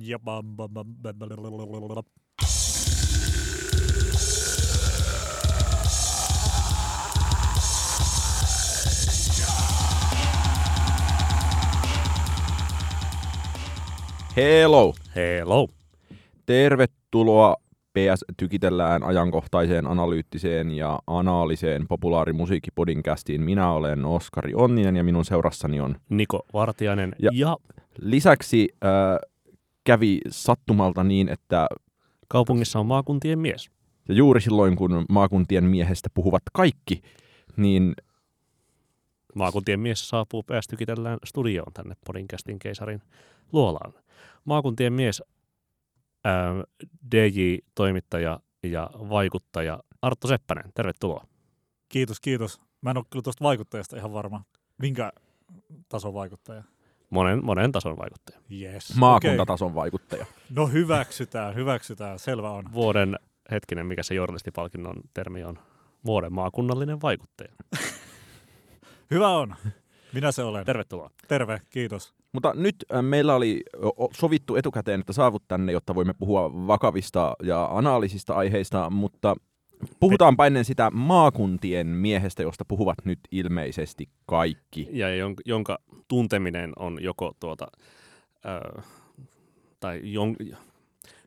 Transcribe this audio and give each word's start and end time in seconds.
Ja 0.00 0.18
bam, 0.18 0.56
bam, 0.56 0.70
bam, 0.74 0.86
bam, 1.02 1.18
bam, 1.18 1.28
bam, 1.28 1.88
bam. 1.88 2.04
Hello! 14.36 14.92
Hello. 15.16 15.68
Tervetuloa 16.46 17.56
PS 17.92 18.24
Tykitellään 18.36 19.02
ajankohtaiseen, 19.02 19.86
analyyttiseen 19.86 20.70
ja 20.70 20.98
anaaliseen 21.06 21.88
populaarimusiikkipodcastiin. 21.88 23.42
Minä 23.42 23.72
olen 23.72 24.04
Oskari 24.04 24.52
Onninen 24.54 24.96
ja 24.96 25.04
minun 25.04 25.24
seurassani 25.24 25.80
on. 25.80 25.96
Niko 26.08 26.40
Vartiainen 26.52 27.12
ja, 27.18 27.30
Ja- 27.32 27.48
ja 27.48 27.56
Lisäksi 28.00 28.68
äh, 28.84 28.90
kävi 29.88 30.20
sattumalta 30.30 31.04
niin, 31.04 31.28
että 31.28 31.66
kaupungissa 32.28 32.78
on 32.78 32.86
maakuntien 32.86 33.38
mies. 33.38 33.70
ja 34.08 34.14
juuri 34.14 34.40
silloin 34.40 34.76
kun 34.76 35.06
maakuntien 35.08 35.64
miehestä 35.64 36.08
puhuvat 36.14 36.42
kaikki, 36.52 37.02
niin 37.56 37.94
Maakuntien 39.34 39.80
mies 39.80 40.08
saapuu 40.08 40.42
päästykitellään 40.42 41.18
studioon 41.24 41.72
tänne 41.72 41.94
Podcastin 42.06 42.58
keisarin 42.58 43.02
luolaan. 43.52 43.92
Maakuntien 44.44 44.92
mies, 44.92 45.22
ää, 46.24 46.54
DJ-toimittaja 47.14 48.40
ja 48.62 48.90
vaikuttaja 48.94 49.82
Arttu 50.02 50.28
Seppänen, 50.28 50.72
tervetuloa. 50.74 51.26
Kiitos, 51.88 52.20
kiitos. 52.20 52.60
Mä 52.80 52.90
en 52.90 52.96
ole 52.96 53.04
kyllä 53.10 53.22
tuosta 53.22 53.44
vaikuttajasta 53.44 53.96
ihan 53.96 54.12
varma. 54.12 54.44
Minkä 54.78 55.12
tason 55.88 56.14
vaikuttaja? 56.14 56.64
Monen, 57.10 57.44
monen 57.44 57.72
tason 57.72 57.98
vaikuttaja. 57.98 58.38
Yes. 58.52 58.96
maakuntatason 58.96 59.74
vaikuttaja. 59.74 60.26
No 60.50 60.66
hyväksytään, 60.66 61.54
hyväksytään. 61.54 62.18
Selvä 62.18 62.50
on. 62.50 62.64
Vuoden, 62.72 63.18
hetkinen, 63.50 63.86
mikä 63.86 64.02
se 64.02 64.14
journalistipalkinnon 64.14 64.96
termi 65.14 65.44
on, 65.44 65.58
vuoden 66.04 66.32
maakunnallinen 66.32 67.02
vaikuttaja. 67.02 67.52
Hyvä 69.10 69.28
on. 69.28 69.54
Minä 70.12 70.32
se 70.32 70.42
olen. 70.42 70.66
Tervetuloa. 70.66 71.10
Terve, 71.28 71.60
kiitos. 71.70 72.14
Mutta 72.32 72.52
nyt 72.54 72.76
äh, 72.94 73.02
meillä 73.02 73.34
oli 73.34 73.62
sovittu 74.12 74.56
etukäteen, 74.56 75.00
että 75.00 75.12
saavut 75.12 75.42
tänne, 75.48 75.72
jotta 75.72 75.94
voimme 75.94 76.14
puhua 76.18 76.52
vakavista 76.66 77.36
ja 77.42 77.68
analyysista 77.70 78.34
aiheista, 78.34 78.90
mutta 78.90 79.36
puhutaanpa 80.00 80.46
ennen 80.46 80.64
sitä 80.64 80.90
maakuntien 80.90 81.86
miehestä, 81.86 82.42
josta 82.42 82.64
puhuvat 82.68 82.98
nyt 83.04 83.18
ilmeisesti 83.30 84.08
kaikki. 84.26 84.88
ja 84.92 85.08
jonka, 85.46 85.78
tunteminen 86.08 86.72
on 86.76 86.98
joko 87.02 87.32
tuota, 87.40 87.66
ö, 88.44 88.82
tai 89.80 90.00
jon, 90.02 90.36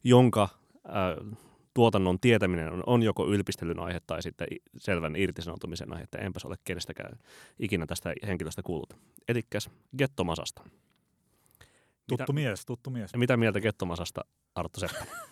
jonka 0.04 0.50
ö, 0.86 1.36
tuotannon 1.74 2.20
tietäminen 2.20 2.74
on, 2.74 2.84
on 2.86 3.04
joko 3.04 3.28
ylpistelyn 3.28 3.80
aihe 3.80 4.00
tai 4.08 4.22
sitten 4.22 4.48
selvän 4.78 5.16
irtisanoutumisen 5.16 5.94
aihe, 5.94 6.04
että 6.04 6.18
enpäs 6.18 6.46
ole 6.46 6.56
kenestäkään 6.64 7.20
ikinä 7.60 7.86
tästä 7.86 8.14
henkilöstä 8.28 8.62
kuullut. 8.64 8.94
Elikkäs 9.28 9.70
Gettomasasta. 9.98 10.64
Tuttu 12.08 12.34
mitä, 12.34 12.34
mies, 12.34 12.66
tuttu 12.66 12.90
mies. 12.90 13.12
mitä 13.16 13.38
mieltä 13.38 13.62
Gettomasasta, 13.62 14.22
Arttu 14.56 14.80
Seppä? 14.80 15.06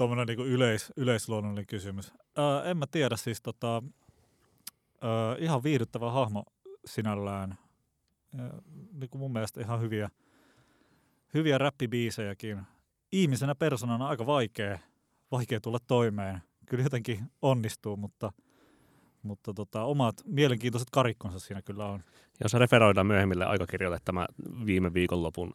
Tuommoinen 0.00 0.26
niinku 0.26 0.44
yleis, 0.44 0.92
yleisluonnollinen 0.96 1.66
kysymys. 1.66 2.12
Öö, 2.38 2.70
en 2.70 2.76
mä 2.76 2.86
tiedä, 2.90 3.16
siis 3.16 3.42
tota, 3.42 3.82
öö, 5.04 5.36
ihan 5.38 5.62
viihdyttävä 5.62 6.10
hahmo 6.10 6.44
sinällään. 6.84 7.58
Öö, 8.38 8.48
niinku 8.92 9.18
mun 9.18 9.32
mielestä 9.32 9.60
ihan 9.60 9.80
hyviä, 9.80 10.10
hyviä 11.34 11.58
räppibiisejäkin. 11.58 12.62
Ihmisenä 13.12 13.54
persoonana 13.54 14.08
aika 14.08 14.26
vaikea, 14.26 14.78
vaikea 15.30 15.60
tulla 15.60 15.78
toimeen. 15.86 16.42
Kyllä 16.66 16.84
jotenkin 16.84 17.30
onnistuu, 17.42 17.96
mutta, 17.96 18.32
mutta 19.22 19.54
tota, 19.54 19.82
omat 19.82 20.14
mielenkiintoiset 20.24 20.88
karikkonsa 20.92 21.38
siinä 21.38 21.62
kyllä 21.62 21.86
on. 21.86 22.00
Jos 22.42 22.54
referoidaan 22.54 23.06
myöhemmille 23.06 23.44
aikakirjoille 23.44 23.98
tämä 24.04 24.26
viime 24.66 24.94
viikonlopun 24.94 25.54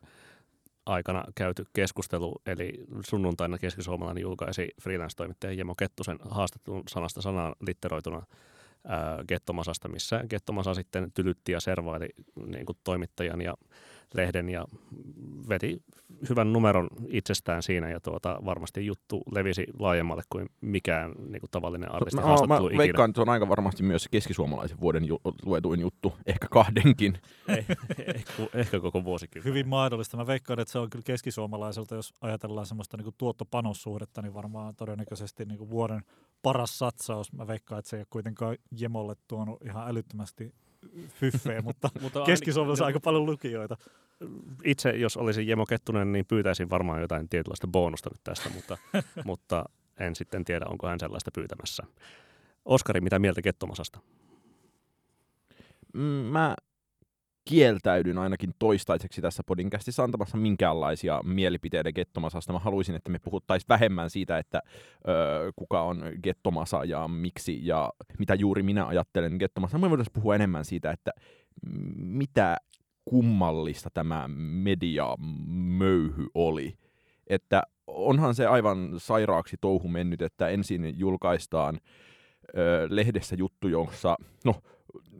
aikana 0.85 1.25
käyty 1.35 1.65
keskustelu, 1.73 2.41
eli 2.45 2.73
sunnuntaina 3.05 3.57
keskisuomalainen 3.57 4.21
julkaisi 4.21 4.69
freelance-toimittaja 4.81 5.53
Jemo 5.53 5.75
Kettusen 5.75 6.19
haastattelun 6.29 6.83
sanasta 6.89 7.21
sanaan 7.21 7.55
litteroituna 7.67 8.21
ää, 8.87 9.23
Gettomasasta, 9.27 9.87
missä 9.87 10.23
Gettomasa 10.29 10.73
sitten 10.73 11.11
tylytti 11.11 11.51
ja 11.51 11.59
servaili 11.59 12.07
niin 12.45 12.65
kuin 12.65 12.77
toimittajan 12.83 13.41
ja 13.41 13.53
lehden 14.13 14.49
ja 14.49 14.65
veti 15.49 15.81
hyvän 16.29 16.53
numeron 16.53 16.87
itsestään 17.07 17.63
siinä 17.63 17.89
ja 17.89 17.99
tuota, 17.99 18.39
varmasti 18.45 18.85
juttu 18.85 19.23
levisi 19.31 19.65
laajemmalle 19.79 20.23
kuin 20.29 20.49
mikään 20.61 21.11
niin 21.11 21.39
kuin 21.39 21.51
tavallinen 21.51 21.91
artisti 21.91 22.15
Mä, 22.15 22.21
mä 22.21 22.27
haastattelu 22.27 22.67
ikinä. 22.67 22.77
veikkaan, 22.77 23.09
että 23.09 23.17
se 23.17 23.21
on 23.21 23.29
aika 23.29 23.49
varmasti 23.49 23.83
myös 23.83 24.07
keskisuomalaisen 24.11 24.79
vuoden 24.79 25.05
ju- 25.05 25.21
luetuin 25.45 25.79
juttu, 25.79 26.13
ehkä 26.25 26.47
kahdenkin. 26.51 27.17
Ei, 27.47 27.65
ehkä, 28.15 28.33
ehkä 28.53 28.79
koko 28.79 29.03
vuosikymmen. 29.03 29.49
Hyvin 29.49 29.67
mahdollista. 29.67 30.17
Mä 30.17 30.27
veikkaan, 30.27 30.59
että 30.59 30.71
se 30.71 30.79
on 30.79 30.89
kyllä 30.89 31.03
keskisuomalaiselta, 31.03 31.95
jos 31.95 32.13
ajatellaan 32.21 32.65
semmoista 32.65 32.97
niin 32.97 33.13
tuottopanossuhdetta, 33.17 34.21
niin 34.21 34.33
varmaan 34.33 34.75
todennäköisesti 34.75 35.45
niin 35.45 35.69
vuoden 35.69 36.01
paras 36.41 36.79
satsaus. 36.79 37.33
Mä 37.33 37.47
veikkaan, 37.47 37.79
että 37.79 37.89
se 37.89 37.97
ei 37.97 38.01
ole 38.01 38.07
kuitenkaan 38.09 38.57
Jemolle 38.79 39.15
tuonut 39.27 39.61
ihan 39.65 39.87
älyttömästi 39.87 40.53
fyffeä, 41.07 41.61
mutta 41.61 41.89
Mutta 42.01 42.21
keskisuomalaisessa 42.23 42.85
ainakin- 42.85 42.95
aika 42.97 43.03
paljon 43.03 43.25
lukijoita. 43.25 43.77
itse, 44.63 44.89
jos 44.89 45.17
olisin 45.17 45.47
Jemo 45.47 45.65
Kettunen, 45.65 46.11
niin 46.11 46.25
pyytäisin 46.25 46.69
varmaan 46.69 47.01
jotain 47.01 47.29
tietynlaista 47.29 47.67
bonusta 47.67 48.09
nyt 48.13 48.23
tästä, 48.23 48.49
mutta, 48.49 48.77
mutta 49.25 49.65
en 49.99 50.15
sitten 50.15 50.45
tiedä, 50.45 50.65
onko 50.69 50.87
hän 50.87 50.99
sellaista 50.99 51.31
pyytämässä. 51.35 51.83
Oskari, 52.65 53.01
mitä 53.01 53.19
mieltä 53.19 53.41
Kettomasasta? 53.41 53.99
Mm, 55.93 56.01
Mä 56.01 56.55
kieltäydyn 57.45 58.17
ainakin 58.17 58.53
toistaiseksi 58.59 59.21
tässä 59.21 59.43
podcastissa 59.45 60.03
antamassa 60.03 60.37
minkäänlaisia 60.37 61.21
mielipiteitä 61.23 61.91
Gettomasasta. 61.91 62.53
Mä 62.53 62.59
haluaisin, 62.59 62.95
että 62.95 63.11
me 63.11 63.19
puhuttaisiin 63.19 63.69
vähemmän 63.69 64.09
siitä, 64.09 64.37
että 64.37 64.61
ö, 65.07 65.51
kuka 65.55 65.81
on 65.81 66.03
Gettomasa 66.23 66.83
ja 66.83 67.07
miksi 67.07 67.67
ja 67.67 67.89
mitä 68.19 68.35
juuri 68.35 68.63
minä 68.63 68.85
ajattelen 68.85 69.35
Gettomasa. 69.39 69.77
Me 69.77 69.89
voitaisiin 69.89 70.13
puhua 70.13 70.35
enemmän 70.35 70.65
siitä, 70.65 70.91
että 70.91 71.11
mitä 71.95 72.57
kummallista 73.05 73.89
tämä 73.93 74.27
mediamöyhy 74.63 76.27
oli. 76.33 76.77
Että 77.27 77.63
onhan 77.87 78.35
se 78.35 78.45
aivan 78.45 78.93
sairaaksi 78.97 79.57
touhu 79.61 79.87
mennyt, 79.87 80.21
että 80.21 80.47
ensin 80.49 80.99
julkaistaan 80.99 81.79
ö, 82.57 82.87
lehdessä 82.89 83.35
juttu, 83.35 83.67
jossa, 83.67 84.15
no 84.45 84.55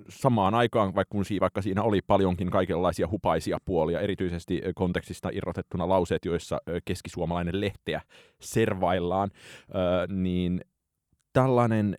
samaan 0.09 0.53
aikaan, 0.53 0.95
vaikka, 0.95 1.11
kun 1.11 1.25
si- 1.25 1.39
vaikka 1.39 1.61
siinä 1.61 1.83
oli 1.83 2.01
paljonkin 2.01 2.49
kaikenlaisia 2.49 3.07
hupaisia 3.07 3.57
puolia, 3.65 3.99
erityisesti 3.99 4.61
kontekstista 4.75 5.29
irrotettuna 5.33 5.89
lauseet, 5.89 6.25
joissa 6.25 6.61
keskisuomalainen 6.85 7.61
lehteä 7.61 8.01
servaillaan, 8.39 9.31
niin 10.07 10.61
tällainen 11.33 11.97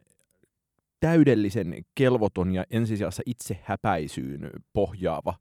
täydellisen 1.01 1.85
kelvoton 1.95 2.55
ja 2.55 2.65
ensisijassa 2.71 3.23
itsehäpäisyyn 3.27 4.51
pohjaava 4.73 5.35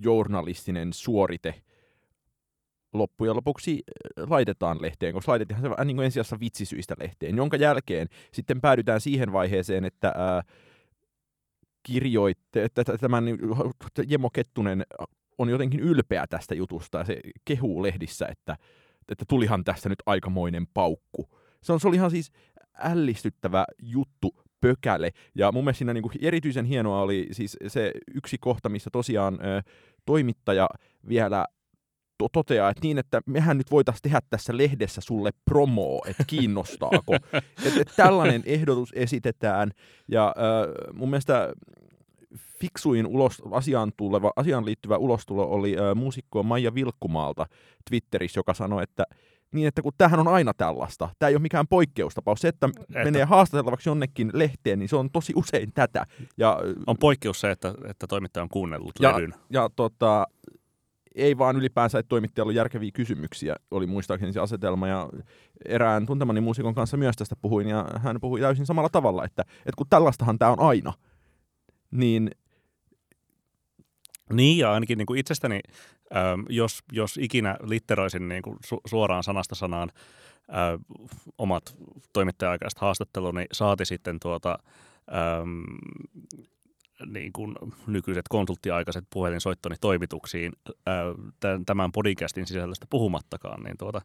journalistinen 0.00 0.92
suorite 0.92 1.54
loppujen 2.92 3.36
lopuksi 3.36 3.82
laitetaan 4.16 4.82
lehteen, 4.82 5.14
koska 5.14 5.32
laitettiin 5.32 5.60
se 5.60 5.84
niin 5.84 6.00
ensisijassa 6.00 6.40
vitsisyistä 6.40 6.94
lehteen, 7.00 7.36
jonka 7.36 7.56
jälkeen 7.56 8.08
sitten 8.32 8.60
päädytään 8.60 9.00
siihen 9.00 9.32
vaiheeseen, 9.32 9.84
että 9.84 10.12
ää, 10.16 10.42
kirjoitte, 11.92 12.64
että 12.64 12.84
tämän 12.84 13.24
Jemo 14.08 14.30
Kettunen 14.30 14.84
on 15.38 15.48
jotenkin 15.48 15.80
ylpeä 15.80 16.26
tästä 16.26 16.54
jutusta 16.54 16.98
ja 16.98 17.04
se 17.04 17.20
kehuu 17.44 17.82
lehdissä, 17.82 18.26
että, 18.26 18.56
että 19.08 19.24
tulihan 19.28 19.64
tästä 19.64 19.88
nyt 19.88 20.02
aikamoinen 20.06 20.66
paukku. 20.74 21.28
Se, 21.62 21.72
on, 21.72 21.80
se 21.80 21.88
oli 21.88 21.96
ihan 21.96 22.10
siis 22.10 22.32
ällistyttävä 22.78 23.64
juttu 23.82 24.34
pökäle. 24.60 25.10
Ja 25.34 25.52
mun 25.52 25.64
mielestä 25.64 25.78
siinä 25.78 25.94
niin 25.94 26.02
kuin 26.02 26.12
erityisen 26.20 26.64
hienoa 26.64 27.02
oli 27.02 27.28
siis 27.32 27.56
se 27.66 27.92
yksi 28.14 28.38
kohta, 28.38 28.68
missä 28.68 28.90
tosiaan 28.92 29.34
ö, 29.34 29.62
toimittaja 30.06 30.68
vielä 31.08 31.46
to- 32.18 32.28
toteaa, 32.32 32.70
että 32.70 32.80
niin, 32.82 32.98
että 32.98 33.20
mehän 33.26 33.58
nyt 33.58 33.70
voitaisiin 33.70 34.02
tehdä 34.02 34.20
tässä 34.30 34.56
lehdessä 34.56 35.00
sulle 35.00 35.30
promoo, 35.44 36.02
että 36.08 36.24
kiinnostaako. 36.26 37.14
että 37.66 37.80
et 37.80 37.92
tällainen 37.96 38.42
ehdotus 38.46 38.92
esitetään, 38.96 39.70
ja 40.08 40.26
äh, 40.38 40.94
mun 40.96 41.10
mielestä 41.10 41.52
fiksuin 42.60 43.06
ulos, 43.06 43.42
asiaan, 43.50 43.92
tuleva, 43.96 44.32
asiaan 44.36 44.64
liittyvä 44.64 44.96
ulostulo 44.96 45.46
oli 45.50 45.76
äh, 45.78 45.94
muusikko 45.94 46.42
Maija 46.42 46.74
Vilkkumaalta 46.74 47.46
Twitterissä, 47.90 48.38
joka 48.38 48.54
sanoi, 48.54 48.82
että 48.82 49.04
niin, 49.52 49.68
että 49.68 49.82
kun 49.82 49.92
tämähän 49.98 50.20
on 50.20 50.28
aina 50.28 50.54
tällaista. 50.54 51.08
Tämä 51.18 51.28
ei 51.28 51.34
ole 51.34 51.42
mikään 51.42 51.68
poikkeustapaus. 51.68 52.40
Se, 52.40 52.48
että, 52.48 52.66
että 52.66 53.04
menee 53.04 53.24
haastateltavaksi 53.24 53.88
jonnekin 53.88 54.30
lehteen, 54.34 54.78
niin 54.78 54.88
se 54.88 54.96
on 54.96 55.10
tosi 55.10 55.32
usein 55.36 55.72
tätä. 55.74 56.04
Ja, 56.36 56.58
On 56.86 56.96
poikkeus 57.00 57.40
se, 57.40 57.50
että, 57.50 57.74
että 57.88 58.06
toimittaja 58.06 58.42
on 58.42 58.48
kuunnellut 58.48 58.92
Ja- 59.00 59.16
levyn. 59.16 59.34
ja 59.50 59.70
tota, 59.76 60.26
ei 61.18 61.38
vaan 61.38 61.56
ylipäänsä, 61.56 61.98
että 61.98 62.08
toimittajalla 62.08 62.50
on 62.50 62.54
järkeviä 62.54 62.90
kysymyksiä, 62.94 63.56
oli 63.70 63.86
muistaakseni 63.86 64.32
se 64.32 64.40
asetelma, 64.40 64.88
ja 64.88 65.08
erään 65.64 66.06
tuntemani 66.06 66.40
muusikon 66.40 66.74
kanssa 66.74 66.96
myös 66.96 67.16
tästä 67.16 67.36
puhuin, 67.36 67.68
ja 67.68 67.86
hän 67.96 68.20
puhui 68.20 68.40
täysin 68.40 68.66
samalla 68.66 68.88
tavalla, 68.88 69.24
että, 69.24 69.42
että 69.42 69.76
kun 69.76 69.86
tällaistahan 69.90 70.38
tämä 70.38 70.50
on 70.50 70.60
aina, 70.60 70.92
niin 71.90 72.30
Niin, 74.32 74.58
ja 74.58 74.72
ainakin 74.72 74.98
niin 74.98 75.06
kuin 75.06 75.20
itsestäni, 75.20 75.60
ähm, 76.16 76.40
jos, 76.48 76.78
jos 76.92 77.16
ikinä 77.16 77.56
litteroisin 77.62 78.28
niin 78.28 78.42
kuin 78.42 78.56
su- 78.56 78.80
suoraan 78.86 79.24
sanasta 79.24 79.54
sanaan 79.54 79.90
äh, 80.48 80.80
omat 81.38 81.76
toimittaja-aikaiset 82.12 82.78
haastatteluni, 82.78 83.46
saati 83.52 83.84
sitten 83.84 84.20
tuota, 84.20 84.58
ähm, 85.12 85.64
niin 87.06 87.32
kuin 87.32 87.54
nykyiset 87.86 88.24
konsulttiaikaiset 88.28 89.04
puhelinsoittoni 89.12 89.76
toimituksiin 89.80 90.52
tämän- 91.66 91.92
podcastin 91.92 92.46
sisällöstä 92.46 92.86
puhumattakaan, 92.90 93.62
niin 93.62 93.76
tuota, 93.78 94.02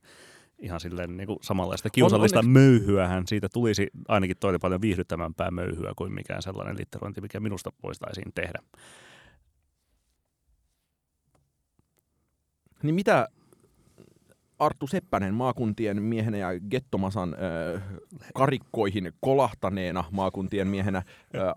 ihan 0.59 0.79
silleen 0.79 1.17
niin 1.17 1.27
kuin 1.27 1.39
samanlaista 1.41 1.89
kiusallista 1.89 2.39
onneksi- 2.39 2.53
möyhyähän 2.53 3.27
siitä 3.27 3.49
tulisi 3.53 3.87
ainakin 4.07 4.37
toinen 4.39 4.59
paljon 4.61 4.81
viihdyttävämpää 4.81 5.51
möyhyä 5.51 5.93
kuin 5.95 6.13
mikään 6.13 6.41
sellainen 6.41 6.77
litterointi, 6.77 7.21
mikä 7.21 7.39
minusta 7.39 7.71
voitaisiin 7.83 8.31
tehdä. 8.35 8.59
Niin 12.83 12.95
mitä 12.95 13.27
Arttu 14.65 14.87
Seppänen 14.87 15.33
maakuntien 15.33 16.01
miehenä 16.03 16.37
ja 16.37 16.47
Gettomasan 16.69 17.33
äh, 17.33 17.83
karikkoihin 18.33 19.13
kolahtaneena 19.19 20.03
maakuntien 20.11 20.67
miehenä 20.67 20.97
äh, 20.97 21.03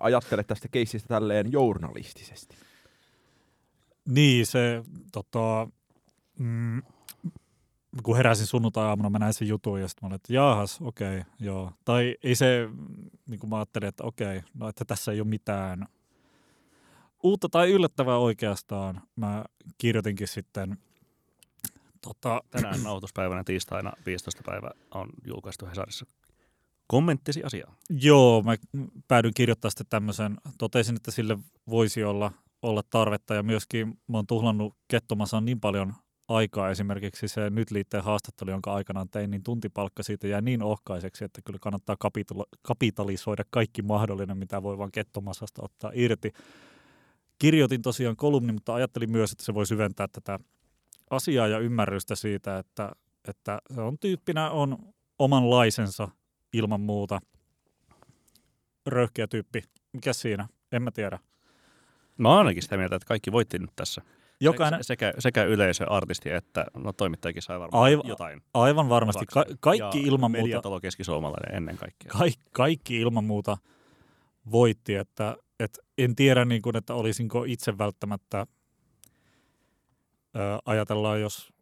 ajattelet 0.01 0.47
tästä 0.47 0.69
keissistä 0.69 1.09
tälleen 1.09 1.53
journalistisesti? 1.53 2.57
Niin, 4.09 4.47
se 4.47 4.83
tota, 5.13 5.69
mm, 6.39 6.83
kun 8.03 8.17
heräsin 8.17 8.47
sunnuntai-aamuna, 8.47 9.11
mä 9.11 9.19
näin 9.19 9.35
sen 9.35 9.49
jutun 9.49 9.81
ja 9.81 9.89
sitten 9.89 10.05
mä 10.05 10.07
olin, 10.07 10.17
että 10.17 10.33
jaahas, 10.33 10.79
okei, 10.81 11.19
okay, 11.19 11.33
joo. 11.41 11.73
Tai 11.85 12.17
ei 12.23 12.35
se, 12.35 12.69
niin 13.27 13.41
kuin 13.41 13.51
mä 13.51 13.57
ajattelin, 13.57 13.89
että 13.89 14.05
okei, 14.05 14.39
okay, 14.39 14.51
no 14.55 14.69
että 14.69 14.85
tässä 14.85 15.13
ei 15.13 15.21
ole 15.21 15.29
mitään 15.29 15.87
uutta 17.23 17.49
tai 17.49 17.71
yllättävää 17.71 18.19
oikeastaan. 18.19 19.01
Mä 19.17 19.45
kirjoitinkin 19.79 20.29
sitten 20.29 20.79
tota, 22.03 22.41
Tänään 22.51 22.83
nauhoituspäivänä 22.83 23.45
tiistaina 23.45 23.93
15. 24.07 24.43
päivä 24.47 24.71
on 24.95 25.09
julkaistu 25.27 25.67
Hesarissa 25.67 26.07
kommenttisi 26.87 27.43
asiaa. 27.43 27.77
Joo, 27.91 28.43
mä 28.43 28.57
päädyin 29.09 29.35
kirjoittaa 29.35 29.71
sitten 29.71 29.87
tämmöisen, 29.91 30.37
totesin, 30.59 30.97
että 30.97 31.11
sille 31.11 31.39
voisi 31.71 32.05
olla, 32.05 32.33
olla 32.63 32.83
tarvetta 32.91 33.35
ja 33.35 33.43
myöskin 33.43 33.89
mä 34.09 34.19
oon 34.19 34.27
tuhlannut 34.27 34.75
Kettomassa 34.89 35.41
niin 35.41 35.61
paljon 35.61 35.95
aikaa 36.29 36.71
esimerkiksi 36.71 37.29
se 37.29 37.51
nyt 37.51 37.71
liitteen 37.71 38.05
haastattelu, 38.05 38.51
jonka 38.51 38.75
aikanaan 38.75 39.09
tein, 39.09 39.31
niin 39.31 39.43
tuntipalkka 39.43 40.03
siitä 40.03 40.27
jää 40.27 40.41
niin 40.41 40.63
ohkaiseksi, 40.63 41.25
että 41.25 41.41
kyllä 41.45 41.59
kannattaa 41.63 41.97
kapitula- 41.99 42.59
kapitalisoida 42.63 43.45
kaikki 43.51 43.83
mahdollinen, 43.83 44.39
mitä 44.39 44.63
voi 44.63 44.79
vaan 44.79 44.93
Kettomasasta 44.93 45.63
ottaa 45.65 45.91
irti. 45.95 46.33
Kirjoitin 47.39 47.83
tosiaan 47.83 48.17
kolumni, 48.17 48.53
mutta 48.53 48.75
ajattelin 48.75 49.11
myös, 49.11 49.33
että 49.33 49.45
se 49.45 49.55
voi 49.55 49.67
syventää 49.67 50.09
tätä 50.13 50.39
asiaa 51.11 51.47
ja 51.47 51.59
ymmärrystä 51.59 52.15
siitä, 52.15 52.59
että, 52.59 52.93
että 53.29 53.59
se 53.75 53.81
on 53.81 53.99
tyyppinä 53.99 54.51
on 54.51 54.79
omanlaisensa 55.19 56.09
ilman 56.53 56.81
muuta 56.81 57.21
röyhkeä 58.87 59.27
tyyppi. 59.27 59.63
Mikä 59.93 60.13
siinä? 60.13 60.49
En 60.73 60.83
mä 60.83 60.91
tiedä. 60.91 61.19
Mä 62.19 62.29
oon 62.29 62.39
ainakin 62.39 62.63
sitä 62.63 62.77
mieltä, 62.77 62.97
että 62.97 63.07
kaikki 63.09 63.33
voitti 63.33 63.59
nyt 63.59 63.71
tässä. 63.77 64.03
Jokainen, 64.41 64.85
Se- 64.85 64.87
Sekä, 64.87 65.15
sekä 65.19 65.45
yleisö, 65.45 65.85
artisti 65.91 66.31
että 66.31 66.67
no, 66.77 66.93
toimittajakin 66.93 67.43
sai 67.43 67.61
varmaan 67.61 67.83
Aivan- 67.83 68.07
jotain. 68.09 68.43
aivan 68.55 68.89
varmasti. 68.89 69.27
Ka- 69.27 69.45
kaikki 69.61 70.01
ja 70.03 70.07
ilman 70.07 70.31
muuta, 70.31 70.43
Mediatalo 70.43 70.81
keskisuomalainen 70.81 71.57
ennen 71.57 71.77
kaikkea. 71.79 72.13
ka- 72.13 72.41
kaikki 72.53 73.01
ilman 73.01 73.25
muuta 73.25 73.57
voitti. 74.51 74.95
Että, 74.95 75.37
et 75.61 75.79
en 75.99 76.17
tiedä, 76.17 76.45
niin 76.45 76.63
kuin, 76.63 76.77
että 76.77 76.95
olisinko 76.95 77.45
itse 77.45 77.79
välttämättä 77.79 78.47
ajatellaan, 80.65 81.21
jos 81.21 81.53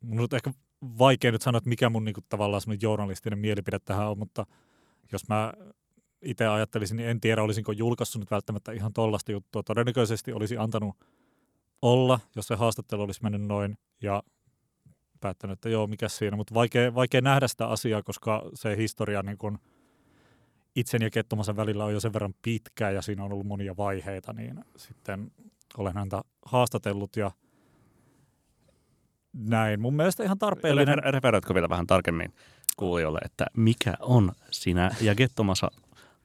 mun 0.00 0.20
on 0.20 0.28
ehkä 0.32 0.52
vaikea 0.98 1.32
nyt 1.32 1.42
sanoa, 1.42 1.58
että 1.58 1.68
mikä 1.68 1.90
mun 1.90 2.04
niin 2.04 2.14
kuin, 2.14 2.24
tavallaan 2.28 2.62
journalistinen 2.82 3.38
mielipide 3.38 3.78
tähän 3.78 4.10
on, 4.10 4.18
mutta 4.18 4.46
jos 5.12 5.28
mä 5.28 5.52
itse 6.22 6.46
ajattelisin, 6.46 6.96
niin 6.96 7.08
en 7.08 7.20
tiedä, 7.20 7.42
olisinko 7.42 7.72
julkaissut 7.72 8.20
nyt 8.20 8.30
välttämättä 8.30 8.72
ihan 8.72 8.92
tollasta 8.92 9.32
juttua. 9.32 9.62
Todennäköisesti 9.62 10.32
olisi 10.32 10.56
antanut 10.58 10.96
olla, 11.82 12.20
jos 12.36 12.46
se 12.46 12.54
haastattelu 12.54 13.02
olisi 13.02 13.22
mennyt 13.22 13.42
noin 13.42 13.78
ja 14.02 14.22
päättänyt, 15.20 15.54
että 15.54 15.68
joo, 15.68 15.86
mikä 15.86 16.08
siinä. 16.08 16.36
Mutta 16.36 16.54
vaikea, 16.54 16.94
vaikea 16.94 17.20
nähdä 17.20 17.48
sitä 17.48 17.66
asiaa, 17.66 18.02
koska 18.02 18.50
se 18.54 18.76
historia 18.76 19.22
niin 19.22 19.38
kun 19.38 19.58
itsen 20.76 21.02
ja 21.02 21.10
Kettomasen 21.10 21.56
välillä 21.56 21.84
on 21.84 21.92
jo 21.92 22.00
sen 22.00 22.12
verran 22.12 22.34
pitkä 22.42 22.90
ja 22.90 23.02
siinä 23.02 23.24
on 23.24 23.32
ollut 23.32 23.46
monia 23.46 23.76
vaiheita, 23.76 24.32
niin 24.32 24.64
sitten 24.76 25.32
olen 25.78 25.94
häntä 25.94 26.22
haastatellut 26.44 27.16
ja 27.16 27.30
näin. 29.36 29.80
Mun 29.80 29.94
mielestä 29.94 30.24
ihan 30.24 30.38
tarpeellinen. 30.38 30.98
Refer- 30.98 31.10
Referoitko 31.10 31.54
vielä 31.54 31.68
vähän 31.68 31.86
tarkemmin 31.86 32.34
kuulijoille, 32.76 33.18
että 33.24 33.46
mikä 33.56 33.94
on 34.00 34.32
sinä 34.50 34.90
ja 35.00 35.14
Gettomasa 35.14 35.70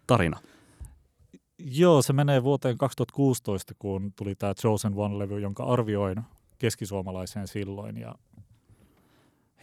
tarina? 0.07 0.39
Joo, 1.57 2.01
se 2.01 2.13
menee 2.13 2.43
vuoteen 2.43 2.77
2016, 2.77 3.73
kun 3.79 4.13
tuli 4.15 4.35
tämä 4.35 4.53
Chosen 4.53 4.93
One-levy, 4.93 5.39
jonka 5.39 5.63
arvioin 5.63 6.21
keskisuomalaiseen 6.57 7.47
silloin. 7.47 7.97
Ja 7.97 8.15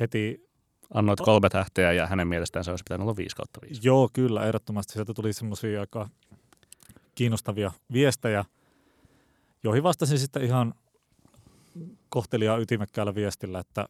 heti, 0.01 0.49
Annoit 0.95 1.21
kolme 1.21 1.49
tähteä 1.49 1.93
ja 1.93 2.07
hänen 2.07 2.29
mielestään 2.29 2.65
se 2.65 2.71
olisi 2.71 2.85
pitänyt 2.85 3.03
olla 3.03 3.17
5 3.17 3.37
kautta 3.37 3.61
5. 3.63 3.81
joo 3.85 4.11
kyllä, 4.13 4.47
ehdottomasti 4.47 4.93
sieltä 4.93 5.15
tuli 5.15 5.33
semmoisia 5.33 5.81
aika 5.81 6.09
kiinnostavia 7.15 7.73
viestejä, 7.93 8.45
joihin 9.65 9.83
vastasin 9.83 10.19
sitten 10.19 10.43
ihan 10.43 10.75
kohteliaan 12.09 12.61
ytimekkäällä 12.61 13.15
viestillä, 13.15 13.59
että, 13.59 13.89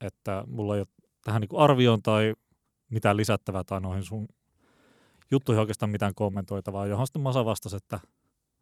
että 0.00 0.44
mulla 0.46 0.74
ei 0.74 0.80
ole 0.80 0.86
tähän 1.24 1.40
niin 1.40 1.60
arvioon 1.60 2.02
tai 2.02 2.34
mitään 2.90 3.16
lisättävää 3.16 3.64
tai 3.64 3.80
noihin 3.80 4.04
sun 4.04 4.28
juttuihin 5.30 5.60
oikeastaan 5.60 5.90
mitään 5.90 6.14
kommentoitavaa, 6.14 6.86
johon 6.86 7.06
sitten 7.06 7.22
Masa 7.22 7.44
vastasi, 7.44 7.76
että, 7.76 8.00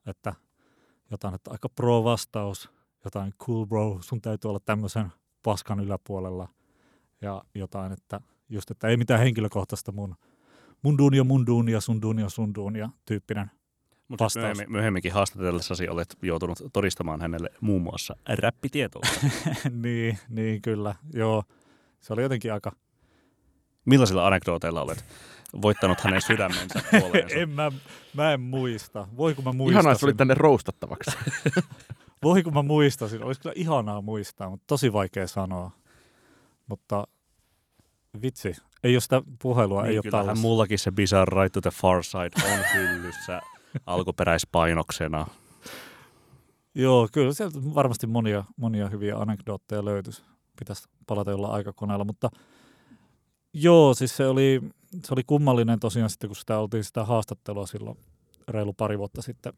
että 0.07 0.35
jotain, 1.11 1.35
että 1.35 1.51
aika 1.51 1.69
pro-vastaus, 1.69 2.71
jotain 3.05 3.33
cool 3.39 3.67
bro, 3.67 3.99
sun 4.01 4.21
täytyy 4.21 4.49
olla 4.49 4.61
tämmöisen 4.61 5.13
paskan 5.43 5.81
yläpuolella 5.81 6.49
ja 7.21 7.45
jotain, 7.55 7.93
että 7.93 8.21
just, 8.49 8.71
että 8.71 8.89
ei 8.89 8.97
mitään 8.97 9.21
henkilökohtaista 9.21 9.93
mun, 9.93 10.15
mun 10.83 10.99
duunia, 10.99 11.25
mun 11.25 11.47
duunia, 11.47 11.81
sun 11.81 12.03
duunia, 12.03 12.29
sun 12.29 12.55
duunia 12.55 12.91
tyyppinen. 13.05 13.51
Mutta 14.09 14.25
Vastaus. 14.25 14.43
myöhemmin, 14.43 14.73
myöhemminkin 14.73 15.13
haastatellessasi 15.13 15.89
olet 15.89 16.17
joutunut 16.23 16.59
todistamaan 16.73 17.21
hänelle 17.21 17.51
muun 17.61 17.83
muassa 17.83 18.17
räppitietoa. 18.29 19.03
niin, 19.83 20.19
niin 20.29 20.63
kyllä, 20.63 20.95
joo. 21.13 21.45
Se 22.01 22.13
oli 22.13 22.23
jotenkin 22.23 22.53
aika, 22.53 22.73
Millaisilla 23.85 24.27
anekdooteilla 24.27 24.83
olet 24.83 25.05
voittanut 25.63 26.01
hänen 26.01 26.23
sydämensä 26.23 26.83
puoleensa? 27.01 27.37
en 27.37 27.51
mä, 27.51 27.73
mä 28.15 28.33
en 28.33 28.41
muista. 28.41 29.09
Voi 29.17 29.35
kun 29.35 29.45
mä 29.45 29.53
muistasin. 29.53 29.75
Ihanaa, 29.75 29.93
että 29.93 30.01
tulit 30.01 30.17
tänne 30.17 30.35
roustattavaksi. 30.35 31.11
Voi 32.23 32.43
kun 32.43 32.55
mä 32.55 32.63
muistasin. 32.63 33.23
Olisi 33.23 33.41
kyllä 33.41 33.53
ihanaa 33.57 34.01
muistaa, 34.01 34.51
mutta 34.51 34.65
tosi 34.67 34.93
vaikea 34.93 35.27
sanoa. 35.27 35.71
Mutta 36.67 37.07
vitsi, 38.23 38.53
ei 38.85 38.95
ole 38.95 39.01
sitä 39.01 39.23
puhelua, 39.43 39.83
ei 39.83 39.89
niin, 39.89 39.99
ole 39.99 40.03
kyllähän 40.03 40.27
tallessa. 40.27 40.43
mullakin 40.43 40.79
se 40.79 40.91
Bizarre 40.91 41.43
Ride 41.43 41.49
to 41.49 41.61
the 41.61 41.71
Far 41.71 42.05
Side 42.05 42.53
on 42.53 42.65
hyllyssä 42.75 43.41
alkuperäispainoksena. 43.87 45.27
Joo, 46.75 47.09
kyllä 47.13 47.33
sieltä 47.33 47.59
varmasti 47.75 48.07
monia, 48.07 48.45
monia 48.57 48.89
hyviä 48.89 49.17
anekdootteja 49.17 49.85
löytyisi. 49.85 50.23
Pitäisi 50.59 50.89
palata 51.07 51.31
jollain 51.31 51.55
aikakoneella, 51.55 52.05
mutta 52.05 52.31
joo, 53.53 53.95
siis 53.95 54.17
se 54.17 54.27
oli, 54.27 54.61
se 55.05 55.15
oli 55.15 55.23
kummallinen 55.27 55.81
tosiaan 55.81 56.11
sitten, 56.11 56.29
kun 56.29 56.37
sitä 56.37 56.59
oltiin 56.59 56.85
sitä 56.85 57.05
haastattelua 57.05 57.67
silloin 57.67 57.99
reilu 58.49 58.73
pari 58.73 58.99
vuotta 58.99 59.23
sitten 59.23 59.53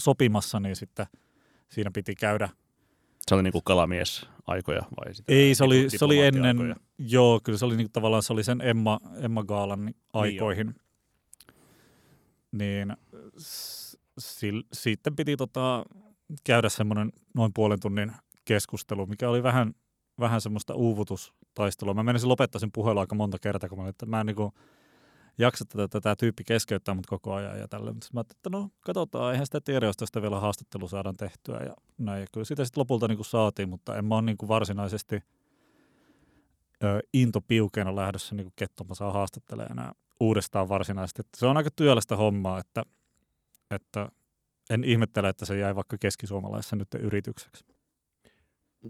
sopimassa, 0.00 0.60
niin 0.60 0.76
sitten 0.76 1.06
siinä 1.68 1.90
piti 1.94 2.14
käydä. 2.14 2.48
Se 3.28 3.34
oli 3.34 3.42
niinku 3.42 3.60
kalamies 3.60 4.26
aikoja 4.46 4.80
vai 4.80 5.14
sitä 5.14 5.32
Ei, 5.32 5.54
se 5.54 5.64
oli, 5.64 5.90
se 5.90 6.04
oli 6.04 6.20
ennen, 6.20 6.76
joo, 6.98 7.40
kyllä 7.44 7.58
se 7.58 7.64
oli 7.64 7.76
niinku, 7.76 7.90
tavallaan 7.92 8.22
se 8.22 8.32
oli 8.32 8.44
sen 8.44 8.60
Emma, 8.60 9.00
Emma 9.20 9.44
Gaalan 9.44 9.94
aikoihin. 10.12 10.66
Niin 10.66 10.89
s- 13.38 13.98
sil, 14.36 14.58
sitten 14.72 15.16
piti 15.16 15.36
tota, 15.36 15.84
käydä 16.44 16.68
semmoinen 16.68 17.12
noin 17.34 17.52
puolen 17.54 17.80
tunnin 17.80 18.12
keskustelu, 18.44 19.06
mikä 19.06 19.28
oli 19.28 19.42
vähän, 19.42 19.74
vähän 20.20 20.40
semmoista 20.40 20.74
uuvutustaistelua. 20.74 21.94
Mä 21.94 22.02
menisin 22.02 22.28
lopettaa 22.28 22.58
sen 22.58 22.72
puhelun 22.72 23.00
aika 23.00 23.14
monta 23.14 23.38
kertaa, 23.38 23.68
kun 23.68 23.78
mä, 23.78 23.82
olin, 23.82 23.90
että 23.90 24.06
mä 24.06 24.20
en, 24.20 24.26
niinku, 24.26 24.52
jaksa 25.38 25.64
tätä, 25.64 25.88
tätä 25.88 26.16
tyyppi 26.16 26.44
keskeyttää 26.44 26.94
mut 26.94 27.06
koko 27.06 27.34
ajan 27.34 27.58
ja 27.58 27.68
tällä. 27.68 27.92
Mutta 27.92 28.08
mä 28.12 28.20
että 28.20 28.50
no 28.50 28.70
katsotaan, 28.80 29.32
eihän 29.32 29.46
sitä 29.46 29.60
tiedä, 29.60 29.86
jos 29.86 29.96
tästä 29.96 30.22
vielä 30.22 30.40
haastattelu 30.40 30.88
saadaan 30.88 31.16
tehtyä 31.16 31.58
ja 31.58 31.74
näin. 31.98 32.20
Ja 32.20 32.26
kyllä 32.32 32.44
sitä 32.44 32.64
sitten 32.64 32.80
lopulta 32.80 33.08
niin 33.08 33.18
kuin 33.18 33.26
saatiin, 33.26 33.68
mutta 33.68 33.96
en 33.96 34.04
mä 34.04 34.14
ole 34.14 34.22
niin 34.22 34.36
kuin 34.36 34.48
varsinaisesti 34.48 35.22
into 37.12 37.40
piukeena 37.40 37.96
lähdössä 37.96 38.34
niin 38.34 38.52
kettomasaa 38.56 39.12
haastattelemaan 39.12 39.72
enää 39.72 39.92
uudestaan 40.20 40.68
varsinaisesti. 40.68 41.20
Että 41.20 41.38
se 41.38 41.46
on 41.46 41.56
aika 41.56 41.70
työlästä 41.76 42.16
hommaa, 42.16 42.58
että, 42.58 42.82
että 43.70 44.08
en 44.70 44.84
ihmettele, 44.84 45.28
että 45.28 45.46
se 45.46 45.58
jäi 45.58 45.74
vaikka 45.74 45.96
keskisuomalaisessa 46.00 46.76
nyt 46.76 46.88
yritykseksi. 47.00 47.64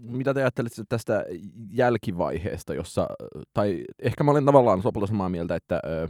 Mitä 0.01 0.33
te 0.33 0.41
ajattelette 0.41 0.83
tästä 0.89 1.25
jälkivaiheesta, 1.71 2.73
jossa, 2.73 3.07
tai 3.53 3.83
ehkä 3.99 4.23
mä 4.23 4.31
olen 4.31 4.45
tavallaan 4.45 4.81
lopulta 4.83 5.07
samaa 5.07 5.29
mieltä, 5.29 5.55
että 5.55 5.79
ö, 5.85 6.07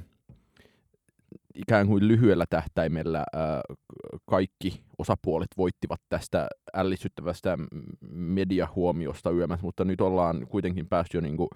ikään 1.56 1.88
kuin 1.88 2.08
lyhyellä 2.08 2.46
tähtäimellä 2.50 3.20
ö, 3.36 3.38
kaikki 4.26 4.84
osapuolet 4.98 5.50
voittivat 5.58 6.02
tästä 6.10 6.48
ällistyttävästä 6.74 7.58
mediahuomiosta 8.12 9.32
yömässä, 9.32 9.66
mutta 9.66 9.86
nyt 9.86 10.02
ollaan 10.02 10.48
kuitenkin 10.48 10.88
päästy 10.88 11.18
jo 11.18 11.22
niin 11.22 11.38
kuin 11.38 11.50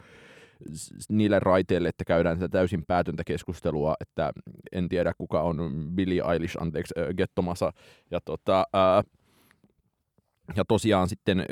niille 1.09 1.39
raiteille, 1.39 1.89
että 1.89 2.05
käydään 2.05 2.39
tätä 2.39 2.51
täysin 2.51 2.83
päätöntä 2.87 3.23
keskustelua, 3.23 3.95
että 4.01 4.31
en 4.71 4.89
tiedä 4.89 5.13
kuka 5.17 5.41
on 5.41 5.89
Billie 5.95 6.23
Eilish, 6.33 6.57
anteeksi, 6.61 6.93
Gettomasa, 7.17 7.73
ja 8.11 8.19
tota, 8.25 8.65
äh, 8.75 9.03
ja 10.55 10.65
tosiaan 10.65 11.09
sitten 11.09 11.45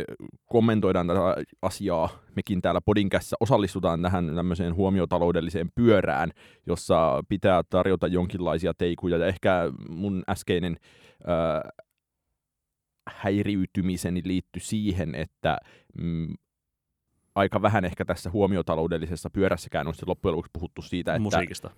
kommentoidaan 0.46 1.08
tätä 1.08 1.20
asiaa. 1.62 2.10
Mekin 2.36 2.62
täällä 2.62 2.82
Podinkässä 2.82 3.36
osallistutaan 3.40 4.02
tähän 4.02 4.36
tämmöiseen 4.36 4.76
huomiotaloudelliseen 4.76 5.70
pyörään, 5.76 6.32
jossa 6.66 7.24
pitää 7.30 7.62
tarjota 7.70 8.08
jonkinlaisia 8.08 8.74
teikuja. 8.74 9.18
Ja 9.18 9.28
ehkä 9.28 9.72
mun 9.90 10.24
äskeinen 10.30 10.78
äh, 11.30 11.86
häiriytymiseni 13.10 14.22
liittyi 14.26 14.62
siihen, 14.62 15.16
että 15.16 15.58
mm, 16.02 16.34
aika 17.36 17.62
vähän 17.62 17.86
ehkä 17.86 18.06
tässä 18.06 18.30
huomiotaloudellisessa 18.30 19.30
pyörässäkään 19.30 19.88
on 19.88 19.94
loppujen 20.08 20.32
lopuksi 20.32 20.50
puhuttu 20.54 20.82
siitä, 20.82 21.12
että... 21.12 21.22
Musiikista. 21.22 21.70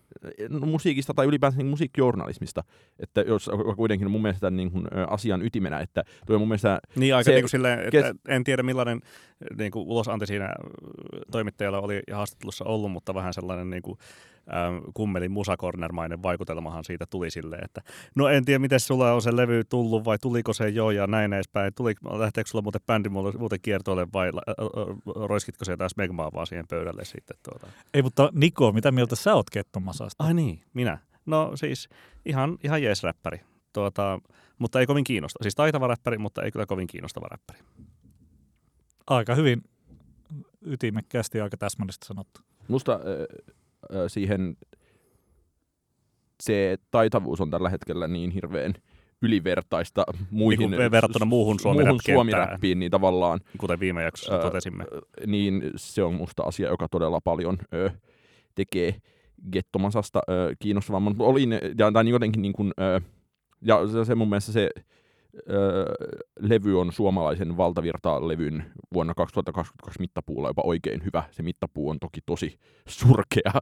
No, 0.50 0.60
musiikista 0.60 1.14
tai 1.14 1.26
ylipäänsä 1.26 1.58
niin 1.58 1.68
musiikkijournalismista. 1.68 2.64
Että 3.00 3.22
jos 3.22 3.50
kuitenkin 3.76 4.12
mun 4.12 4.22
mielestä 4.22 4.52
niin 4.52 4.72
kuin, 4.72 4.88
asian 5.10 5.42
ytimenä, 5.42 5.80
että 5.80 6.04
tuo 6.26 6.40
mun 6.40 6.48
mielestä... 6.48 6.80
Niin 6.96 7.16
aika 7.16 7.26
se, 7.26 7.32
niin 7.32 7.44
kuin 7.44 7.50
silleen, 7.50 7.80
että 7.80 7.92
kes... 7.92 8.06
en 8.28 8.44
tiedä 8.44 8.64
millainen 8.64 9.02
niin 9.58 9.72
kuin 9.72 9.88
ulosanti 9.88 10.28
siinä 10.28 10.50
toimittajalla 11.32 11.80
oli 11.80 12.02
haastattelussa 12.12 12.66
ollut, 12.66 12.92
mutta 12.92 13.14
vähän 13.14 13.34
sellainen 13.34 13.70
niin 13.70 13.84
kuin, 13.84 13.98
ähm, 14.54 14.78
kummelin 14.94 15.32
musakornermainen 15.32 16.24
vaikutelmahan 16.24 16.84
siitä 16.84 17.06
tuli 17.10 17.32
silleen, 17.32 17.66
että 17.66 17.82
no 18.16 18.28
en 18.28 18.46
tiedä, 18.46 18.60
miten 18.60 18.80
sulla 18.80 19.14
on 19.14 19.22
se 19.22 19.36
levy 19.36 19.64
tullut 19.64 20.06
vai 20.06 20.18
tuliko 20.20 20.54
se 20.54 20.70
jo 20.70 20.92
ja 20.92 21.08
näin 21.08 21.34
edespäin. 21.34 21.74
Tuli, 21.74 21.94
lähteekö 22.18 22.50
sulla 22.50 22.62
muuten 22.62 22.82
bändi 22.88 23.10
muuten 23.10 23.62
kiertoille 23.62 24.08
vai 24.14 24.32
roiskitko 25.16 25.66
se 25.66 25.78
taas 25.78 25.96
Megmaa 25.98 26.32
vaan 26.34 26.48
siihen 26.48 26.66
pöydälle 26.70 27.06
sitten? 27.06 27.38
Tuota? 27.44 27.68
Ei, 27.94 28.02
mutta 28.02 28.30
Niko, 28.34 28.72
mitä 28.72 28.92
mieltä 28.92 29.16
sä 29.16 29.36
oot 29.36 29.50
Kettomasasta? 29.50 30.24
Ai 30.24 30.34
niin, 30.34 30.62
minä. 30.74 30.98
No 31.26 31.52
siis 31.56 31.90
ihan, 32.26 32.58
ihan 32.64 32.84
jees 32.84 33.04
räppäri. 33.04 33.42
Tuota, 33.74 34.20
mutta 34.60 34.80
ei 34.80 34.86
kovin 34.86 35.04
kiinnostava. 35.04 35.44
Siis 35.44 35.56
taitava 35.56 35.88
räppäri, 35.88 36.18
mutta 36.18 36.44
ei 36.44 36.52
kyllä 36.52 36.66
kovin 36.66 36.88
kiinnostava 36.88 37.28
räppäri. 37.28 37.60
Aika 39.08 39.36
hyvin 39.36 39.62
ytimekkäästi 40.66 41.42
aika 41.42 41.58
täsmällisesti 41.58 42.08
sanottu. 42.08 42.42
Musta 42.68 42.94
äh, 42.94 43.54
siihen 44.08 44.58
se 46.44 46.78
taitavuus 46.92 47.42
on 47.42 47.52
tällä 47.52 47.70
hetkellä 47.70 48.08
niin 48.08 48.32
hirveän 48.32 48.74
ylivertaista 49.22 50.04
muihin, 50.32 50.72
niin 50.72 50.92
verrattuna 50.92 51.26
muuhun, 51.26 51.58
muuhun 51.64 52.00
suomiräppiin, 52.06 52.80
niin 52.80 52.92
tavallaan... 52.92 53.40
Kuten 53.58 53.80
viime 53.80 54.04
jaksossa 54.04 54.38
totesimme. 54.38 54.86
Niin 55.28 55.72
se 55.76 56.04
on 56.04 56.14
musta 56.14 56.44
asia, 56.44 56.70
joka 56.70 56.88
todella 56.92 57.22
paljon 57.22 57.58
ö, 57.74 57.90
tekee 58.56 58.96
Gettomasasta 59.52 60.22
ö, 60.30 60.56
kiinnostavamman. 60.60 61.16
Olin, 61.20 61.52
ja, 61.52 61.92
tai 61.92 62.10
jotenkin 62.10 62.42
niin 62.42 62.54
kuin, 62.54 62.72
ö, 62.80 63.02
ja 63.62 63.88
se, 63.88 64.06
se 64.06 64.16
mun 64.16 64.30
mielestä 64.30 64.52
se 64.52 64.70
levy 66.40 66.80
on 66.80 66.92
suomalaisen 66.92 67.58
valtavirta-levyn 67.58 68.64
vuonna 68.94 69.14
2022 69.14 70.00
mittapuulla 70.00 70.50
jopa 70.50 70.62
oikein 70.66 71.04
hyvä. 71.04 71.24
Se 71.32 71.44
mittapuu 71.44 71.90
on 71.90 72.00
toki 72.00 72.20
tosi 72.26 72.60
surkea. 72.88 73.52
Ö, 73.56 73.62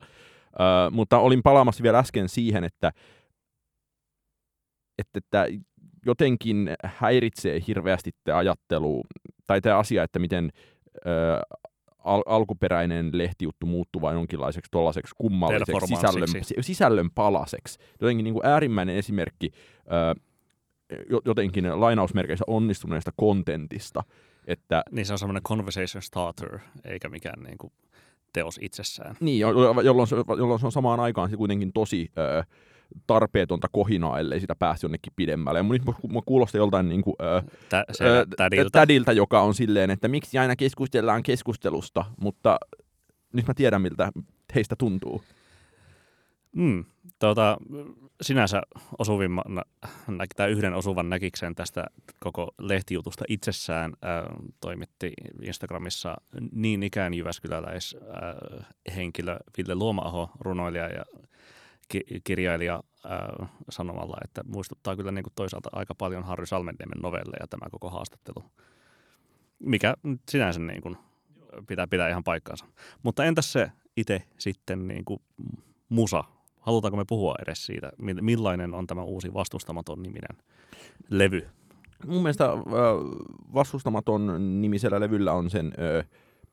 mutta 0.92 1.18
olin 1.18 1.44
palaamassa 1.44 1.84
vielä 1.84 2.00
äsken 2.00 2.30
siihen, 2.30 2.64
että, 2.64 2.92
että, 4.98 5.18
että 5.18 5.48
jotenkin 6.06 6.70
häiritsee 6.84 7.60
hirveästi 7.68 8.12
tämä 8.24 8.38
ajattelu, 8.38 9.04
tai 9.48 9.62
tämä 9.62 9.78
asia, 9.78 10.04
että 10.04 10.20
miten 10.20 10.52
ö, 11.06 11.10
al- 12.04 12.24
alkuperäinen 12.26 13.10
lehtijuttu 13.14 13.66
muuttuu 13.66 14.02
vain 14.02 14.16
jonkinlaiseksi 14.16 14.72
tuollaiseksi 14.72 15.16
kummalliseksi 15.18 15.88
sisällön, 15.88 16.30
sisällön 16.62 17.12
palaseksi. 17.12 17.80
Jotenkin 18.02 18.24
niin 18.24 18.34
kuin 18.34 18.46
äärimmäinen 18.46 18.96
esimerkki 18.96 19.52
ö, 19.78 20.22
jotenkin 21.26 21.82
lainausmerkeissä 21.82 22.46
onnistuneesta 22.48 23.12
kontentista. 23.16 24.04
Että, 24.48 24.84
niin 24.92 25.06
se 25.06 25.14
on 25.14 25.20
semmoinen 25.20 25.44
conversation 25.44 26.02
starter, 26.02 26.60
eikä 26.86 27.10
mikään 27.10 27.44
niin 27.44 27.58
kuin 27.58 27.74
teos 28.34 28.60
itsessään. 28.62 29.16
Niin, 29.20 29.40
jolloin 29.40 30.08
se, 30.08 30.16
jolloin 30.38 30.60
se 30.60 30.66
on 30.66 30.72
samaan 30.72 31.00
aikaan 31.00 31.30
se 31.30 31.38
kuitenkin 31.38 31.74
tosi 31.74 32.12
ö, 32.18 32.44
tarpeetonta 33.08 33.68
kohinaa, 33.72 34.20
ellei 34.20 34.40
sitä 34.40 34.56
pääse 34.56 34.86
jonnekin 34.86 35.14
pidemmälle. 35.16 35.60
Ja 35.60 35.64
mun, 35.64 35.80
mun 36.10 36.24
kuulostaa 36.26 36.60
joltain 36.60 36.90
niin 36.90 37.02
kuin, 37.02 37.16
ö, 37.22 37.42
Tä, 37.70 37.86
se, 37.92 38.06
ö, 38.06 38.26
tädiltä. 38.38 38.70
tädiltä, 38.72 39.12
joka 39.12 39.42
on 39.42 39.54
silleen, 39.54 39.90
että 39.92 40.08
miksi 40.08 40.38
aina 40.38 40.56
keskustellaan 40.56 41.24
keskustelusta, 41.24 42.06
mutta 42.22 42.58
nyt 43.34 43.48
mä 43.48 43.54
tiedän, 43.54 43.82
miltä 43.82 44.12
heistä 44.56 44.76
tuntuu. 44.78 45.24
Mm, 46.56 46.86
tuota, 47.20 47.58
sinänsä 48.22 48.62
osuvimman, 49.00 49.46
tai 50.36 50.52
yhden 50.52 50.74
osuvan 50.74 51.10
näkiksen 51.10 51.56
tästä 51.56 51.86
koko 52.20 52.52
lehtijutusta 52.60 53.26
itsessään 53.28 53.94
äh, 53.94 54.36
toimitti 54.62 55.14
Instagramissa 55.42 56.16
niin 56.52 56.84
ikään 56.84 57.14
Jyväskyläläis 57.14 57.96
äh, 58.02 58.66
henkilö 58.96 59.40
Ville 59.58 59.76
Luomaaho, 59.76 60.30
runoilija 60.40 60.88
ja 60.88 61.04
ki- 61.90 62.22
kirjailija 62.24 62.84
äh, 63.06 63.50
sanomalla, 63.70 64.18
että 64.24 64.42
muistuttaa 64.48 64.96
kyllä 64.96 65.12
niin 65.12 65.24
kuin 65.24 65.34
toisaalta 65.36 65.70
aika 65.72 65.96
paljon 65.96 66.24
Harry 66.24 66.46
Salmenniemen 66.46 67.02
novelleja 67.02 67.48
tämä 67.50 67.70
koko 67.72 67.90
haastattelu, 67.90 68.44
mikä 69.60 69.94
sinänsä 70.30 70.60
niin 70.60 70.82
kuin 70.82 70.98
pitää 71.68 71.88
pitää 71.88 72.10
ihan 72.10 72.24
paikkaansa. 72.24 72.66
Mutta 73.04 73.26
entäs 73.26 73.52
se 73.54 73.72
itse 73.98 74.24
sitten 74.38 74.88
niin 74.88 75.06
kuin 75.06 75.22
musa 75.90 76.24
halutaanko 76.64 76.98
me 76.98 77.06
puhua 77.08 77.36
edes 77.42 77.66
siitä, 77.66 77.92
millainen 78.22 78.74
on 78.74 78.88
tämä 78.88 79.04
uusi 79.04 79.34
vastustamaton 79.34 80.04
niminen 80.04 80.38
levy? 81.10 81.48
Mun 82.06 82.22
mielestä 82.22 82.50
vastustamaton 83.54 84.62
nimisellä 84.62 85.00
levyllä 85.00 85.34
on 85.34 85.50
sen, 85.50 85.74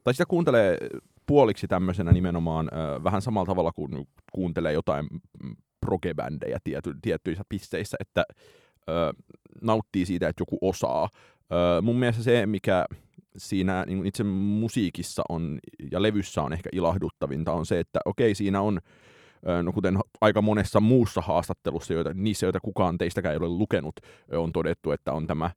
tai 0.04 0.14
sitä 0.14 0.26
kuuntelee 0.26 0.78
puoliksi 1.26 1.68
tämmöisenä 1.68 2.12
nimenomaan 2.12 2.68
äh, 2.72 3.04
vähän 3.04 3.22
samalla 3.22 3.46
tavalla 3.46 3.72
kuin 3.72 4.08
kuuntelee 4.32 4.72
jotain 4.72 5.08
progebändejä 5.80 6.58
tiety, 6.64 6.94
pisteissä, 7.48 7.96
että 8.00 8.24
nauttii 9.62 10.06
siitä, 10.06 10.28
että 10.28 10.42
joku 10.42 10.58
osaa. 10.60 11.08
mun 11.82 11.96
mielestä 11.96 12.22
se, 12.22 12.46
mikä 12.46 12.84
siinä 13.36 13.84
niin 13.86 14.06
itse 14.06 14.24
musiikissa 14.24 15.22
on 15.28 15.58
ja 15.90 16.02
levyssä 16.02 16.42
on 16.42 16.52
ehkä 16.52 16.70
ilahduttavinta, 16.72 17.52
on 17.52 17.66
se, 17.66 17.80
että 17.80 18.00
okei, 18.04 18.34
siinä 18.34 18.60
on 18.60 18.80
no 19.62 19.72
kuten 19.72 19.98
aika 20.20 20.42
monessa 20.42 20.80
muussa 20.80 21.20
haastattelussa, 21.20 21.94
joita, 21.94 22.14
niissä, 22.14 22.46
joita 22.46 22.60
kukaan 22.60 22.98
teistäkään 22.98 23.32
ei 23.32 23.38
ole 23.38 23.48
lukenut, 23.48 24.00
on 24.32 24.52
todettu, 24.52 24.90
että 24.90 25.12
on 25.12 25.26
tämä, 25.26 25.50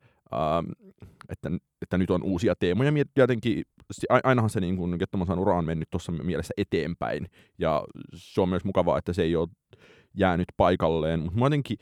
että, 1.30 1.52
että 1.82 1.98
nyt 1.98 2.12
on 2.12 2.24
uusia 2.24 2.56
teemoja. 2.56 2.92
Jotenkin, 3.18 3.64
ainahan 4.24 4.50
se 4.50 4.60
niin 4.60 4.78
kuin 4.78 5.00
ura 5.40 5.58
on 5.58 5.66
mennyt 5.66 5.90
tuossa 5.90 6.12
mielessä 6.12 6.54
eteenpäin, 6.58 7.28
ja 7.60 7.84
se 8.16 8.42
on 8.42 8.50
myös 8.50 8.66
mukavaa, 8.66 8.98
että 8.98 9.14
se 9.14 9.24
ei 9.24 9.36
ole 9.36 9.50
jäänyt 10.14 10.48
paikalleen, 10.58 11.20
mutta 11.20 11.40
jotenkin 11.40 11.78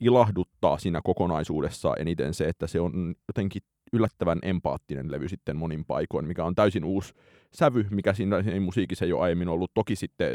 ilahduttaa 0.00 0.78
siinä 0.78 1.00
kokonaisuudessa 1.04 1.94
eniten 1.98 2.34
se, 2.34 2.44
että 2.44 2.66
se 2.66 2.80
on 2.80 3.14
jotenkin 3.28 3.62
yllättävän 3.92 4.38
empaattinen 4.42 5.10
levy 5.10 5.28
sitten 5.28 5.56
monin 5.56 5.84
paikoin, 5.84 6.28
mikä 6.28 6.44
on 6.44 6.54
täysin 6.54 6.84
uusi 6.84 7.14
sävy, 7.54 7.86
mikä 7.90 8.12
siinä 8.12 8.42
musiikissa 8.60 9.04
ei 9.04 9.12
ole 9.12 9.22
aiemmin 9.22 9.48
ollut. 9.48 9.70
Toki 9.74 9.96
sitten 9.96 10.34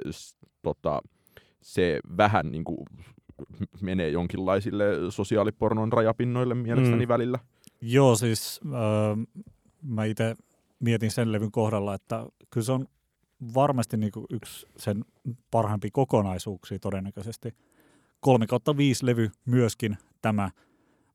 tota, 0.67 1.01
se 1.61 1.99
vähän 2.17 2.51
niin 2.51 2.63
kuin, 2.63 2.77
menee 3.81 4.09
jonkinlaisille 4.09 4.85
sosiaalipornon 5.09 5.93
rajapinnoille 5.93 6.55
mielestäni 6.55 7.05
mm. 7.05 7.09
välillä. 7.09 7.39
Joo, 7.81 8.15
siis 8.15 8.59
äh, 8.65 9.41
mä 9.81 10.05
itse 10.05 10.35
mietin 10.79 11.11
sen 11.11 11.31
levyn 11.31 11.51
kohdalla, 11.51 11.93
että 11.93 12.25
kyllä 12.49 12.65
se 12.65 12.71
on 12.71 12.85
varmasti 13.53 13.97
niin 13.97 14.11
kuin 14.11 14.25
yksi 14.29 14.67
sen 14.77 15.05
parhaimpia 15.51 15.89
kokonaisuuksia 15.93 16.79
todennäköisesti. 16.79 17.55
3 18.19 18.47
kautta 18.47 18.77
5 18.77 19.05
levy 19.05 19.31
myöskin 19.45 19.97
tämä, 20.21 20.51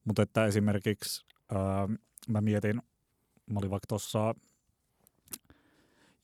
mutta 0.05 0.23
että 0.23 0.47
esimerkiksi 0.47 1.27
ää, 1.55 1.89
mä 2.29 2.41
mietin, 2.41 2.83
mä 3.51 3.59
olin 3.59 3.71
vaikka 3.71 3.87
tuossa 3.89 4.35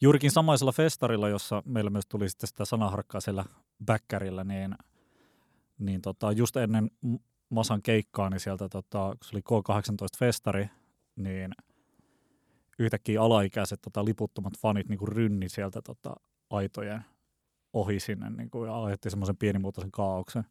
juurikin 0.00 0.30
samaisella 0.30 0.72
festarilla, 0.72 1.28
jossa 1.28 1.62
meillä 1.66 1.90
myös 1.90 2.06
tuli 2.06 2.28
sitten 2.28 2.48
sitä 2.48 2.64
sanaharkkaa 2.64 3.20
siellä 3.20 3.44
bäkkärillä, 3.84 4.44
niin, 4.44 4.74
niin 5.78 6.02
tota, 6.02 6.32
just 6.32 6.56
ennen 6.56 6.90
Masan 7.50 7.82
keikkaa, 7.82 8.30
niin 8.30 8.40
sieltä, 8.40 8.68
tota, 8.68 9.16
kun 9.18 9.28
se 9.28 9.36
oli 9.36 9.42
K18-festari, 9.62 10.68
niin 11.16 11.52
yhtäkkiä 12.78 13.22
alaikäiset 13.22 13.82
tota, 13.82 14.04
liputtomat 14.04 14.58
fanit 14.58 14.88
niin 14.88 14.98
kuin 14.98 15.08
rynni 15.08 15.48
sieltä 15.48 15.82
tota, 15.82 16.14
aitojen 16.50 17.04
ohi 17.72 18.00
sinne 18.00 18.30
niin 18.30 18.50
kuin, 18.50 18.66
ja 18.66 18.82
aiheutti 18.82 19.10
semmoisen 19.10 19.36
pienimuotoisen 19.36 19.90
kaauksen 19.90 20.44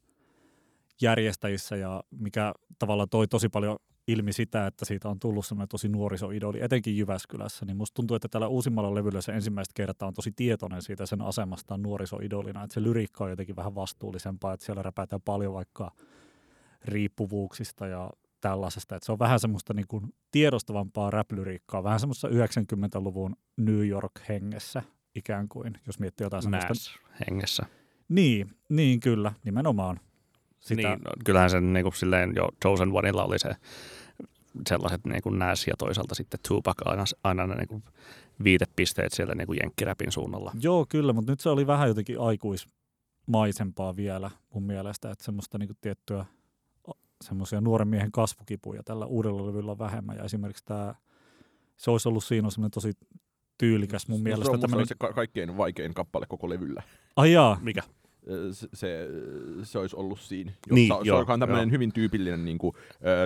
järjestäjissä, 1.02 1.76
ja 1.76 2.04
mikä 2.12 2.54
tavallaan 2.80 3.10
toi 3.10 3.28
tosi 3.28 3.50
paljon 3.50 3.78
ilmi 4.08 4.34
sitä, 4.34 4.68
että 4.68 4.86
siitä 4.86 5.10
on 5.10 5.20
tullut 5.20 5.46
semmoinen 5.46 5.68
tosi 5.68 5.90
nuorisoidoli, 5.90 6.62
etenkin 6.62 6.98
Jyväskylässä, 6.98 7.66
niin 7.66 7.78
musta 7.78 7.96
tuntuu, 7.96 8.16
että 8.16 8.28
tällä 8.28 8.48
uusimmalla 8.48 8.96
levyllä 8.96 9.22
se 9.22 9.32
ensimmäistä 9.32 9.74
kertaa 9.76 10.08
on 10.08 10.14
tosi 10.14 10.32
tietoinen 10.32 10.82
siitä 10.82 11.06
sen 11.06 11.22
asemastaan 11.22 11.82
nuorisoidolina, 11.82 12.64
että 12.64 12.74
se 12.74 12.84
lyriikka 12.84 13.24
on 13.24 13.30
jotenkin 13.30 13.56
vähän 13.56 13.76
vastuullisempaa, 13.76 14.54
että 14.54 14.66
siellä 14.66 14.84
räpätään 14.84 15.22
paljon 15.22 15.54
vaikka 15.54 15.92
riippuvuuksista 16.86 17.88
ja 17.88 18.10
tällaisesta, 18.42 18.96
että 18.96 19.06
se 19.06 19.12
on 19.12 19.20
vähän 19.20 19.40
semmoista 19.40 19.74
niin 19.74 19.88
kuin 19.88 20.14
tiedostavampaa 20.32 21.12
rap-lyriikkaa, 21.12 21.84
vähän 21.84 22.00
semmoista 22.00 22.28
90-luvun 22.28 23.36
New 23.58 23.88
York-hengessä 23.88 24.84
ikään 25.16 25.50
kuin, 25.50 25.80
jos 25.88 26.00
miettii 26.00 26.26
jotain 26.26 26.44
semmoista. 26.44 26.70
Nas 26.70 27.00
hengessä. 27.30 27.66
Niin, 28.10 28.50
niin 28.70 29.00
kyllä, 29.00 29.32
nimenomaan. 29.46 30.00
Sitä... 30.60 30.82
Niin, 30.82 31.00
no, 31.00 31.12
kyllähän 31.26 31.50
sen 31.50 31.74
niin 31.74 31.84
kuin, 31.84 31.96
silleen 31.96 32.34
jo 32.36 32.50
Chosen 32.62 32.92
Oneilla 32.94 33.24
oli 33.24 33.40
se 33.40 33.50
sellaiset 34.70 35.06
niin 35.06 35.22
kuin 35.22 35.40
Nas 35.40 35.68
ja 35.68 35.74
toisaalta 35.78 36.16
sitten 36.16 36.40
Tupac 36.48 36.78
aina, 36.86 37.04
aina 37.24 37.48
ne 37.48 37.56
niin 37.56 37.68
kuin 37.68 37.84
viitepisteet 38.44 39.14
siellä 39.14 39.36
niin 39.36 39.48
kuin 39.48 39.60
jenkkiräpin 39.62 40.12
suunnalla. 40.12 40.52
Joo, 40.62 40.86
kyllä, 40.90 41.14
mutta 41.14 41.32
nyt 41.32 41.40
se 41.40 41.50
oli 41.50 41.68
vähän 41.68 41.88
jotenkin 41.88 42.20
aikuismaisempaa 42.20 43.96
vielä 43.96 44.32
mun 44.54 44.64
mielestä, 44.64 45.12
että 45.12 45.26
semmoista 45.26 45.58
niin 45.58 45.68
kuin 45.68 45.78
tiettyä 45.82 46.26
semmoisia 47.24 47.62
nuoren 47.62 47.88
miehen 47.88 48.12
kasvukipuja 48.12 48.84
tällä 48.84 49.06
uudella 49.06 49.48
levyllä 49.48 49.72
on 49.72 49.80
vähemmän. 49.80 50.18
Ja 50.18 50.24
esimerkiksi 50.24 50.66
tämä, 50.66 50.96
se 51.78 51.92
olisi 51.92 52.10
ollut 52.10 52.24
siinä 52.24 52.50
semmoinen 52.50 52.72
tosi 52.72 52.94
tyylikäs 53.58 54.08
mun 54.08 54.22
mielestä. 54.22 54.46
Se 54.46 54.52
on 54.52 54.60
tämmönen... 54.60 54.88
se 54.88 54.96
ka- 55.00 55.14
kaikkein 55.14 55.58
vaikein 55.58 55.94
kappale 55.94 56.26
koko 56.30 56.50
levyllä. 56.50 56.84
Ai 57.16 57.32
jaa, 57.32 57.60
Mikä? 57.62 57.82
Se, 58.74 59.08
se, 59.64 59.80
olisi 59.80 59.96
ollut 59.96 60.20
siinä. 60.20 60.52
Jossa, 60.52 60.74
Niin, 60.76 60.94
se 61.04 61.08
joo, 61.10 61.26
on 61.28 61.40
tämmöinen 61.40 61.72
hyvin 61.72 61.94
tyypillinen 61.94 62.46
niin 62.46 62.58
kuin, 62.58 62.74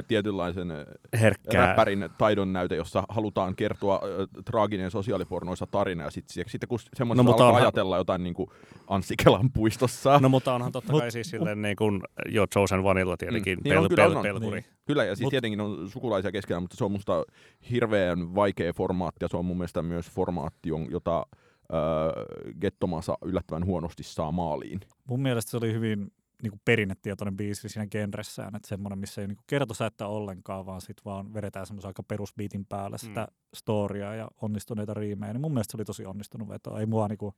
tietynlaisen 0.07 0.73
Herkkää. 1.21 1.67
räppärin 1.67 2.09
taidon 2.17 2.53
näyte, 2.53 2.75
jossa 2.75 3.03
halutaan 3.09 3.55
kertoa 3.55 4.01
traaginen 4.45 4.91
sosiaalipornoissa 4.91 5.67
tarina, 5.71 6.03
ja 6.03 6.11
sitten 6.11 6.45
sit, 6.47 6.61
kun 6.69 6.79
semmoista 6.93 7.23
No, 7.23 7.31
alkaa 7.31 7.47
onhan- 7.47 7.61
ajatella 7.61 7.97
jotain 7.97 8.23
niin 8.23 8.33
kuin 8.33 8.49
Anssi 8.87 9.15
Kelan 9.23 9.51
puistossa. 9.51 10.19
No 10.19 10.29
mutta 10.29 10.53
onhan 10.53 10.71
totta 10.71 10.93
kai 10.93 11.11
siis 11.11 11.29
silleen 11.29 11.61
niin 11.61 11.75
kuin 11.75 12.01
jo 12.29 12.47
Chosen 12.47 12.79
Oneilla 12.79 13.17
tietenkin 13.17 13.57
Mm. 13.57 13.61
mm. 13.61 13.63
Niin 13.63 13.77
on, 13.77 13.83
pel, 13.83 13.89
kyllä 13.89 14.07
pel, 14.07 14.17
on. 14.17 14.23
pelkuri. 14.23 14.61
Niin. 14.61 14.71
Kyllä, 14.85 15.03
ja 15.05 15.15
siis 15.15 15.25
Mut- 15.25 15.29
tietenkin 15.29 15.61
on 15.61 15.89
sukulaisia 15.89 16.31
keskenään, 16.31 16.63
mutta 16.63 16.77
se 16.77 16.83
on 16.85 16.91
musta 16.91 17.23
hirveän 17.71 18.35
vaikea 18.35 18.73
formaatti, 18.73 19.25
ja 19.25 19.27
se 19.27 19.37
on 19.37 19.45
mun 19.45 19.57
mielestä 19.57 19.81
myös 19.81 20.11
formaatti, 20.11 20.69
jota 20.89 21.25
öö, 21.73 22.53
Gettomasa 22.61 23.17
yllättävän 23.25 23.65
huonosti 23.65 24.03
saa 24.03 24.31
maaliin. 24.31 24.79
mun 25.07 25.21
mielestä 25.21 25.51
se 25.51 25.57
oli 25.57 25.73
hyvin 25.73 26.11
niin 26.43 26.51
kuin 26.51 26.61
perinnetietoinen 26.65 27.37
biisi 27.37 27.69
siinä 27.69 27.87
genressään, 27.87 28.55
että 28.55 28.67
semmoinen, 28.67 28.99
missä 28.99 29.21
ei 29.21 29.27
niin 29.27 29.37
kertosäettä 29.47 30.07
ollenkaan, 30.07 30.65
vaan 30.65 30.81
sit 30.81 30.97
vaan 31.05 31.33
vedetään 31.33 31.65
semmoisen 31.65 31.87
aika 31.89 32.03
perusbiitin 32.03 32.65
päälle 32.65 32.97
sitä 32.97 33.21
Mm. 33.21 33.35
storya 33.55 34.15
ja 34.15 34.27
onnistuneita 34.41 34.93
riimejä, 34.93 35.33
niin 35.33 35.41
mun 35.41 35.51
mielestä 35.53 35.71
se 35.71 35.77
oli 35.77 35.85
tosi 35.85 36.05
onnistunut 36.05 36.49
veto. 36.49 36.77
Ei 36.77 36.85
mua 36.85 37.07
niinku 37.07 37.33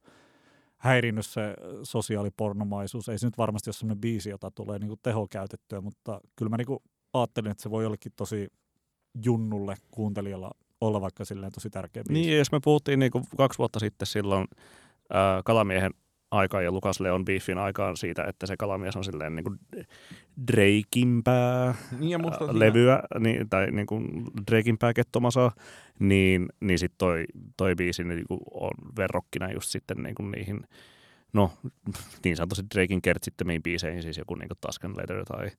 häirinnyt 0.78 1.26
se 1.26 1.54
sosiaalipornomaisuus. 1.84 3.10
Ei 3.10 3.18
se 3.20 3.28
nyt 3.28 3.38
varmasti 3.38 3.68
ole 3.70 3.74
semmoinen 3.74 4.02
biisi, 4.02 4.30
jota 4.30 4.52
tulee 4.52 4.80
niinku 4.80 4.96
tehokäytettyä, 5.04 5.82
mutta 5.82 6.22
kyllä 6.36 6.50
mä 6.50 6.58
niinku 6.58 6.84
ajattelin, 7.14 7.52
että 7.52 7.64
se 7.64 7.70
voi 7.72 7.84
jollekin 7.84 8.12
tosi 8.16 8.48
junnulle 9.26 9.76
kuuntelijalla 9.92 10.52
olla 10.88 11.02
vaikka 11.02 11.26
silleen 11.26 11.52
tosi 11.52 11.70
tärkeä 11.70 12.04
biisi. 12.08 12.22
Niin, 12.22 12.38
jos 12.38 12.52
me 12.52 12.60
puhuttiin 12.64 13.00
niin 13.00 13.12
kuin 13.12 13.24
kaksi 13.38 13.58
vuotta 13.58 13.80
sitten 13.80 14.06
silloin 14.06 14.48
ää, 15.10 15.42
Kalamiehen 15.46 15.92
aikaan 16.32 16.64
ja 16.64 16.72
Lukas 16.72 17.00
Leon 17.00 17.26
Beefin 17.26 17.58
aikaan 17.58 17.98
siitä, 17.98 18.24
että 18.24 18.48
se 18.48 18.58
Kalamies 18.58 18.96
on 18.96 19.04
silleen 19.04 19.36
niin 19.36 19.44
kuin 19.44 19.60
Dreikimpää 20.52 21.76
Niin 22.00 22.60
levyä, 22.60 23.04
niin, 23.20 23.50
tai 23.50 23.72
niin 23.72 23.88
kuin 23.88 24.26
Dreikimpää 24.52 24.94
kettomasa, 24.94 25.52
niin, 26.00 26.46
niin 26.60 26.80
sitten 26.80 26.98
toi, 26.98 27.26
toi 27.58 27.76
biisi 27.76 28.04
niin 28.04 28.28
kuin 28.28 28.40
on 28.52 28.72
verrokkina 28.98 29.52
just 29.52 29.70
sitten 29.70 29.98
niin 30.04 30.16
kuin 30.16 30.32
niihin, 30.32 30.68
no 31.34 31.52
niin 32.24 32.38
sanotusti 32.38 32.66
Drakein 32.76 33.02
kertsittämiin 33.02 33.64
biiseihin, 33.64 34.02
siis 34.04 34.18
joku 34.18 34.36
niin 34.36 34.50
Tusken 34.62 34.98
Leather 34.98 35.26
tai, 35.26 35.52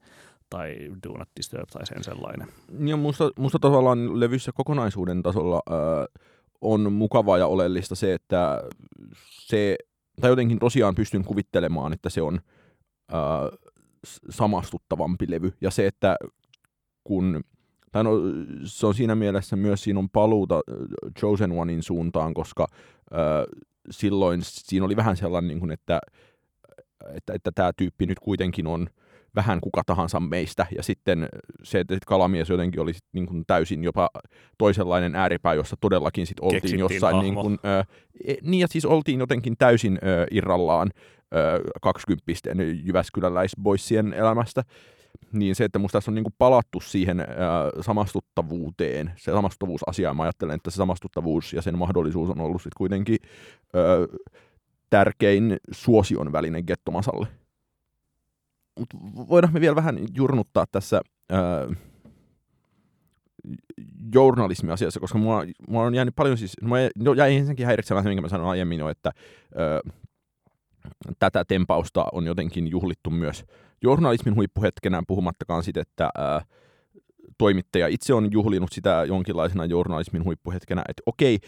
tai 0.51 0.77
Do 1.03 1.19
Not 1.19 1.29
Disturb 1.37 1.69
tai 1.69 1.87
sen 1.87 2.05
sellainen. 2.05 2.49
Ja 2.87 2.97
musta, 2.97 3.31
musta 3.39 3.59
tavallaan 3.59 4.21
levyssä 4.21 4.53
kokonaisuuden 4.55 5.23
tasolla 5.23 5.63
äh, 5.71 6.23
on 6.61 6.93
mukavaa 6.93 7.39
ja 7.39 7.47
oleellista 7.47 7.95
se, 7.95 8.15
että 8.15 8.63
se, 9.31 9.77
tai 10.21 10.31
jotenkin 10.31 10.59
tosiaan 10.59 10.95
pystyn 10.95 11.25
kuvittelemaan, 11.25 11.93
että 11.93 12.11
se 12.11 12.23
on 12.23 12.41
äh, 13.13 13.21
samastuttavampi 14.31 15.31
levy. 15.31 15.53
Ja 15.61 15.71
se, 15.71 15.87
että 15.87 16.17
kun, 17.05 17.45
tai 17.93 18.05
no, 18.05 18.11
se 18.65 18.87
on 18.87 18.95
siinä 18.95 19.15
mielessä 19.15 19.57
myös, 19.57 19.83
siinä 19.83 19.99
on 19.99 20.11
paluuta 20.11 20.61
Chosen 21.19 21.53
Onein 21.53 21.83
suuntaan, 21.83 22.35
koska 22.35 22.67
äh, 23.13 23.65
silloin 23.91 24.41
siinä 24.43 24.87
oli 24.87 24.97
vähän 24.97 25.17
sellainen, 25.17 25.49
niin 25.49 25.61
kuin, 25.61 25.71
että, 25.71 26.01
että, 27.15 27.33
että 27.33 27.51
tämä 27.55 27.73
tyyppi 27.77 28.07
nyt 28.07 28.19
kuitenkin 28.19 28.67
on 28.67 28.89
vähän 29.35 29.61
kuka 29.61 29.83
tahansa 29.87 30.21
meistä. 30.21 30.67
Ja 30.77 30.83
sitten 30.83 31.29
se, 31.63 31.81
että 31.81 31.99
kalamies 32.07 32.49
jotenkin 32.49 32.81
oli 32.81 32.95
sit 32.95 33.05
niin 33.13 33.27
kuin 33.27 33.45
täysin 33.47 33.85
jopa 33.85 34.11
toisenlainen 34.59 35.15
ääripää, 35.15 35.55
jossa 35.55 35.77
todellakin 35.81 36.27
sit 36.27 36.41
oltiin 36.41 36.61
Keksittiin 36.61 36.81
jossain, 36.81 37.19
niin, 37.19 37.35
kuin, 37.35 37.59
ö, 37.65 37.85
e- 38.25 38.35
niin 38.43 38.61
ja 38.61 38.67
siis 38.71 38.85
oltiin 38.85 39.21
jotenkin 39.21 39.55
täysin 39.59 39.99
ö, 40.03 40.27
irrallaan 40.31 40.91
kaksikymppisten 41.83 42.59
Jyväskyläläisboissien 42.87 44.13
elämästä. 44.13 44.63
Niin 45.33 45.55
se, 45.55 45.65
että 45.65 45.79
musta 45.79 45.97
tässä 45.97 46.11
on 46.11 46.15
niin 46.15 46.25
kuin 46.25 46.35
palattu 46.39 46.81
siihen 46.81 47.21
ö, 47.21 47.25
samastuttavuuteen, 47.81 49.13
se 49.17 49.33
samastuttavuusasia, 49.33 50.15
mä 50.15 50.23
ajattelen, 50.23 50.55
että 50.55 50.71
se 50.71 50.75
samastuttavuus 50.77 51.53
ja 51.53 51.63
sen 51.63 51.79
mahdollisuus 51.79 52.31
on 52.31 52.41
ollut 52.41 52.63
sitten 52.63 52.79
kuitenkin 52.79 53.19
ö, 53.77 54.09
tärkein 54.91 55.57
suosion 55.71 56.33
väline 56.33 56.63
Gettomasalle. 56.63 57.27
Mut 58.79 58.89
voidaan 59.29 59.53
me 59.53 59.61
vielä 59.61 59.77
vähän 59.77 59.99
jurnuttaa 60.15 60.65
tässä 60.73 61.01
ää, 61.31 61.69
journalismiasiassa, 64.15 65.01
koska 65.01 65.19
mua, 65.19 65.45
mua 65.69 65.83
on 65.83 65.95
jäänyt 65.95 66.15
paljon 66.17 66.39
siis, 66.39 66.57
jäi- 66.63 66.91
no, 66.99 67.13
jäi 67.13 67.35
ensinnäkin 67.37 67.67
häiritsemään 67.67 68.03
se, 68.05 68.09
minkä 68.09 68.23
mä 68.23 68.29
sanoin 68.29 68.51
aiemmin 68.51 68.79
jo, 68.79 68.89
että 68.89 69.11
ää, 69.57 69.81
tätä 71.19 71.45
tempausta 71.45 72.05
on 72.13 72.27
jotenkin 72.27 72.71
juhlittu 72.71 73.11
myös 73.11 73.45
journalismin 73.83 74.35
huippuhetkenä, 74.35 75.03
puhumattakaan 75.07 75.63
siitä, 75.63 75.81
että 75.81 76.11
ää, 76.19 76.45
toimittaja 77.39 77.89
itse 77.89 78.15
on 78.15 78.33
juhlinut 78.33 78.73
sitä 78.73 79.05
jonkinlaisena 79.05 79.65
journalismin 79.65 80.25
huippuhetkenä, 80.25 80.83
että 80.89 81.03
okei, 81.07 81.39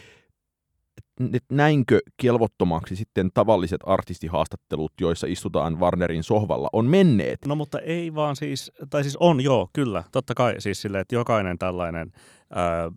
et 1.32 1.44
näinkö 1.50 2.00
kelvottomaksi 2.22 2.96
sitten 2.96 3.30
tavalliset 3.34 3.80
artistihaastattelut, 3.86 4.92
joissa 5.00 5.26
istutaan 5.26 5.80
Warnerin 5.80 6.22
sohvalla, 6.22 6.68
on 6.72 6.86
menneet. 6.86 7.38
No 7.46 7.54
mutta 7.54 7.78
ei 7.78 8.14
vaan 8.14 8.36
siis, 8.36 8.72
tai 8.90 9.02
siis 9.02 9.16
on 9.16 9.40
joo, 9.40 9.68
kyllä, 9.72 10.04
totta 10.12 10.34
kai 10.34 10.54
siis 10.58 10.82
silleen, 10.82 11.02
että 11.02 11.14
jokainen 11.14 11.58
tällainen 11.58 12.12
ää, 12.50 12.90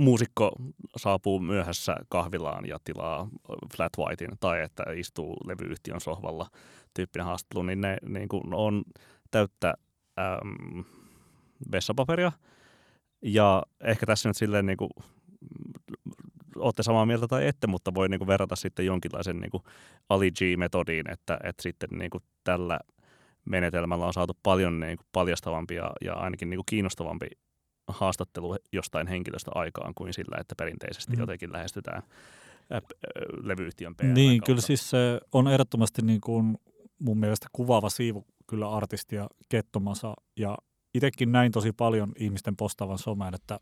muusikko 0.00 0.52
saapuu 0.96 1.40
myöhässä 1.40 1.96
kahvilaan 2.08 2.66
ja 2.66 2.78
tilaa 2.84 3.28
flat 3.76 3.92
whitein 3.98 4.38
tai 4.40 4.62
että 4.62 4.82
istuu 4.96 5.36
levyyhtiön 5.44 6.00
sohvalla 6.00 6.46
tyyppinen 6.94 7.26
haastattelu, 7.26 7.62
niin 7.62 7.80
ne 7.80 7.96
niin 8.08 8.28
kuin 8.28 8.54
on 8.54 8.82
täyttä 9.30 9.74
äm, 10.18 10.84
vessapaperia. 11.72 12.32
Ja 13.22 13.62
ehkä 13.84 14.06
tässä 14.06 14.28
nyt 14.28 14.36
silleen 14.36 14.66
niin 14.66 14.76
kuin, 14.76 14.90
olette 16.56 16.82
samaa 16.82 17.06
mieltä 17.06 17.28
tai 17.28 17.46
ette, 17.46 17.66
mutta 17.66 17.94
voi 17.94 18.08
niin 18.08 18.18
kuin 18.18 18.28
verrata 18.28 18.56
sitten 18.56 18.86
jonkinlaisen 18.86 19.36
niin 19.36 19.50
kuin 19.50 19.62
Ali 20.08 20.30
G-metodiin, 20.30 21.12
että, 21.12 21.38
että 21.44 21.62
sitten 21.62 21.88
niin 21.92 22.10
kuin 22.10 22.22
tällä 22.44 22.80
menetelmällä 23.44 24.06
on 24.06 24.12
saatu 24.12 24.32
paljon 24.42 24.80
niin 24.80 24.96
kuin 24.96 25.06
paljastavampi 25.12 25.74
ja, 25.74 25.92
ja 26.04 26.14
ainakin 26.14 26.50
niin 26.50 26.58
kuin 26.58 26.66
kiinnostavampi 26.66 27.26
haastattelu 27.92 28.56
jostain 28.72 29.06
henkilöstä 29.06 29.50
aikaan 29.54 29.94
kuin 29.94 30.14
sillä, 30.14 30.36
että 30.40 30.54
perinteisesti 30.58 31.12
Mm. 31.16 31.20
jotenkin 31.20 31.52
lähestytään 31.52 32.02
äh, 32.72 32.82
levyyhtiön 33.42 33.94
PR. 33.96 34.04
Niin, 34.04 34.40
kautta. 34.40 34.46
kyllä 34.46 34.60
siis 34.60 34.90
se 34.90 35.20
on 35.32 35.48
ehdottomasti 35.48 36.02
niin 36.02 36.20
kuin 36.20 36.58
mun 36.98 37.18
mielestä 37.18 37.46
kuvaava 37.52 37.90
siivu 37.90 38.26
kyllä 38.46 38.70
artistia 38.70 39.28
Kettomasa. 39.48 40.14
Ja 40.36 40.58
itsekin 40.94 41.32
näin 41.32 41.52
tosi 41.52 41.72
paljon 41.72 42.12
ihmisten 42.18 42.56
postaavan 42.56 42.98
someen, 42.98 43.34
että 43.34 43.60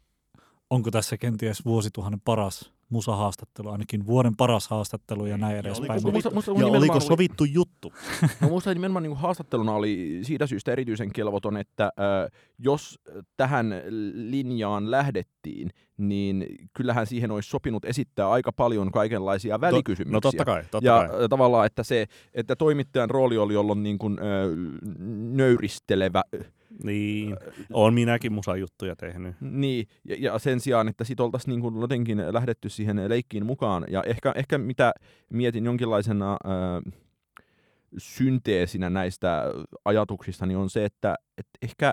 onko 0.70 0.90
tässä 0.90 1.16
kenties 1.16 1.64
vuosituhannen 1.64 2.20
paras 2.20 2.72
musahaastattelu, 2.88 3.68
ainakin 3.70 4.07
vuoden 4.07 4.37
paras 4.37 4.68
haastattelu 4.68 5.27
ja 5.27 5.38
näin 5.38 5.53
Ja 5.55 5.59
edespäin. 5.61 5.90
oliko 5.90 6.11
Mutta- 6.11 6.31
Musta, 6.35 6.51
musta, 6.51 6.64
Ja 6.66 6.66
oliko 6.79 6.94
oli- 6.94 7.01
sovittu 7.01 7.44
juttu? 7.44 7.92
No 8.40 8.48
musta 8.48 8.74
nimenomaan 8.74 9.03
niin 9.03 9.16
haastatteluna 9.16 9.72
oli 9.72 10.18
siitä 10.22 10.46
syystä 10.46 10.72
erityisen 10.72 11.12
kelvoton, 11.12 11.57
että 11.57 11.85
äh, 11.85 12.31
jos 12.59 12.98
tähän 13.37 13.74
linjaan 14.14 14.90
lähdettiin, 14.90 15.70
niin 15.96 16.46
kyllähän 16.77 17.07
siihen 17.07 17.31
olisi 17.31 17.51
sopinut 17.51 17.85
esittää 17.85 18.31
aika 18.31 18.53
paljon 18.53 18.90
kaikenlaisia 18.92 19.61
välikysymyksiä. 19.61 20.12
No 20.12 20.20
totta 20.20 20.44
kai, 20.44 20.62
totta 20.70 20.87
ja 20.87 20.96
kai. 21.09 21.22
äh, 21.22 21.29
tavallaan, 21.31 21.66
että 21.66 21.83
se, 21.83 22.07
että 22.35 22.57
toimittajan 22.57 23.11
rooli 23.11 23.38
oli 23.38 23.57
olla 23.57 23.74
niin 23.74 23.98
kuin, 23.98 24.18
äh, 24.18 24.24
nöyristelevä, 25.37 26.22
Niin, 26.85 27.37
on 27.72 27.94
minäkin 27.94 28.33
musajuttuja 28.33 28.96
tehnyt. 28.96 29.37
niin, 29.40 29.87
ja, 30.04 30.16
ja 30.18 30.38
sen 30.38 30.61
sijaan, 30.61 30.88
että 30.88 31.04
sit 31.04 31.20
oltaisiin 31.20 31.50
niin 31.50 31.61
kuin 31.61 31.81
jotenkin 31.81 32.22
lähdetty 32.31 32.68
siihen 32.68 33.09
leikkiin 33.09 33.46
mukaan. 33.46 33.85
Ja 33.88 34.02
ehkä, 34.02 34.33
ehkä 34.37 34.59
mitä 34.59 34.92
mietin 35.31 35.64
jonkinlaisena 35.64 36.33
äh, 36.33 36.92
synteesinä 37.98 38.90
näistä 38.90 39.44
ajatuksista, 39.85 40.46
niin 40.46 40.59
on 40.59 40.70
se, 40.70 40.85
että, 40.85 41.14
että 41.38 41.59
ehkä 41.62 41.92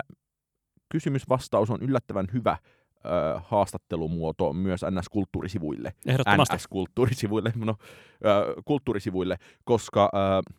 kysymysvastaus 0.88 1.70
on 1.70 1.82
yllättävän 1.82 2.26
hyvä 2.32 2.50
äh, 2.50 3.44
haastattelumuoto 3.46 4.52
myös 4.52 4.80
NS-kulttuurisivuille. 4.82 5.92
Ehdottomasti. 6.06 6.56
NS-kulttuurisivuille, 6.56 7.52
no, 7.54 7.74
äh, 8.26 8.64
kulttuurisivuille, 8.64 9.36
koska 9.64 10.10
äh, 10.14 10.54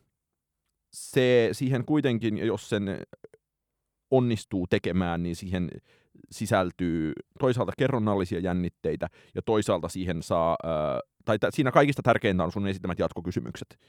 se 0.93 1.49
siihen 1.51 1.85
kuitenkin, 1.85 2.37
jos 2.37 2.69
sen 2.69 3.01
onnistuu 4.11 4.67
tekemään, 4.67 5.23
niin 5.23 5.35
siihen 5.35 5.69
sisältyy 6.31 7.13
toisaalta 7.39 7.71
kerronnallisia 7.77 8.39
jännitteitä 8.39 9.09
ja 9.35 9.41
toisaalta 9.41 9.89
siihen 9.89 10.23
saa, 10.23 10.57
tai 11.25 11.39
t- 11.39 11.43
siinä 11.49 11.71
kaikista 11.71 12.01
tärkeintä 12.01 12.43
on 12.43 12.51
sun 12.51 12.67
esittämät 12.67 12.99
jatkokysymykset. 12.99 13.79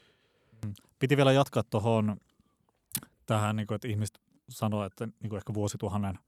Piti 0.99 1.17
vielä 1.17 1.31
jatkaa 1.31 1.63
tuohon 1.63 2.17
tähän, 3.25 3.55
niin 3.55 3.67
kuin, 3.67 3.75
että 3.75 3.87
ihmiset 3.87 4.19
sanoo, 4.49 4.85
että 4.85 5.05
niin 5.05 5.29
kuin 5.29 5.37
ehkä 5.37 5.53
vuosituhannen 5.53 6.19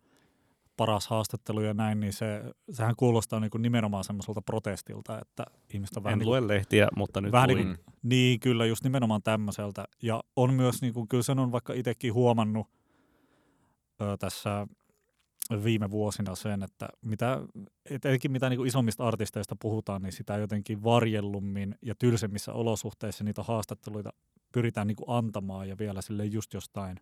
paras 0.78 1.08
haastattelu 1.08 1.62
ja 1.62 1.74
näin, 1.74 2.00
niin 2.00 2.14
se, 2.14 2.44
sehän 2.72 2.96
kuulostaa 2.96 3.40
niin 3.40 3.52
kuin 3.52 3.62
nimenomaan 3.62 4.04
semmoiselta 4.04 4.42
protestilta, 4.42 5.20
että 5.20 5.46
ihmiset 5.74 5.98
on 5.98 6.04
vähän 6.04 6.14
En 6.14 6.20
niin 6.20 6.30
lue 6.30 6.40
kuin, 6.40 6.48
lehtiä, 6.48 6.88
mutta 6.96 7.22
nyt 7.22 7.32
vähän 7.32 7.50
luin. 7.50 7.68
niin, 7.68 7.76
kuin, 7.76 7.96
niin 8.04 8.40
kyllä 8.40 8.66
just 8.66 8.84
nimenomaan 8.84 9.24
tämmöiseltä. 9.24 9.86
Ja 10.02 10.24
on 10.36 10.54
myös, 10.54 10.82
niin 10.82 10.94
kuin, 10.94 11.08
kyllä 11.08 11.24
sen 11.24 11.40
on 11.40 11.52
vaikka 11.52 11.74
itsekin 11.74 12.14
huomannut 12.14 12.68
ö, 14.02 14.18
tässä 14.18 14.68
viime 15.64 15.92
vuosina 15.92 16.36
sen, 16.36 16.64
että 16.64 16.90
mitä, 17.02 17.40
etenkin 17.90 18.32
mitä 18.32 18.50
niin 18.50 18.68
isommista 18.68 19.08
artisteista 19.08 19.56
puhutaan, 19.62 20.02
niin 20.02 20.12
sitä 20.12 20.38
jotenkin 20.38 20.84
varjellummin 20.84 21.76
ja 21.82 21.96
tylsemmissä 21.96 22.54
olosuhteissa 22.54 23.24
niitä 23.24 23.44
haastatteluita 23.44 24.14
pyritään 24.52 24.88
niin 24.88 24.98
antamaan 25.08 25.70
ja 25.70 25.78
vielä 25.78 26.02
sille 26.02 26.26
just 26.26 26.54
jostain 26.54 26.98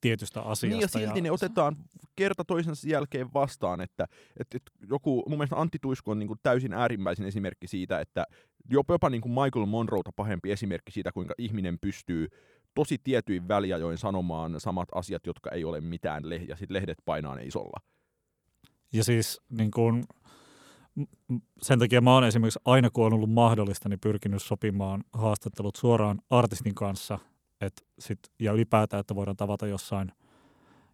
tietystä 0.00 0.40
asiasta. 0.42 0.76
Niin 0.76 0.80
ja 0.80 0.88
silti 0.88 1.20
ne 1.20 1.30
otetaan 1.30 1.76
kerta 2.16 2.44
toisensa 2.44 2.88
jälkeen 2.88 3.34
vastaan, 3.34 3.80
että, 3.80 4.08
että, 4.36 4.56
että 4.56 4.72
joku, 4.90 5.24
mun 5.28 5.38
mielestä 5.38 5.56
Antti 5.56 5.78
Tuisku 5.80 6.10
on 6.10 6.18
niin 6.18 6.26
kuin 6.26 6.40
täysin 6.42 6.72
äärimmäisen 6.72 7.26
esimerkki 7.26 7.66
siitä, 7.66 8.00
että 8.00 8.26
jopa, 8.70 8.94
jopa 8.94 9.10
niin 9.10 9.20
kuin 9.20 9.32
Michael 9.32 9.66
Monroeta 9.66 10.12
pahempi 10.16 10.52
esimerkki 10.52 10.92
siitä, 10.92 11.12
kuinka 11.12 11.34
ihminen 11.38 11.78
pystyy 11.78 12.28
tosi 12.80 12.98
tietyin 12.98 13.48
väliajoin 13.48 13.98
sanomaan 13.98 14.60
samat 14.60 14.88
asiat, 14.94 15.26
jotka 15.26 15.50
ei 15.50 15.64
ole 15.64 15.80
mitään, 15.80 16.24
leh- 16.24 16.48
ja 16.48 16.56
sitten 16.56 16.74
lehdet 16.74 16.98
painaa 17.04 17.34
ne 17.34 17.42
isolla. 17.42 17.80
Ja 18.92 19.04
siis 19.04 19.40
niin 19.48 19.70
kun, 19.70 20.04
sen 21.62 21.78
takia 21.78 22.00
mä 22.00 22.14
oon 22.14 22.24
esimerkiksi 22.24 22.60
aina 22.64 22.90
kun 22.90 23.06
on 23.06 23.12
ollut 23.12 23.30
mahdollista, 23.30 23.88
niin 23.88 24.00
pyrkinyt 24.00 24.42
sopimaan 24.42 25.04
haastattelut 25.12 25.76
suoraan 25.76 26.20
artistin 26.30 26.74
kanssa 26.74 27.18
et 27.60 27.86
sit, 27.98 28.18
ja 28.38 28.52
ylipäätään, 28.52 29.00
että 29.00 29.14
voidaan 29.14 29.36
tavata 29.36 29.66
jossain, 29.66 30.12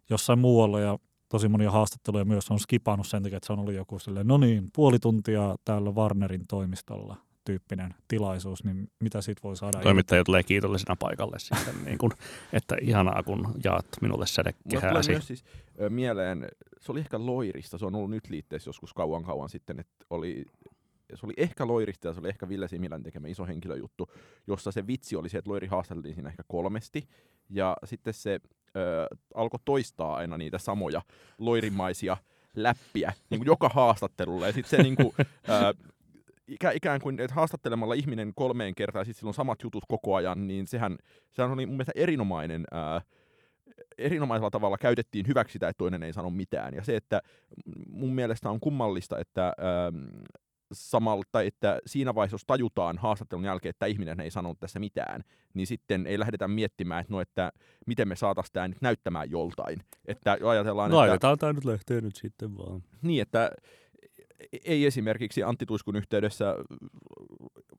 jossain 0.09 0.39
muualla 0.39 0.79
ja 0.79 0.99
tosi 1.29 1.47
monia 1.47 1.71
haastatteluja 1.71 2.25
myös 2.25 2.51
on 2.51 2.59
skipannut 2.59 3.07
sen 3.07 3.23
takia, 3.23 3.37
että 3.37 3.47
se 3.47 3.53
on 3.53 3.59
ollut 3.59 3.73
joku 3.73 3.99
silleen, 3.99 4.27
no 4.27 4.37
niin, 4.37 4.67
puoli 4.75 4.99
tuntia 4.99 5.55
täällä 5.65 5.91
Warnerin 5.91 6.47
toimistolla 6.47 7.26
tyyppinen 7.47 7.95
tilaisuus, 8.07 8.63
niin 8.63 8.91
mitä 8.99 9.21
siitä 9.21 9.41
voi 9.43 9.57
saada? 9.57 9.79
Toimittaja 9.79 10.23
tulee 10.23 10.43
kiitollisena 10.43 10.95
paikalle 10.95 11.39
sitten, 11.39 11.75
niin 11.85 11.97
kun, 11.97 12.11
että 12.53 12.75
ihanaa 12.81 13.23
kun 13.23 13.53
jaat 13.63 13.85
minulle 14.01 14.27
sädekehääsi. 14.27 15.11
myös 15.11 15.27
siis 15.27 15.45
mieleen, 15.89 16.49
se 16.79 16.91
oli 16.91 16.99
ehkä 16.99 17.19
Loirista, 17.25 17.77
se 17.77 17.85
on 17.85 17.95
ollut 17.95 18.09
nyt 18.09 18.29
liitteessä 18.29 18.69
joskus 18.69 18.93
kauan 18.93 19.23
kauan 19.23 19.49
sitten, 19.49 19.79
että 19.79 20.05
oli, 20.09 20.45
se 21.13 21.25
oli 21.25 21.33
ehkä 21.37 21.67
Loirista 21.67 22.07
ja 22.07 22.13
se 22.13 22.19
oli 22.19 22.29
ehkä 22.29 22.49
Ville 22.49 22.67
Similän 22.67 23.03
tekemä 23.03 23.27
iso 23.27 23.45
henkilöjuttu, 23.45 24.11
jossa 24.47 24.71
se 24.71 24.87
vitsi 24.87 25.15
oli 25.15 25.29
se, 25.29 25.37
että 25.37 25.51
Loiri 25.51 25.67
haastateltiin 25.67 26.15
siinä 26.15 26.29
ehkä 26.29 26.43
kolmesti, 26.47 27.07
ja 27.49 27.77
sitten 27.83 28.13
se 28.13 28.39
ö, 28.75 29.07
alkoi 29.35 29.59
toistaa 29.65 30.15
aina 30.15 30.37
niitä 30.37 30.57
samoja 30.57 31.01
loirimaisia 31.37 32.17
läppiä 32.55 33.13
niin 33.29 33.39
kuin 33.39 33.47
joka 33.47 33.69
haastattelulla, 33.69 34.47
ja 34.47 34.53
sitten 34.53 34.77
se 34.77 34.83
niin 34.83 34.95
kuin, 34.95 35.13
ö, 35.19 35.23
ikä, 36.47 36.71
ikään 36.71 37.01
kuin, 37.01 37.19
että 37.19 37.35
haastattelemalla 37.35 37.93
ihminen 37.93 38.31
kolmeen 38.35 38.75
kertaan 38.75 39.01
ja 39.01 39.05
sitten 39.05 39.19
sillä 39.19 39.29
on 39.29 39.33
samat 39.33 39.63
jutut 39.63 39.83
koko 39.87 40.15
ajan, 40.15 40.47
niin 40.47 40.67
sehän, 40.67 40.97
sehän 41.31 41.51
oli 41.51 41.65
mun 41.65 41.75
mielestä 41.75 41.91
erinomainen 41.95 42.65
ää, 42.71 43.01
erinomaisella 43.97 44.49
tavalla 44.49 44.77
käytettiin 44.77 45.27
hyväksi 45.27 45.53
sitä, 45.53 45.69
että 45.69 45.77
toinen 45.77 46.03
ei 46.03 46.13
sano 46.13 46.29
mitään. 46.29 46.73
Ja 46.73 46.83
se, 46.83 46.95
että 46.95 47.21
mun 47.89 48.15
mielestä 48.15 48.49
on 48.49 48.59
kummallista, 48.59 49.19
että 49.19 49.45
ähm, 49.47 50.05
samalta, 50.71 51.41
että 51.41 51.79
siinä 51.85 52.15
vaiheessa, 52.15 52.35
jos 52.35 52.45
tajutaan 52.47 52.97
haastattelun 52.97 53.45
jälkeen, 53.45 53.69
että 53.69 53.85
ihminen 53.85 54.19
ei 54.19 54.31
sanonut 54.31 54.59
tässä 54.59 54.79
mitään, 54.79 55.21
niin 55.53 55.67
sitten 55.67 56.07
ei 56.07 56.19
lähdetä 56.19 56.47
miettimään, 56.47 57.01
että, 57.01 57.13
no, 57.13 57.21
että 57.21 57.51
miten 57.85 58.07
me 58.07 58.15
saataisiin 58.15 58.53
tämä 58.53 58.67
nyt 58.67 58.81
näyttämään 58.81 59.31
joltain. 59.31 59.79
Että 60.05 60.37
ajatellaan, 60.43 60.91
että, 60.91 60.97
Laitetaan 60.97 61.37
tämä 61.37 61.53
nyt 61.53 61.65
lehteen 61.65 62.03
nyt 62.03 62.15
sitten 62.15 62.57
vaan. 62.57 62.83
niin, 63.01 63.21
että 63.21 63.51
ei 64.65 64.85
esimerkiksi 64.85 65.43
Antti 65.43 65.65
Tuiskun 65.65 65.95
yhteydessä 65.95 66.55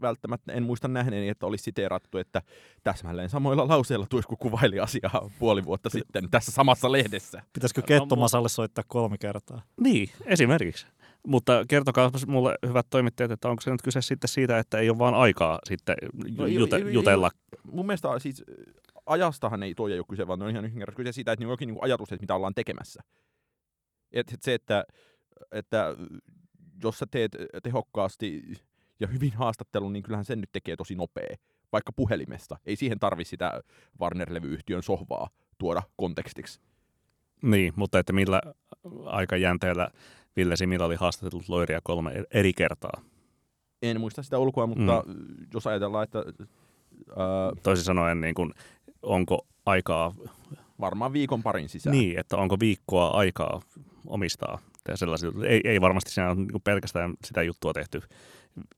välttämättä, 0.00 0.52
en 0.52 0.62
muista 0.62 0.88
nähneeni, 0.88 1.28
että 1.28 1.46
olisi 1.46 1.64
siteerattu, 1.64 2.18
että 2.18 2.42
täsmälleen 2.82 3.28
samoilla 3.30 3.68
lauseilla 3.68 4.06
Tuisku 4.10 4.36
kuvaili 4.36 4.80
asiaa 4.80 5.30
puoli 5.38 5.64
vuotta 5.64 5.90
sitten 5.90 6.30
tässä 6.30 6.52
samassa 6.52 6.92
lehdessä. 6.92 7.42
Pitäisikö 7.52 7.80
No, 7.80 7.86
Kettomasalle 7.86 8.48
soittaa 8.48 8.84
kolme 8.88 9.18
kertaa? 9.18 9.62
Niin, 9.80 10.08
esimerkiksi. 10.26 10.86
Mutta 11.26 11.64
kertokaa 11.68 12.10
mulle, 12.26 12.54
hyvät 12.66 12.86
toimittajat, 12.90 13.30
että 13.30 13.48
onko 13.48 13.60
se 13.60 13.70
nyt 13.70 13.82
kyse 13.82 14.02
sitten 14.02 14.28
siitä, 14.28 14.58
että 14.58 14.78
ei 14.78 14.90
ole 14.90 14.98
vaan 14.98 15.14
aikaa 15.14 15.58
sitten 15.64 15.96
No 16.38 16.46
jute, 16.46 16.76
ei- 16.76 16.82
ei- 16.82 16.94
jutella. 16.94 17.30
Mun 17.72 17.86
mielestä 17.86 18.18
siis 18.18 18.44
ajastahan 19.06 19.62
ei 19.62 19.74
toi 19.74 19.92
ei 19.92 19.98
ole 19.98 20.06
kyse, 20.10 20.26
vaan 20.26 20.42
on 20.42 20.50
ihan 20.50 20.64
yksinkertaisesti 20.64 21.02
kyse 21.02 21.12
siitä, 21.12 21.32
että 21.32 21.44
niin 21.44 21.50
jokin 21.50 21.66
niin 21.68 21.78
ajatus, 21.82 22.12
että 22.12 22.22
mitä 22.22 22.34
ollaan 22.34 22.54
tekemässä. 22.54 23.02
Et, 24.12 24.32
et 24.32 24.42
se, 24.42 24.54
että, 24.54 24.84
että 25.52 25.96
jos 26.82 26.98
sä 26.98 27.06
teet 27.10 27.36
tehokkaasti 27.62 28.42
ja 29.00 29.06
hyvin 29.06 29.32
haastattelun, 29.32 29.92
niin 29.92 30.02
kyllähän 30.02 30.24
sen 30.24 30.40
nyt 30.40 30.52
tekee 30.52 30.76
tosi 30.76 30.94
nopea. 30.94 31.36
Vaikka 31.72 31.92
puhelimesta. 31.92 32.58
Ei 32.66 32.76
siihen 32.76 32.98
tarvi 32.98 33.24
sitä 33.24 33.62
Warner-levyyhtiön 34.00 34.82
sohvaa 34.82 35.28
tuoda 35.58 35.82
kontekstiksi. 35.96 36.60
Niin, 37.42 37.72
mutta 37.76 37.98
että 37.98 38.12
millä 38.12 38.42
aikajänteellä 39.04 39.88
Ville 40.36 40.56
Simila 40.56 40.84
oli 40.84 40.96
haastatellut 40.96 41.48
Loiria 41.48 41.80
kolme 41.84 42.24
eri 42.30 42.52
kertaa. 42.52 43.02
En 43.82 44.00
muista 44.00 44.22
sitä 44.22 44.38
ulkoa, 44.38 44.66
mutta 44.66 45.04
mm. 45.06 45.14
jos 45.54 45.66
ajatellaan, 45.66 46.04
että 46.04 46.18
ää, 46.18 47.52
Toisin 47.62 47.84
sanoen, 47.84 48.20
niin 48.20 48.34
kuin, 48.34 48.54
onko 49.02 49.46
aikaa, 49.66 50.14
varmaan 50.80 51.12
viikon 51.12 51.42
parin 51.42 51.68
sisään. 51.68 51.96
niin, 51.96 52.18
että 52.18 52.36
onko 52.36 52.60
viikkoa 52.60 53.10
aikaa 53.10 53.60
omistaa 54.06 54.58
ja 54.92 54.96
sellaisia. 54.96 55.30
Ei, 55.48 55.60
ei 55.64 55.80
varmasti 55.80 56.10
siinä 56.10 56.30
on 56.30 56.38
niin 56.38 56.62
pelkästään 56.64 57.14
sitä 57.24 57.42
juttua 57.42 57.72
tehty, 57.72 58.00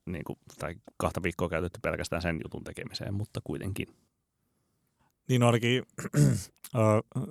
niin 0.05 0.23
kuin, 0.23 0.39
tai 0.59 0.75
kahta 0.97 1.23
viikkoa 1.23 1.49
käytetty 1.49 1.79
pelkästään 1.81 2.21
sen 2.21 2.39
jutun 2.43 2.63
tekemiseen, 2.63 3.13
mutta 3.13 3.39
kuitenkin. 3.43 3.87
Niin 5.29 5.43
ainakin 5.43 5.83
ö, 6.75 6.79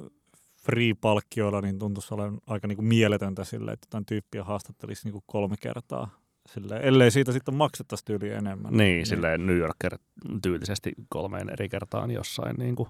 free-palkkioilla 0.64 1.60
niin 1.60 1.78
tuntuisi 1.78 2.14
olevan 2.14 2.38
aika 2.46 2.66
niin 2.66 2.76
kuin 2.76 2.86
mieletöntä 2.86 3.44
sille, 3.44 3.72
että 3.72 3.86
jotain 3.86 4.06
tyyppiä 4.06 4.44
haastattelisi 4.44 5.04
niin 5.04 5.12
kuin 5.12 5.24
kolme 5.26 5.56
kertaa. 5.60 6.20
Sille, 6.48 6.80
ellei 6.82 7.10
siitä 7.10 7.32
sitten 7.32 7.54
maksettaisi 7.54 8.04
tyyli 8.04 8.30
enemmän. 8.30 8.76
Niin, 8.76 9.06
silleen 9.06 9.46
New 9.46 9.56
Yorker 9.56 9.98
tyylisesti 10.42 10.92
kolmeen 11.08 11.50
eri 11.50 11.68
kertaan 11.68 12.10
jossain 12.10 12.56
niin 12.56 12.76
kuin 12.76 12.88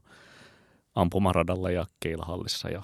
ampumaradalla 0.94 1.70
ja 1.70 1.87
keilahallissa 2.00 2.68
ja 2.68 2.83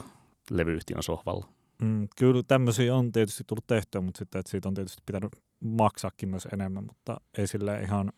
levyyhtiön 0.51 1.03
sohvalla. 1.03 1.49
Mm, 1.83 2.09
kyllä 2.17 2.43
tämmöisiä 2.49 2.95
on 2.95 3.13
tietysti 3.13 3.45
tullut 3.47 3.67
tehtyä, 3.67 4.01
mutta 4.01 4.19
sitten 4.19 4.39
että 4.39 4.51
siitä 4.51 4.69
on 4.69 4.75
tietysti 4.75 5.03
pitänyt 5.07 5.33
maksaakin 5.61 6.29
myös 6.29 6.49
enemmän, 6.53 6.85
mutta 6.85 7.21
ei 7.39 7.47
sille 7.47 7.81
ihan 7.83 8.13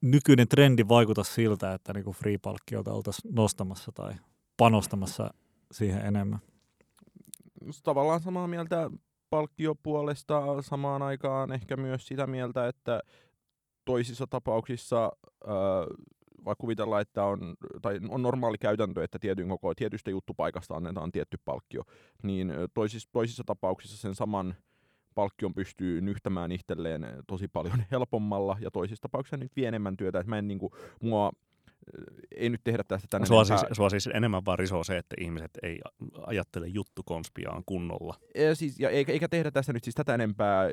nykyinen 0.00 0.48
trendi 0.48 0.88
vaikuta 0.88 1.24
siltä, 1.24 1.74
että 1.74 1.92
niinku 1.92 2.12
free-palkkiota 2.12 2.92
oltaisiin 2.92 3.34
nostamassa 3.34 3.92
tai 3.92 4.14
panostamassa 4.56 5.34
siihen 5.72 6.06
enemmän. 6.06 6.38
Tavallaan 7.82 8.20
samaa 8.20 8.46
mieltä 8.46 8.90
palkkiopuolesta 9.30 10.62
samaan 10.62 11.02
aikaan 11.02 11.52
ehkä 11.52 11.76
myös 11.76 12.06
sitä 12.06 12.26
mieltä, 12.26 12.68
että 12.68 13.00
toisissa 13.84 14.26
tapauksissa 14.26 15.12
äh, 15.48 15.52
vaikka 16.44 16.60
kuvitellaan, 16.60 17.02
että 17.02 17.24
on, 17.24 17.54
tai 17.82 18.00
on 18.08 18.22
normaali 18.22 18.58
käytäntö, 18.58 19.04
että 19.04 19.18
tietyn 19.18 19.48
koko, 19.48 19.74
tietystä 19.74 20.10
juttupaikasta 20.10 20.74
annetaan 20.74 21.12
tietty 21.12 21.38
palkkio, 21.44 21.82
niin 22.22 22.52
toisissa, 22.74 23.08
toisissa 23.12 23.44
tapauksissa 23.46 23.96
sen 23.96 24.14
saman 24.14 24.54
palkkion 25.14 25.54
pystyy 25.54 26.00
nyhtämään 26.00 26.52
itselleen 26.52 27.06
tosi 27.26 27.48
paljon 27.48 27.84
helpommalla 27.92 28.56
ja 28.60 28.70
toisissa 28.70 29.02
tapauksissa 29.02 29.36
nyt 29.36 29.56
vie 29.56 29.68
enemmän 29.68 29.96
työtä. 29.96 30.18
Että 30.18 30.30
mä 30.30 30.38
en 30.38 30.48
niinku, 30.48 30.70
mua 31.02 31.32
ei 32.36 32.50
nyt 32.50 32.60
tehdä 32.64 32.84
tästä 32.88 33.06
tänne. 33.10 33.26
Sua 33.26 33.44
siis, 33.44 33.60
sua 33.72 33.90
siis 33.90 34.08
enemmän 34.14 34.44
vaan 34.44 34.58
risoo 34.58 34.84
se, 34.84 34.98
että 34.98 35.16
ihmiset 35.20 35.50
ei 35.62 35.80
ajattele 36.26 36.66
juttukonspiaan 36.68 37.62
kunnolla. 37.66 38.14
Ja, 38.34 38.54
siis, 38.54 38.80
ja 38.80 38.90
eikä, 38.90 39.12
eikä 39.12 39.28
tehdä 39.28 39.50
tässä 39.50 39.72
nyt 39.72 39.84
siis 39.84 39.94
tätä 39.94 40.14
enempää 40.14 40.68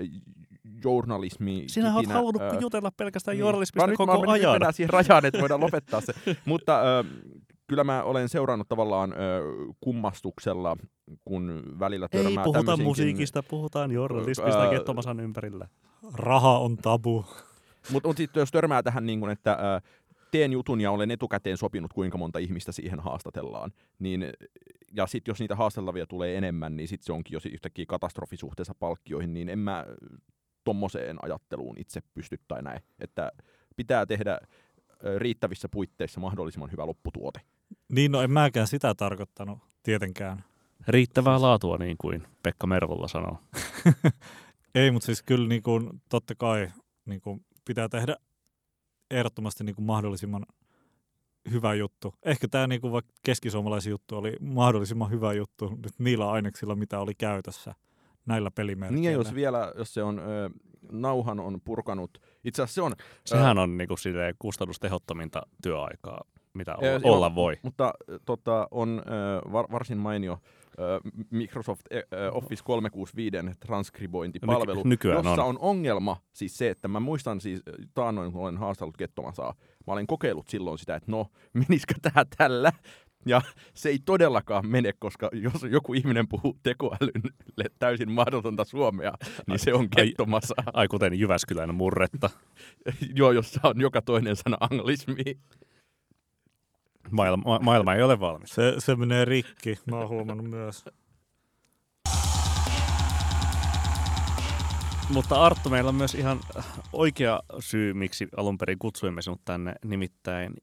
journalismi. 0.83 1.63
Sinä 1.67 1.95
olet 1.95 2.09
halunnut 2.09 2.41
äh, 2.41 2.61
jutella 2.61 2.91
pelkästään 2.91 3.35
niin. 3.35 3.39
journalismista 3.39 3.87
koko 3.97 4.21
nyt, 4.21 4.29
ajan. 4.29 4.61
Nyt 4.61 4.75
siihen 4.75 4.89
rajaan, 4.89 5.25
että 5.25 5.39
voidaan 5.41 5.61
lopettaa 5.61 6.01
se. 6.01 6.13
Mutta 6.45 6.99
äh, 6.99 7.05
kyllä 7.67 7.83
mä 7.83 8.03
olen 8.03 8.29
seurannut 8.29 8.69
tavallaan 8.69 9.11
äh, 9.11 9.17
kummastuksella, 9.81 10.77
kun 11.25 11.63
välillä 11.79 12.07
törmää 12.07 12.43
Ei 12.43 12.51
puhuta 12.51 12.77
musiikista, 12.77 13.43
puhutaan 13.43 13.91
journalismista 13.91 14.63
äh, 14.63 14.69
Kettomasan 14.69 15.19
ympärillä. 15.19 15.67
Raha 16.13 16.59
on 16.59 16.77
tabu. 16.77 17.25
Mutta 17.91 18.09
mut 18.09 18.17
sitten 18.17 18.41
jos 18.41 18.51
törmää 18.51 18.83
tähän, 18.83 19.05
niin 19.05 19.19
kun, 19.19 19.29
että 19.29 19.51
äh, 19.51 19.81
teen 20.31 20.51
jutun 20.51 20.81
ja 20.81 20.91
olen 20.91 21.11
etukäteen 21.11 21.57
sopinut, 21.57 21.93
kuinka 21.93 22.17
monta 22.17 22.39
ihmistä 22.39 22.71
siihen 22.71 22.99
haastatellaan, 22.99 23.71
niin, 23.99 24.25
ja 24.93 25.07
sitten 25.07 25.31
jos 25.31 25.39
niitä 25.39 25.55
haastellavia 25.55 26.07
tulee 26.07 26.37
enemmän, 26.37 26.77
niin 26.77 26.87
sitten 26.87 27.05
se 27.05 27.13
onkin 27.13 27.33
jo 27.33 27.39
yhtäkkiä 27.51 27.85
katastrofi 27.87 28.37
suhteessa 28.37 28.75
palkkioihin, 28.79 29.33
niin 29.33 29.49
en 29.49 29.59
mä 29.59 29.85
tommoseen 30.63 31.17
ajatteluun 31.21 31.77
itse 31.77 32.01
pysty 32.13 32.39
tai 32.47 32.61
näin, 32.61 32.79
että 32.99 33.31
pitää 33.75 34.05
tehdä 34.05 34.39
riittävissä 35.17 35.69
puitteissa 35.69 36.19
mahdollisimman 36.19 36.71
hyvä 36.71 36.85
lopputuote. 36.85 37.41
Niin, 37.91 38.11
no 38.11 38.21
en 38.21 38.31
mäkään 38.31 38.67
sitä 38.67 38.95
tarkoittanut 38.95 39.59
tietenkään. 39.83 40.43
Riittävää 40.87 41.41
laatua, 41.41 41.77
niin 41.77 41.97
kuin 41.97 42.27
Pekka 42.43 42.67
Mervolla 42.67 43.07
sanoo. 43.07 43.37
Ei, 44.75 44.91
mutta 44.91 45.05
siis 45.05 45.23
kyllä 45.23 45.47
niin 45.47 45.63
kuin, 45.63 45.89
totta 46.09 46.35
kai 46.35 46.67
niin 47.05 47.21
kuin, 47.21 47.45
pitää 47.65 47.89
tehdä 47.89 48.15
ehdottomasti 49.11 49.63
niin 49.63 49.75
kuin 49.75 49.85
mahdollisimman 49.85 50.45
hyvä 51.51 51.73
juttu. 51.73 52.13
Ehkä 52.25 52.47
tämä 52.47 52.67
niin 52.67 52.81
kuin 52.81 52.93
vaikka 52.93 53.13
keskisuomalaisen 53.25 53.91
juttu 53.91 54.17
oli 54.17 54.33
mahdollisimman 54.41 55.11
hyvä 55.11 55.33
juttu 55.33 55.69
nyt 55.69 55.93
niillä 55.99 56.31
aineksilla, 56.31 56.75
mitä 56.75 56.99
oli 56.99 57.15
käytössä 57.15 57.75
näillä 58.25 58.51
pelimerkeillä. 58.51 59.01
Niin 59.01 59.11
ja 59.11 59.17
jos 59.17 59.35
vielä, 59.35 59.73
jos 59.77 59.93
se 59.93 60.03
on, 60.03 60.19
ö, 60.19 60.49
nauhan 60.91 61.39
on 61.39 61.61
purkanut, 61.61 62.21
itse 62.43 62.61
asiassa 62.61 62.75
se 62.75 62.81
on... 62.81 62.93
Sehän 63.25 63.57
ö, 63.57 63.61
on 63.61 63.77
niin 63.77 63.87
kuin 63.87 63.97
kustannustehottominta 64.39 65.41
työaikaa, 65.63 66.21
mitä 66.53 66.75
olla, 66.75 66.99
olla 67.03 67.35
voi. 67.35 67.59
Mutta 67.61 67.93
tota, 68.25 68.67
on 68.71 69.01
ö, 69.07 69.51
var, 69.51 69.65
varsin 69.71 69.97
mainio 69.97 70.39
Microsoft 71.31 71.81
Office 72.31 72.63
365 72.63 73.37
transkribointipalvelu, 73.59 74.83
Nyky- 74.83 75.07
jossa 75.09 75.31
on. 75.31 75.39
on 75.39 75.57
ongelma 75.59 76.17
siis 76.33 76.57
se, 76.57 76.69
että 76.69 76.87
mä 76.87 76.99
muistan 76.99 77.41
siis 77.41 77.61
taannoin, 77.93 78.31
kun 78.31 78.41
olen 78.41 78.57
haastellut 78.57 78.97
Kettomasaa, 78.97 79.53
mä 79.87 79.93
olen 79.93 80.07
kokeillut 80.07 80.47
silloin 80.47 80.77
sitä, 80.77 80.95
että 80.95 81.11
no, 81.11 81.27
menisikö 81.69 81.93
tämä 82.01 82.25
tällä? 82.37 82.71
Ja 83.25 83.41
se 83.73 83.89
ei 83.89 83.99
todellakaan 84.05 84.67
mene, 84.67 84.93
koska 84.99 85.29
jos 85.33 85.63
joku 85.71 85.93
ihminen 85.93 86.27
puhuu 86.27 86.57
tekoälylle 86.63 87.65
täysin 87.79 88.11
mahdotonta 88.11 88.63
suomea, 88.63 89.13
niin 89.47 89.59
se 89.59 89.73
on 89.73 89.89
kettomassa. 89.89 90.53
Ai, 90.57 90.71
ai 90.73 90.87
kuten 90.87 91.19
Jyväskylän 91.19 91.75
murretta. 91.75 92.29
Joo, 93.15 93.31
jossa 93.31 93.59
on 93.63 93.81
joka 93.81 94.01
toinen 94.01 94.35
sana 94.35 94.57
anglismi. 94.59 95.23
Maailma, 97.11 97.59
maailma 97.59 97.95
ei 97.95 98.03
ole 98.03 98.19
valmis. 98.19 98.49
Se, 98.49 98.75
se 98.77 98.95
menee 98.95 99.25
rikki, 99.25 99.79
mä 99.85 99.97
oon 99.97 100.09
huomannut 100.09 100.49
myös. 100.49 100.85
Mutta 105.13 105.45
Arttu, 105.45 105.69
meillä 105.69 105.89
on 105.89 105.95
myös 105.95 106.15
ihan 106.15 106.39
oikea 106.93 107.39
syy, 107.59 107.93
miksi 107.93 108.27
alun 108.37 108.57
perin 108.57 108.79
kutsuimme 108.79 109.21
sinut 109.21 109.41
tänne, 109.45 109.73
nimittäin 109.85 110.53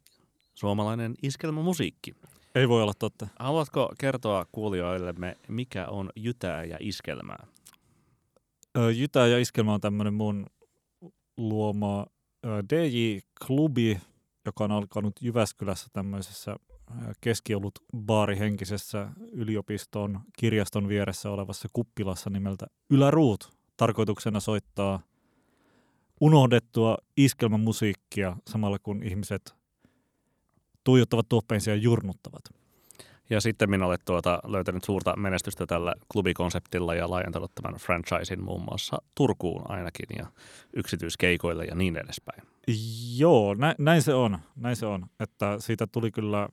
suomalainen 0.55 1.15
iskelmämusiikki. 1.23 2.15
Ei 2.55 2.69
voi 2.69 2.83
olla 2.83 2.93
totta. 2.99 3.29
Haluatko 3.39 3.93
kertoa 3.99 4.47
kuulijoillemme, 4.53 5.37
mikä 5.49 5.87
on 5.87 6.11
jytää 6.17 6.65
ja 6.65 6.77
iskelmää? 6.81 7.47
Jytää 8.97 9.27
ja 9.27 9.39
iskelmä 9.39 9.75
on 9.75 9.81
tämmöinen 9.81 10.15
mun 10.15 10.47
luoma 11.37 12.07
DJ-klubi, 12.45 14.01
joka 14.47 14.65
on 14.65 14.73
alkanut 14.73 15.23
Jyväskylässä 15.23 15.87
tämmöisessä 15.93 16.57
keskiolut 17.21 17.75
baarihenkisessä 17.97 19.09
yliopiston 19.33 20.21
kirjaston 20.39 20.89
vieressä 20.89 21.31
olevassa 21.31 21.69
kuppilassa 21.73 22.31
nimeltä 22.31 22.67
Yläruut. 22.91 23.51
Tarkoituksena 23.77 24.41
soittaa 24.41 25.01
unohdettua 26.21 26.97
iskelmämusiikkia 27.17 28.37
samalla 28.47 28.79
kun 28.79 29.03
ihmiset 29.03 29.55
tuijottavat 30.85 31.29
tuoppeensa 31.29 31.71
ja 31.71 31.77
jurnuttavat. 31.77 32.43
Ja 33.31 33.41
sitten 33.41 33.71
minä 33.71 33.87
olet 33.87 34.01
tuota, 34.05 34.41
löytänyt 34.47 34.85
suurta 34.85 35.17
menestystä 35.17 35.67
tällä 35.67 35.95
klubikonseptilla 36.13 36.95
ja 36.95 37.11
laajentanut 37.11 37.53
tämän 37.55 37.75
franchisein 37.75 38.45
muun 38.45 38.65
muassa 38.65 39.03
Turkuun 39.15 39.71
ainakin 39.71 40.07
ja 40.19 40.27
yksityiskeikoille 40.77 41.65
ja 41.65 41.75
niin 41.75 41.97
edespäin. 41.97 42.54
Joo, 43.17 43.55
nä, 43.55 43.75
näin 43.79 44.03
se 44.03 44.15
on. 44.15 44.39
Näin 44.57 44.77
se 44.77 44.87
on. 44.87 45.07
Että 45.21 45.57
siitä 45.59 45.87
tuli 45.87 46.11
kyllä 46.11 46.49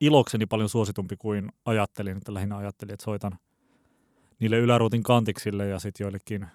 ilokseni 0.00 0.46
paljon 0.46 0.68
suositumpi 0.68 1.16
kuin 1.16 1.52
ajattelin. 1.64 2.16
Että 2.16 2.34
lähinnä 2.34 2.56
ajattelin, 2.56 2.94
että 2.94 3.04
soitan 3.04 3.38
niille 4.40 4.58
yläruutin 4.58 5.02
kantiksille 5.02 5.66
ja 5.66 5.78
sitten 5.78 6.04
joillekin 6.04 6.46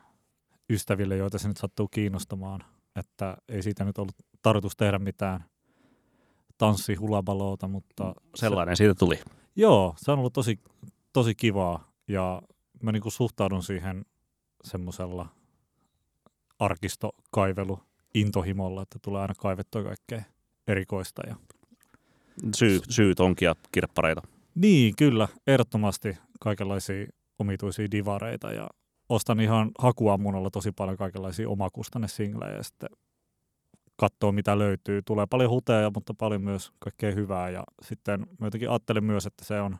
ystäville, 0.69 1.17
joita 1.17 1.37
se 1.37 1.47
nyt 1.47 1.57
sattuu 1.57 1.87
kiinnostamaan. 1.87 2.63
Että 2.95 3.37
ei 3.49 3.63
siitä 3.63 3.83
nyt 3.83 3.97
ollut 3.97 4.15
tarkoitus 4.41 4.75
tehdä 4.77 4.99
mitään 4.99 5.45
tanssi 6.57 6.95
hulabaloota, 6.95 7.67
mutta... 7.67 8.13
Sellainen 8.35 8.77
se, 8.77 8.77
siitä 8.77 8.95
tuli. 8.95 9.19
Joo, 9.55 9.95
se 9.97 10.11
on 10.11 10.19
ollut 10.19 10.33
tosi, 10.33 10.59
tosi 11.13 11.35
kivaa 11.35 11.91
ja 12.07 12.41
mä 12.83 12.91
niinku 12.91 13.09
suhtaudun 13.09 13.63
siihen 13.63 14.05
semmoisella 14.63 15.27
arkistokaivelu 16.59 17.79
intohimolla, 18.13 18.81
että 18.81 18.99
tulee 19.01 19.21
aina 19.21 19.33
kaivettua 19.37 19.83
kaikkea 19.83 20.21
erikoista. 20.67 21.21
Ja... 21.27 21.35
Syy, 22.55 22.79
syyt 22.89 23.19
onkin 23.19 23.45
ja 23.45 23.55
kirppareita. 23.71 24.21
Niin, 24.55 24.95
kyllä, 24.95 25.27
ehdottomasti 25.47 26.17
kaikenlaisia 26.39 27.05
omituisia 27.39 27.91
divareita 27.91 28.51
ja 28.51 28.67
ostan 29.09 29.39
ihan 29.39 29.71
hakuammunalla 29.79 30.49
tosi 30.49 30.71
paljon 30.71 30.97
kaikenlaisia 30.97 31.49
omakustannesinglejä 31.49 32.55
ja 32.55 32.63
sitten 32.63 32.89
katsoo 33.95 34.31
mitä 34.31 34.59
löytyy. 34.59 35.01
Tulee 35.01 35.25
paljon 35.29 35.49
huteja, 35.49 35.91
mutta 35.95 36.13
paljon 36.13 36.41
myös 36.41 36.71
kaikkea 36.79 37.11
hyvää 37.11 37.49
ja 37.49 37.63
sitten 37.81 38.19
mä 38.39 38.47
jotenkin 38.47 38.69
ajattelen 38.69 39.03
myös, 39.03 39.25
että 39.25 39.45
se 39.45 39.61
on 39.61 39.77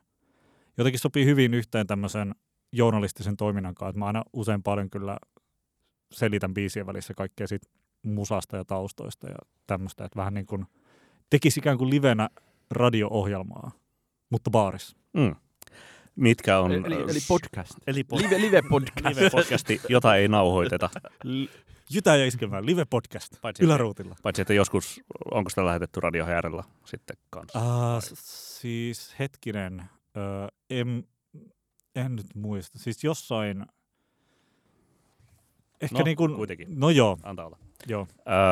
jotenkin 0.77 0.99
sopii 0.99 1.25
hyvin 1.25 1.53
yhteen 1.53 1.87
tämmöisen 1.87 2.35
journalistisen 2.71 3.37
toiminnan 3.37 3.75
kanssa, 3.75 3.89
että 3.89 3.99
mä 3.99 4.05
aina 4.05 4.23
usein 4.33 4.63
paljon 4.63 4.89
kyllä 4.89 5.17
selitän 6.11 6.53
biisien 6.53 6.85
välissä 6.85 7.13
kaikkea 7.13 7.47
siitä 7.47 7.69
musasta 8.03 8.57
ja 8.57 8.65
taustoista 8.65 9.27
ja 9.27 9.35
tämmöistä, 9.67 10.05
että 10.05 10.17
vähän 10.17 10.33
niin 10.33 10.45
kuin 10.45 10.65
tekisi 11.29 11.59
ikään 11.59 11.77
kuin 11.77 11.89
livenä 11.89 12.29
radio-ohjelmaa, 12.71 13.71
mutta 14.29 14.51
baarissa. 14.51 14.97
Mm. 15.13 15.35
Mitkä 16.15 16.59
on... 16.59 16.71
Eli, 16.71 16.95
eli 16.95 17.19
podcast. 17.27 17.73
Eli 17.87 18.03
pod- 18.03 18.23
live, 18.23 18.37
live 18.41 18.61
podcast. 18.69 19.05
live 19.15 19.29
podcasti, 19.29 19.81
jota 19.89 20.15
ei 20.15 20.27
nauhoiteta. 20.27 20.89
Jytä 21.89 22.15
ja 22.15 22.25
iskelmään, 22.25 22.65
live 22.65 22.85
podcast, 22.85 23.41
paitsi, 23.41 23.63
yläruutilla. 23.63 24.15
Paitsi, 24.23 24.41
että 24.41 24.53
joskus, 24.53 25.01
onko 25.31 25.49
sitä 25.49 25.65
lähetetty 25.65 25.99
Radio 25.99 26.25
Häärellä 26.25 26.63
sitten 26.85 27.17
kanssa? 27.29 27.59
Uh, 27.59 28.01
siis 28.15 29.15
hetkinen, 29.19 29.79
uh, 29.79 30.47
en, 30.69 31.03
en 31.95 32.15
nyt 32.15 32.35
muista. 32.35 32.79
Siis 32.79 33.03
jossain... 33.03 33.65
Ehkä 35.81 35.97
no, 35.97 36.03
niin 36.03 36.17
kuin, 36.17 36.35
kuitenkin. 36.35 36.67
No 36.79 36.89
joo. 36.89 37.17
Antaa 37.23 37.45
olla. 37.45 37.57
Joo. 37.87 38.07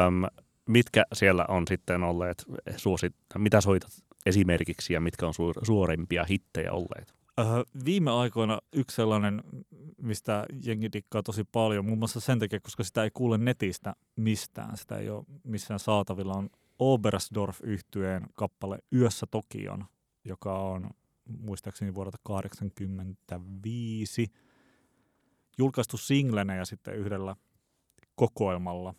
Öm, 0.08 0.24
mitkä 0.68 1.06
siellä 1.14 1.46
on 1.48 1.68
sitten 1.68 2.04
olleet 2.04 2.46
suosit, 2.78 3.16
mitä 3.38 3.62
soitat 3.62 3.92
esimerkiksi 4.26 4.94
ja 4.94 5.02
mitkä 5.02 5.28
on 5.28 5.34
suor, 5.34 5.66
suorimpia 5.66 6.24
hittejä 6.24 6.72
olleet? 6.72 7.14
Öö, 7.40 7.46
viime 7.86 8.12
aikoina 8.12 8.60
yksi 8.74 8.96
sellainen, 8.96 9.44
mistä 10.02 10.46
jengi 10.66 10.90
dikkaa 10.94 11.24
tosi 11.24 11.44
paljon, 11.44 11.86
muun 11.86 12.00
muassa 12.00 12.20
sen 12.20 12.40
takia, 12.40 12.60
koska 12.60 12.84
sitä 12.84 13.04
ei 13.04 13.12
kuule 13.14 13.38
netistä 13.38 13.96
mistään, 14.16 14.78
sitä 14.78 14.98
ei 14.98 15.10
ole 15.10 15.26
missään 15.44 15.80
saatavilla, 15.80 16.34
on 16.34 16.50
oberstdorf 16.80 17.60
yhtyeen 17.64 18.28
kappale 18.36 18.80
Yössä 18.94 19.28
Tokion, 19.32 19.86
joka 20.26 20.60
on 20.60 20.90
muistaakseni 21.40 21.94
vuodelta 21.94 22.18
1985 22.24 24.32
julkaistu 25.58 25.98
singlenä 25.98 26.56
ja 26.56 26.66
sitten 26.66 26.96
yhdellä 26.96 27.36
kokoelmalla. 28.16 28.94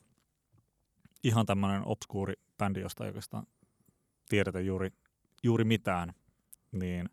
Ihan 1.24 1.46
tämmöinen 1.46 1.82
obskuuri 1.86 2.34
bändi, 2.58 2.80
josta 2.80 3.04
ei 3.04 3.08
oikeastaan 3.08 3.46
tiedetä 4.28 4.60
juuri, 4.60 4.90
juuri 5.42 5.64
mitään, 5.64 6.14
niin 6.72 7.08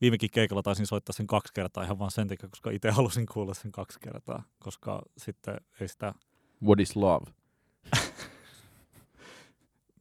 viimekin 0.00 0.30
keikalla 0.30 0.62
taisin 0.62 0.86
soittaa 0.86 1.12
sen 1.12 1.26
kaksi 1.26 1.52
kertaa 1.54 1.84
ihan 1.84 1.98
vaan 1.98 2.10
sen 2.10 2.28
takia, 2.28 2.48
koska 2.48 2.70
itse 2.70 2.90
halusin 2.90 3.26
kuulla 3.26 3.54
sen 3.54 3.72
kaksi 3.72 4.00
kertaa, 4.00 4.42
koska 4.58 5.02
sitten 5.18 5.56
ei 5.80 5.88
sitä... 5.88 6.14
What 6.64 6.80
is 6.80 6.96
love? 6.96 7.26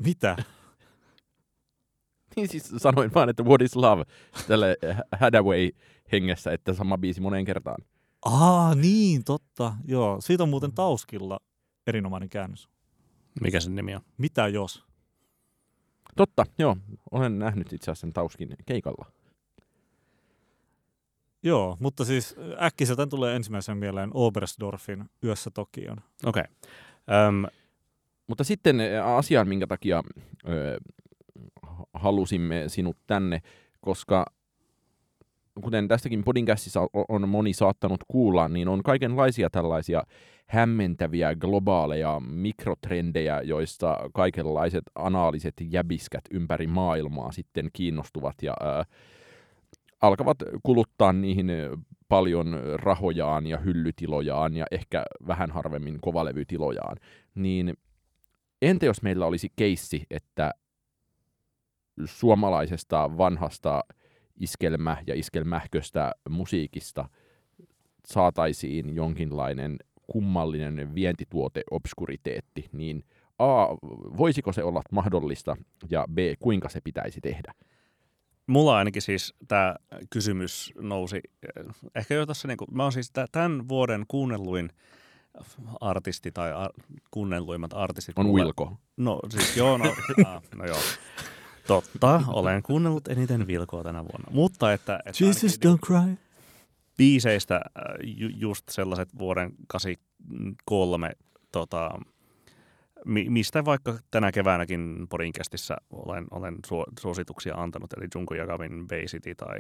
Mitä? 0.06 0.36
Niin 2.36 2.47
siis 2.47 2.73
sanoin 2.78 3.13
vaan, 3.13 3.30
että 3.30 3.43
what 3.43 3.62
is 3.62 3.75
love 3.75 4.04
tälle 4.47 4.78
Hadaway 5.19 5.69
hengessä, 6.12 6.51
että 6.51 6.73
sama 6.73 6.97
biisi 6.97 7.21
moneen 7.21 7.45
kertaan. 7.45 7.86
Aa, 8.25 8.75
niin, 8.75 9.23
totta. 9.23 9.73
Joo, 9.86 10.21
siitä 10.21 10.43
on 10.43 10.49
muuten 10.49 10.71
Tauskilla 10.71 11.39
erinomainen 11.88 12.30
käännös. 12.30 12.69
Mikä 13.41 13.60
sen 13.60 13.76
nimi 13.76 13.95
on? 13.95 14.02
Mitä 14.17 14.48
jos? 14.48 14.84
Totta, 16.15 16.45
joo. 16.58 16.78
Olen 17.12 17.39
nähnyt 17.39 17.74
itse 17.74 17.91
asiassa 17.91 18.02
sen 18.02 18.13
Tauskin 18.13 18.56
keikalla. 18.65 19.06
Joo, 21.43 21.78
mutta 21.80 22.06
siis 22.06 22.36
äkkiseltään 22.62 23.10
tulee 23.10 23.36
ensimmäisen 23.36 23.78
mieleen 23.78 24.10
Oberstdorfin 24.13 25.10
Yössä 25.24 25.52
Tokion. 25.52 25.98
Okei. 26.26 26.43
Okay. 26.43 27.52
Mutta 28.28 28.43
sitten 28.43 28.78
asiaan, 29.04 29.48
minkä 29.48 29.67
takia 29.67 30.04
ö, 30.50 30.80
halusimme 31.93 32.63
sinut 32.67 32.98
tänne, 33.08 33.41
koska 33.82 34.26
kuten 35.62 35.88
tästäkin 35.88 36.24
podcastissa 36.24 36.88
on 37.10 37.30
moni 37.30 37.54
saattanut 37.54 38.02
kuulla, 38.08 38.48
niin 38.48 38.67
on 38.67 38.84
kaikenlaisia 38.84 39.50
tällaisia 39.50 40.04
hämmentäviä 40.45 41.36
globaaleja 41.36 42.19
mikrotrendejä, 42.19 43.41
joista 43.41 43.97
kaikenlaiset 44.13 44.84
anaaliset 44.95 45.53
jäbiskät 45.62 46.23
ympäri 46.31 46.67
maailmaa 46.67 47.31
sitten 47.31 47.69
kiinnostuvat 47.73 48.36
ja 48.41 48.53
ää, 48.60 48.86
alkavat 50.01 50.38
kuluttaa 50.63 51.13
niihin 51.13 51.51
paljon 52.08 52.60
rahojaan 52.75 53.47
ja 53.47 53.58
hyllytilojaan 53.58 54.55
ja 54.55 54.65
ehkä 54.71 55.03
vähän 55.27 55.51
harvemmin 55.51 55.99
kovalevytilojaan. 56.01 56.97
Niin 57.36 57.73
entä 58.62 58.86
jos 58.86 59.01
meillä 59.01 59.25
olisi 59.25 59.51
keissi, 59.55 60.03
että 60.10 60.51
suomalaisesta 62.05 63.17
vanhasta 63.17 63.84
iskelmä- 64.39 65.03
ja 65.08 65.15
iskelmähköstä 65.15 66.12
musiikista 66.29 67.10
saataisiin 68.05 68.95
jonkinlainen 68.95 69.77
kummallinen 70.08 70.96
vientituote 70.96 71.63
obskuriteetti, 71.72 72.70
niin 72.72 73.04
A, 73.39 73.65
voisiko 74.18 74.54
se 74.54 74.63
olla 74.63 74.82
mahdollista, 74.91 75.58
ja 75.89 76.06
B, 76.13 76.18
kuinka 76.39 76.70
se 76.70 76.82
pitäisi 76.84 77.22
tehdä? 77.22 77.54
Mulla 78.48 78.78
ainakin 78.78 79.02
siis 79.02 79.34
tämä 79.48 79.76
kysymys 80.10 80.74
nousi, 80.82 81.22
ehkä 81.96 82.13
jo 82.13 82.26
tässä, 82.26 82.48
niin 82.48 82.58
kuin, 82.58 82.68
mä 82.72 82.84
oon 82.84 82.91
siis 82.91 83.12
tämän 83.32 83.68
vuoden 83.68 84.06
kuunnelluin 84.08 84.70
artisti 85.82 86.32
tai 86.32 86.54
ar, 86.54 86.72
kuunnelluimmat 87.12 87.74
artistit. 87.74 88.20
On 88.20 88.34
Wilko. 88.34 88.78
No 88.98 89.20
siis 89.30 89.58
joo, 89.58 89.78
no, 89.78 89.86
ah, 90.28 90.41
no 90.56 90.65
joo. 90.65 90.80
Totta, 91.68 92.22
olen 92.28 92.63
kuunnellut 92.63 93.08
eniten 93.08 93.48
Vilkoa 93.48 93.84
tänä 93.84 94.00
vuonna. 94.00 94.32
Mutta 94.32 94.74
että... 94.74 95.00
että 95.06 95.24
Jesus 95.26 95.60
don't 95.65 95.80
cry. 95.88 96.18
Biiseistä 96.97 97.62
ju, 98.03 98.29
just 98.36 98.63
sellaiset 98.69 99.10
vuoden 99.19 99.51
83, 99.67 101.12
tota, 101.51 101.91
mistä 103.05 103.65
vaikka 103.65 103.97
tänä 104.12 104.31
keväänäkin 104.31 105.08
Podinkästissä 105.10 105.75
olen, 105.89 106.25
olen 106.31 106.55
suosituksia 106.99 107.55
antanut, 107.55 107.93
eli 107.93 108.08
Junko 108.15 108.36
Jagavin 108.36 108.88
Bay 108.88 109.05
City 109.05 109.36
tai 109.36 109.60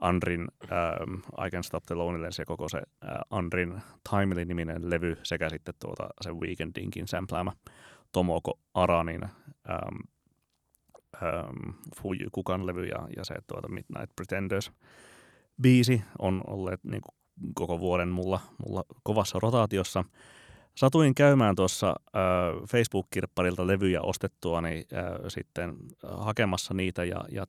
Andrin 0.00 0.48
ähm, 0.62 1.14
I 1.46 1.50
Can 1.50 1.64
Stop 1.64 1.84
the 1.86 1.94
Loneliness 1.94 2.38
ja 2.38 2.44
koko 2.44 2.68
se 2.68 2.78
äh, 2.78 3.18
Andrin 3.30 3.82
Timely-niminen 4.10 4.90
levy 4.90 5.16
sekä 5.22 5.48
sitten 5.48 5.74
tuota, 5.80 6.08
se 6.20 6.32
Weekendinkin 6.32 7.08
sampläämä 7.08 7.52
Tomoko 8.12 8.58
Aranin 8.74 9.24
ähm, 9.24 9.96
ähm, 11.22 11.70
Fuji 11.96 12.26
Kukan 12.32 12.66
levy 12.66 12.84
ja, 12.84 13.08
ja 13.16 13.24
se 13.24 13.34
tuota 13.46 13.68
Midnight 13.68 14.16
Pretenders 14.16 14.72
biisi 15.62 16.02
on 16.18 16.40
olleet 16.46 16.84
niin 16.84 17.02
kuin, 17.02 17.14
koko 17.54 17.80
vuoden 17.80 18.08
mulla, 18.08 18.40
mulla 18.66 18.84
kovassa 19.02 19.38
rotaatiossa. 19.42 20.04
Satuin 20.74 21.14
käymään 21.14 21.56
tuossa 21.56 21.88
äh, 21.88 22.22
Facebook-kirpparilta 22.68 23.66
levyjä 23.66 24.02
ostettua, 24.02 24.60
niin 24.60 24.84
äh, 24.94 25.04
sitten 25.28 25.76
hakemassa 26.08 26.74
niitä 26.74 27.04
ja, 27.04 27.24
ja 27.30 27.44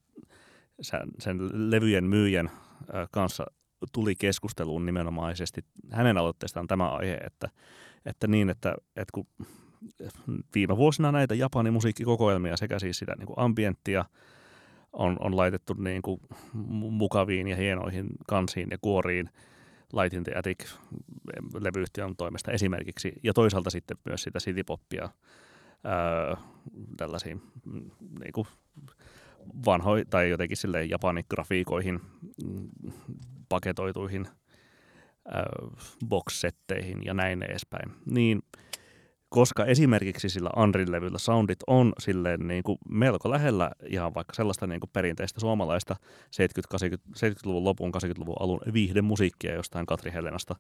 sen, 1.20 1.40
levyjen 1.72 2.04
myyjän 2.04 2.50
äh, 2.50 3.08
kanssa 3.12 3.46
tuli 3.92 4.16
keskusteluun 4.16 4.86
nimenomaisesti 4.86 5.62
hänen 5.92 6.18
aloitteestaan 6.18 6.68
tämä 6.68 6.90
aihe, 6.90 7.14
että, 7.14 7.50
että 8.06 8.28
niin, 8.28 8.50
että, 8.50 8.76
että 8.96 9.12
kun 9.14 9.28
viime 10.56 10.78
vuosina 10.78 11.12
näitä 11.12 11.36
Japanin 11.36 11.74
musiikkikokoelmia 11.74 12.58
sekä 12.58 12.80
siis 12.80 13.00
sitä 13.00 13.14
niin 13.18 13.28
kuin 13.28 13.40
ambienttia 13.40 14.06
on, 14.94 15.18
on 15.20 15.38
laitettu 15.38 15.74
niin 15.74 16.02
kuin 16.02 16.22
mukaviin 16.92 17.48
ja 17.48 17.56
hienoihin 17.56 18.08
kansiin 18.28 18.68
ja 18.72 18.78
kuoriin 18.82 19.30
Light 19.94 20.24
the 20.24 20.36
Attic 20.36 20.66
levyyhtiön 21.60 22.16
toimesta 22.16 22.52
esimerkiksi, 22.52 23.14
ja 23.24 23.34
toisaalta 23.34 23.70
sitten 23.70 23.98
myös 24.06 24.24
sitä 24.24 24.40
citypoppia 24.40 25.10
tällaisiin 26.98 27.42
niin 28.20 28.34
kuin 28.34 28.48
vanhoihin 29.66 30.08
tai 30.10 30.30
jotenkin 30.30 30.58
silleen 30.58 30.90
japanigrafiikoihin 30.90 32.00
paketoituihin 33.50 34.28
ää, 35.32 35.44
box-setteihin 36.10 37.06
ja 37.06 37.14
näin 37.14 37.44
edespäin. 37.44 37.92
Niin 38.06 38.42
koska 39.30 39.66
esimerkiksi 39.66 40.30
sillä 40.30 40.50
Andrin 40.56 40.92
levyllä 40.92 41.18
soundit 41.18 41.60
on 41.68 41.94
silleen 42.00 42.48
niin 42.48 42.64
kuin 42.64 42.78
melko 42.90 43.30
lähellä 43.30 43.72
ihan 43.86 44.14
vaikka 44.14 44.34
sellaista 44.34 44.68
niin 44.68 44.80
kuin 44.80 44.90
perinteistä 44.94 45.40
suomalaista 45.40 45.96
70-luvun 46.36 47.64
lopun, 47.64 47.92
80-luvun 47.96 48.36
alun 48.40 48.60
viihdemusiikkia 48.74 49.54
jostain 49.54 49.86
Katri 49.86 50.14
Helenasta 50.14 50.56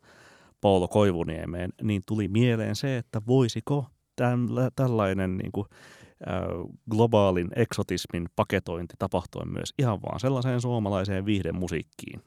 Paolo 0.61 0.87
Koivuniemeen, 0.87 1.73
niin 1.81 2.03
tuli 2.05 2.27
mieleen 2.27 2.75
se, 2.75 2.97
että 2.97 3.21
voisiko 3.27 3.85
tällä, 4.15 4.69
tällainen 4.75 5.37
niin 5.37 5.51
kuin, 5.51 5.67
äh, 6.27 6.43
globaalin 6.91 7.49
eksotismin 7.55 8.27
paketointi 8.35 8.93
tapahtua 8.99 9.45
myös 9.45 9.73
ihan 9.79 10.01
vaan 10.01 10.19
sellaiseen 10.19 10.61
suomalaiseen 10.61 11.25
viihdemusiikkiin. 11.25 12.21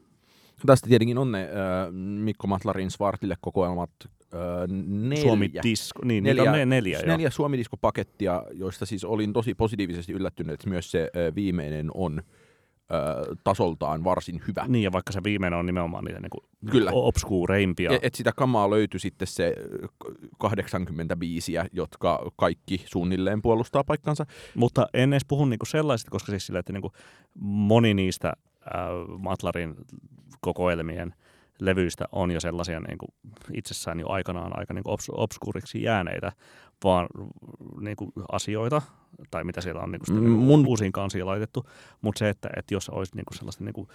Tästä 0.67 0.89
tietenkin 0.89 1.19
on 1.19 1.33
ne 1.33 1.43
äh, 1.43 1.93
Mikko 1.93 2.47
Matlarin 2.47 2.91
Svartille 2.91 3.35
kokoelmat 3.41 3.91
öö, 4.35 4.67
neljä. 4.87 5.23
Suomi 5.23 5.51
Disco, 5.63 6.01
niin 6.05 6.25
neljä, 6.25 6.43
niitä 6.43 6.63
on 6.63 6.69
neljä, 6.69 6.99
neljä 7.07 7.31
Suomi 7.31 7.59
Disco-pakettia, 7.59 8.43
joista 8.53 8.87
siis 8.87 9.05
olin 9.05 9.33
tosi 9.33 9.55
positiivisesti 9.55 10.13
yllättynyt, 10.13 10.55
että 10.55 10.69
myös 10.69 10.91
se 10.91 11.11
ö, 11.17 11.33
viimeinen 11.35 11.91
on 11.95 12.23
tasoltaan 13.45 14.05
varsin 14.05 14.43
hyvä. 14.49 14.65
Niin, 14.69 14.83
ja 14.83 14.93
vaikka 14.93 15.13
se 15.13 15.21
viimeinen 15.25 15.59
on 15.59 15.67
nimenomaan 15.67 16.05
niitä 16.05 16.21
niin 16.21 16.71
Kyllä. 16.71 16.91
obskuureimpia. 16.95 17.91
Et, 17.91 18.05
et 18.05 18.15
sitä 18.15 18.33
kamaa 18.37 18.71
löytyi 18.71 19.01
sitten 19.01 19.29
se 19.29 19.55
80 20.39 21.17
biisiä, 21.17 21.67
jotka 21.73 22.31
kaikki 22.37 22.85
suunnilleen 22.87 23.43
puolustaa 23.43 23.85
paikkansa. 23.85 24.27
Mutta 24.55 24.87
en 24.95 25.13
edes 25.13 25.25
puhu 25.29 25.45
niinku 25.45 25.67
sellaisista, 25.67 26.11
koska 26.11 26.33
siis 26.33 26.47
sillä, 26.47 26.61
että 26.61 26.73
niinku 26.73 26.93
moni 27.41 27.95
niistä 27.95 28.33
äh, 28.67 29.19
Matlarin 29.19 29.75
kokoelmien– 30.41 31.15
levyistä 31.65 32.05
on 32.13 32.31
jo 32.31 32.41
sellaisia 32.41 32.81
niin 32.81 32.99
kuin 32.99 33.09
itsessään 33.55 34.01
jo 34.01 34.09
aikanaan 34.09 34.59
aika 34.59 34.75
niin 34.75 34.85
kuin 34.85 34.95
obs- 34.95 35.15
obskuuriksi 35.15 35.83
jääneitä, 35.83 36.33
vaan 36.85 37.09
niin 37.81 37.97
kuin 37.97 38.13
asioita, 38.33 38.83
tai 39.31 39.45
mitä 39.45 39.61
siellä 39.61 39.81
on 39.81 39.93
niin 39.93 40.01
kuin 40.07 40.21
niin 40.21 40.31
Mun... 40.31 40.67
uusiin 40.67 40.93
kansiin 40.93 41.27
laitettu, 41.27 41.67
mutta 42.01 42.19
se, 42.19 42.29
että, 42.29 42.51
että 42.57 42.75
jos 42.75 42.89
olisi 42.89 43.17
niin 43.17 43.25
kuin 43.25 43.39
sellaista 43.39 43.65
niin 43.65 43.73
kuin 43.73 43.89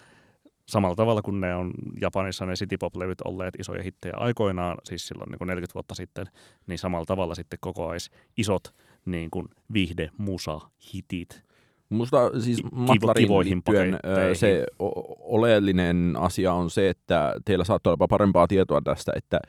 samalla 0.65 0.95
tavalla 0.95 1.21
kuin 1.21 1.41
ne 1.41 1.55
on 1.55 1.73
Japanissa 2.01 2.45
ne 2.45 2.53
citypop-levyt 2.53 3.21
olleet 3.25 3.55
isoja 3.59 3.83
hittejä 3.83 4.13
aikoinaan, 4.17 4.77
siis 4.83 5.07
silloin 5.07 5.29
niin 5.29 5.37
kuin 5.37 5.47
40 5.47 5.73
vuotta 5.73 5.95
sitten, 5.95 6.25
niin 6.67 6.79
samalla 6.79 7.05
tavalla 7.05 7.35
sitten 7.35 7.59
kokoaisi 7.61 8.11
isot 8.37 8.73
niin 9.05 9.31
kuin 9.31 9.47
viihde, 9.73 10.09
musa, 10.17 10.59
hitit 10.93 11.46
Musta 11.89 12.41
siis 12.41 12.63
Matlarin 12.71 13.29
liittyen 13.29 13.61
pakeitteihin. 13.61 14.35
se 14.35 14.65
o- 14.79 15.35
oleellinen 15.37 16.15
asia 16.19 16.53
on 16.53 16.69
se, 16.69 16.89
että 16.89 17.33
teillä 17.45 17.63
saattaa 17.63 17.93
olla 17.99 18.07
parempaa 18.07 18.47
tietoa 18.47 18.81
tästä, 18.81 19.11
että, 19.15 19.39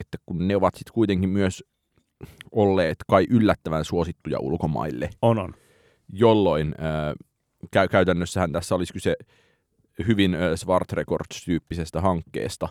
että 0.00 0.18
kun 0.26 0.48
ne 0.48 0.56
ovat 0.56 0.74
sitten 0.74 0.94
kuitenkin 0.94 1.28
myös 1.30 1.64
olleet 2.52 2.96
kai 3.08 3.26
yllättävän 3.30 3.84
suosittuja 3.84 4.38
ulkomaille, 4.40 5.10
On, 5.22 5.38
on. 5.38 5.54
jolloin 6.12 6.74
ö, 6.78 7.14
kä- 7.76 7.88
käytännössähän 7.90 8.52
tässä 8.52 8.74
olisi 8.74 8.92
kyse 8.92 9.16
hyvin 10.08 10.34
ö, 10.34 10.56
Svart 10.56 10.92
Records-tyyppisestä 10.92 12.00
hankkeesta. 12.00 12.68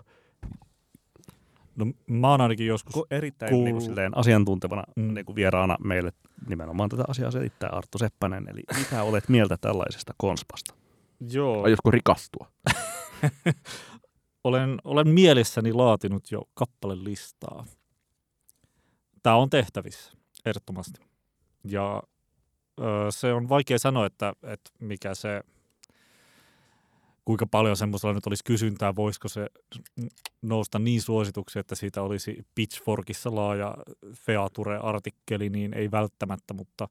No 1.75 1.85
mä 2.07 2.31
oon 2.31 2.41
ainakin 2.41 2.67
joskus, 2.67 2.93
Ku, 2.93 3.05
erittäin 3.11 3.51
Kuul- 3.51 3.63
niin 3.63 3.75
kuin 3.75 3.81
silleen 3.85 4.17
asiantuntevana 4.17 4.83
mm. 4.95 5.13
niin 5.13 5.25
kuin 5.25 5.35
vieraana 5.35 5.77
meille 5.83 6.11
nimenomaan 6.47 6.89
tätä 6.89 7.03
asiaa 7.07 7.31
selittää 7.31 7.69
Arttu 7.69 7.97
Seppänen. 7.97 8.49
Eli 8.49 8.61
mitä 8.77 9.03
olet 9.03 9.29
mieltä 9.29 9.57
tällaisesta 9.57 10.13
konspasta? 10.17 10.73
joo, 11.29 11.63
Aiotko 11.63 11.91
rikastua? 11.91 12.51
olen, 14.43 14.77
olen 14.83 15.07
mielessäni 15.07 15.73
laatinut 15.73 16.31
jo 16.31 16.41
kappalelistaa. 16.53 17.65
Tämä 19.23 19.35
on 19.35 19.49
tehtävissä, 19.49 20.11
ehdottomasti. 20.45 21.01
Ja 21.63 22.03
ö, 22.79 22.83
se 23.09 23.33
on 23.33 23.49
vaikea 23.49 23.79
sanoa, 23.79 24.05
että, 24.05 24.33
että 24.43 24.71
mikä 24.79 25.15
se, 25.15 25.41
kuinka 27.25 27.47
paljon 27.47 27.77
semmoisella 27.77 28.13
nyt 28.13 28.27
olisi 28.27 28.43
kysyntää, 28.43 28.95
voisiko 28.95 29.27
se 29.27 29.49
nousta 30.41 30.79
niin 30.79 31.01
suosituksi, 31.01 31.59
että 31.59 31.75
siitä 31.75 32.01
olisi 32.01 32.45
Pitchforkissa 32.55 33.35
laaja 33.35 33.75
Feature-artikkeli, 34.13 35.49
niin 35.49 35.73
ei 35.73 35.91
välttämättä, 35.91 36.53
mutta, 36.53 36.87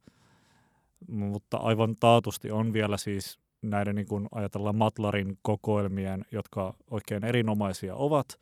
mutta 1.08 1.56
aivan 1.56 1.96
taatusti 2.00 2.50
on 2.50 2.72
vielä 2.72 2.96
siis 2.96 3.38
näiden 3.62 3.94
niin 3.94 4.06
kuin 4.08 4.28
ajatellaan 4.32 4.76
Matlarin 4.76 5.38
kokoelmien, 5.42 6.24
jotka 6.32 6.74
oikein 6.90 7.24
erinomaisia 7.24 7.94
ovat, 7.94 8.40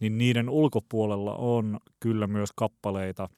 niin 0.00 0.18
niiden 0.18 0.48
ulkopuolella 0.48 1.34
on 1.34 1.78
kyllä 2.00 2.26
myös 2.26 2.50
kappaleita, 2.54 3.28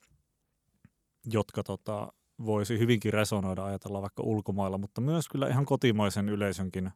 jotka 1.33 1.63
tota, 1.63 2.13
voisi 2.47 2.79
hyvinkin 2.79 3.13
resonoida 3.13 3.65
ajatella 3.65 4.03
vaikka 4.03 4.23
ulkomailla, 4.23 4.79
mutta 4.79 5.01
myös 5.01 5.29
kyllä 5.29 5.49
ihan 5.49 5.65
kotimaisen 5.65 6.29
yleisönkin 6.29 6.91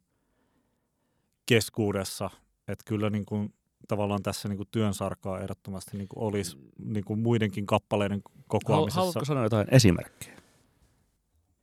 keskuudessa, 1.46 2.30
että 2.68 2.84
kyllä 2.86 3.10
niin 3.10 3.26
kuin, 3.26 3.54
tavallaan 3.88 4.22
tässä 4.22 4.48
niin 4.48 4.56
kuin 4.56 4.68
työn 4.70 4.94
sarkaa 4.94 5.40
ehdottomasti 5.40 5.96
niin 5.96 6.08
kuin 6.08 6.24
olisi 6.24 6.56
niin 6.84 7.04
kuin 7.04 7.20
muidenkin 7.20 7.66
kappaleiden 7.66 8.22
kokoamisessa. 8.48 9.00
Haluatko 9.00 9.24
sanoa 9.24 9.42
jotain 9.42 9.66
esimerkkejä? 9.70 10.42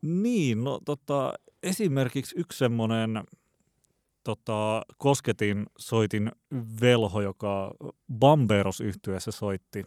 Niin, 0.02 0.64
no 0.64 0.80
tota, 0.86 1.34
esimerkiksi 1.64 2.36
yksi 2.40 2.58
semmoinen 2.58 3.24
tota, 4.24 4.82
kosketin 4.98 5.66
soitin 5.80 6.32
velho, 6.82 7.22
joka 7.22 7.72
Bamberos 8.20 8.82
yhtyeessä 8.82 9.32
soitti 9.32 9.84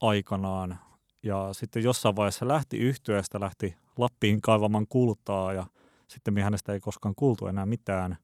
aikanaan. 0.00 0.78
Ja 1.22 1.48
sitten 1.52 1.82
jossain 1.82 2.16
vaiheessa 2.16 2.48
lähti 2.48 2.78
yhtyeestä, 2.78 3.40
lähti 3.40 3.76
Lappiin 3.98 4.40
kaivamaan 4.40 4.86
kultaa 4.88 5.52
ja 5.52 5.66
sitten 6.08 6.38
hänestä 6.38 6.72
ei 6.72 6.80
koskaan 6.80 7.14
kuultu 7.14 7.46
enää 7.46 7.66
mitään. 7.66 8.16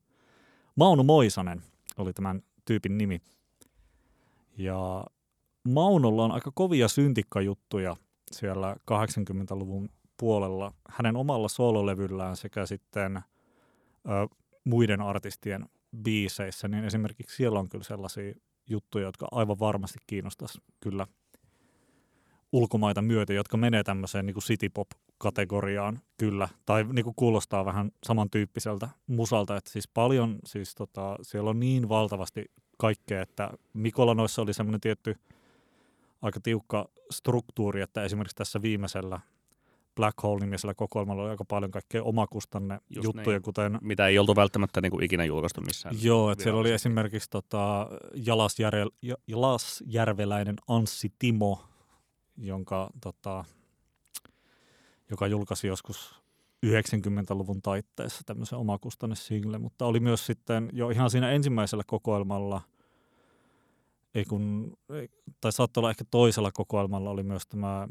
Mauno 0.78 1.02
Moisanen 1.02 1.62
oli 1.96 2.12
tämän 2.12 2.42
tyypin 2.64 2.98
nimi. 2.98 3.20
Ja 4.58 5.04
Maunolla 5.68 6.24
on 6.24 6.32
aika 6.32 6.50
kovia 6.54 6.88
syntikkajuttuja 6.88 7.96
siellä 8.32 8.76
80-luvun 8.90 9.88
puolella 10.16 10.72
hänen 10.88 11.16
omalla 11.16 11.48
soololevyllään 11.48 12.36
sekä 12.36 12.66
sitten 12.66 13.16
ö, 13.16 13.22
muiden 14.64 15.00
artistien 15.00 15.66
biiseissä, 16.02 16.68
niin 16.68 16.84
esimerkiksi 16.84 17.36
siellä 17.36 17.58
on 17.58 17.68
kyllä 17.68 17.84
sellaisia 17.84 18.34
juttuja, 18.70 19.04
jotka 19.04 19.28
aivan 19.30 19.58
varmasti 19.58 19.98
kiinnostaisi 20.06 20.58
kyllä 20.80 21.06
ulkomaita 22.52 23.02
myöten, 23.02 23.36
jotka 23.36 23.56
menee 23.56 23.82
tämmöiseen 23.82 24.26
niin 24.26 24.36
citypop-kategoriaan 24.36 26.00
kyllä, 26.16 26.48
tai 26.66 26.84
niin 26.92 27.04
kuin 27.04 27.14
kuulostaa 27.16 27.64
vähän 27.64 27.90
samantyyppiseltä 28.04 28.88
musalta, 29.06 29.56
että 29.56 29.70
siis 29.70 29.88
paljon, 29.88 30.38
siis 30.44 30.74
tota, 30.74 31.16
siellä 31.22 31.50
on 31.50 31.60
niin 31.60 31.88
valtavasti 31.88 32.44
kaikkea, 32.78 33.22
että 33.22 33.50
Mikola 33.72 34.14
noissa 34.14 34.42
oli 34.42 34.54
semmoinen 34.54 34.80
tietty 34.80 35.16
aika 36.22 36.40
tiukka 36.40 36.88
struktuuri, 37.10 37.80
että 37.80 38.04
esimerkiksi 38.04 38.36
tässä 38.36 38.62
viimeisellä 38.62 39.20
Black 39.96 40.22
Hole-nimisellä 40.22 40.74
kokoelmalla 40.74 41.22
oli 41.22 41.30
aika 41.30 41.44
paljon 41.44 41.70
kaikkea 41.70 42.02
omakustanne 42.02 42.78
Just 42.90 43.04
juttuja, 43.04 43.36
niin. 43.36 43.42
kuten 43.42 43.78
Mitä 43.82 44.06
ei 44.06 44.18
oltu 44.18 44.36
välttämättä 44.36 44.80
niin 44.80 44.90
kuin 44.90 45.04
ikinä 45.04 45.24
julkaistu 45.24 45.60
missään. 45.60 45.94
Joo, 46.02 46.30
että 46.30 46.42
siellä 46.42 46.60
oli 46.60 46.72
esimerkiksi 46.72 47.30
tota, 47.30 47.88
Jalasjärve, 48.14 48.86
Ja- 49.02 49.16
Jalasjärveläinen 49.26 50.56
Anssi 50.68 51.12
Timo, 51.18 51.67
jonka, 52.38 52.90
tota, 53.00 53.44
joka 55.10 55.26
julkaisi 55.26 55.66
joskus 55.66 56.22
90-luvun 56.66 57.62
taitteessa 57.62 58.22
tämmöisen 58.26 58.58
omakustanne 58.58 59.16
single, 59.16 59.58
mutta 59.58 59.86
oli 59.86 60.00
myös 60.00 60.26
sitten 60.26 60.70
jo 60.72 60.90
ihan 60.90 61.10
siinä 61.10 61.30
ensimmäisellä 61.30 61.84
kokoelmalla, 61.86 62.60
ei 64.14 64.24
kun, 64.24 64.76
tai 65.40 65.52
saattoi 65.52 65.80
olla 65.80 65.90
ehkä 65.90 66.04
toisella 66.10 66.52
kokoelmalla 66.52 67.10
oli 67.10 67.22
myös 67.22 67.46
tämä 67.46 67.88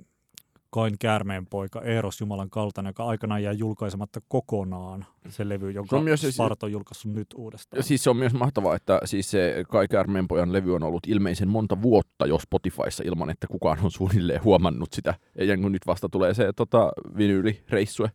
Kain 0.70 0.96
Käärmeen 1.00 1.46
poika 1.48 1.82
Eeros 1.82 2.20
Jumalan 2.22 2.50
kaltainen, 2.50 2.90
joka 2.90 3.06
aikanaan 3.06 3.44
jäi 3.44 3.58
julkaisematta 3.58 4.22
kokonaan 4.28 5.06
se 5.30 5.50
levy, 5.50 5.72
jonka 5.72 5.98
on 5.98 6.04
myös 6.04 6.22
se- 6.22 6.32
Sparta 6.32 6.66
on 6.66 6.72
julkaissut 6.72 7.14
nyt 7.14 7.28
uudestaan. 7.36 7.80
Ja 7.80 7.84
siis 7.84 8.04
se 8.04 8.10
on 8.10 8.18
myös 8.18 8.34
mahtavaa, 8.34 8.76
että 8.76 9.00
siis 9.06 9.32
se 9.32 9.64
Kai 9.70 9.88
Kärmenpojan 9.88 10.54
levy 10.54 10.76
on 10.76 10.84
ollut 10.84 11.08
ilmeisen 11.08 11.48
monta 11.48 11.82
vuotta 11.82 12.26
jo 12.26 12.40
Spotifyssa 12.40 13.04
ilman, 13.06 13.30
että 13.30 13.48
kukaan 13.48 13.78
on 13.84 13.92
suunnilleen 13.92 14.44
huomannut 14.44 14.94
sitä. 14.94 15.14
Ja 15.38 15.58
kun 15.58 15.72
nyt 15.72 15.88
vasta 15.88 16.10
tulee 16.10 16.34
se 16.34 16.54
tota, 16.56 16.92
vinyylireissue. 17.18 18.12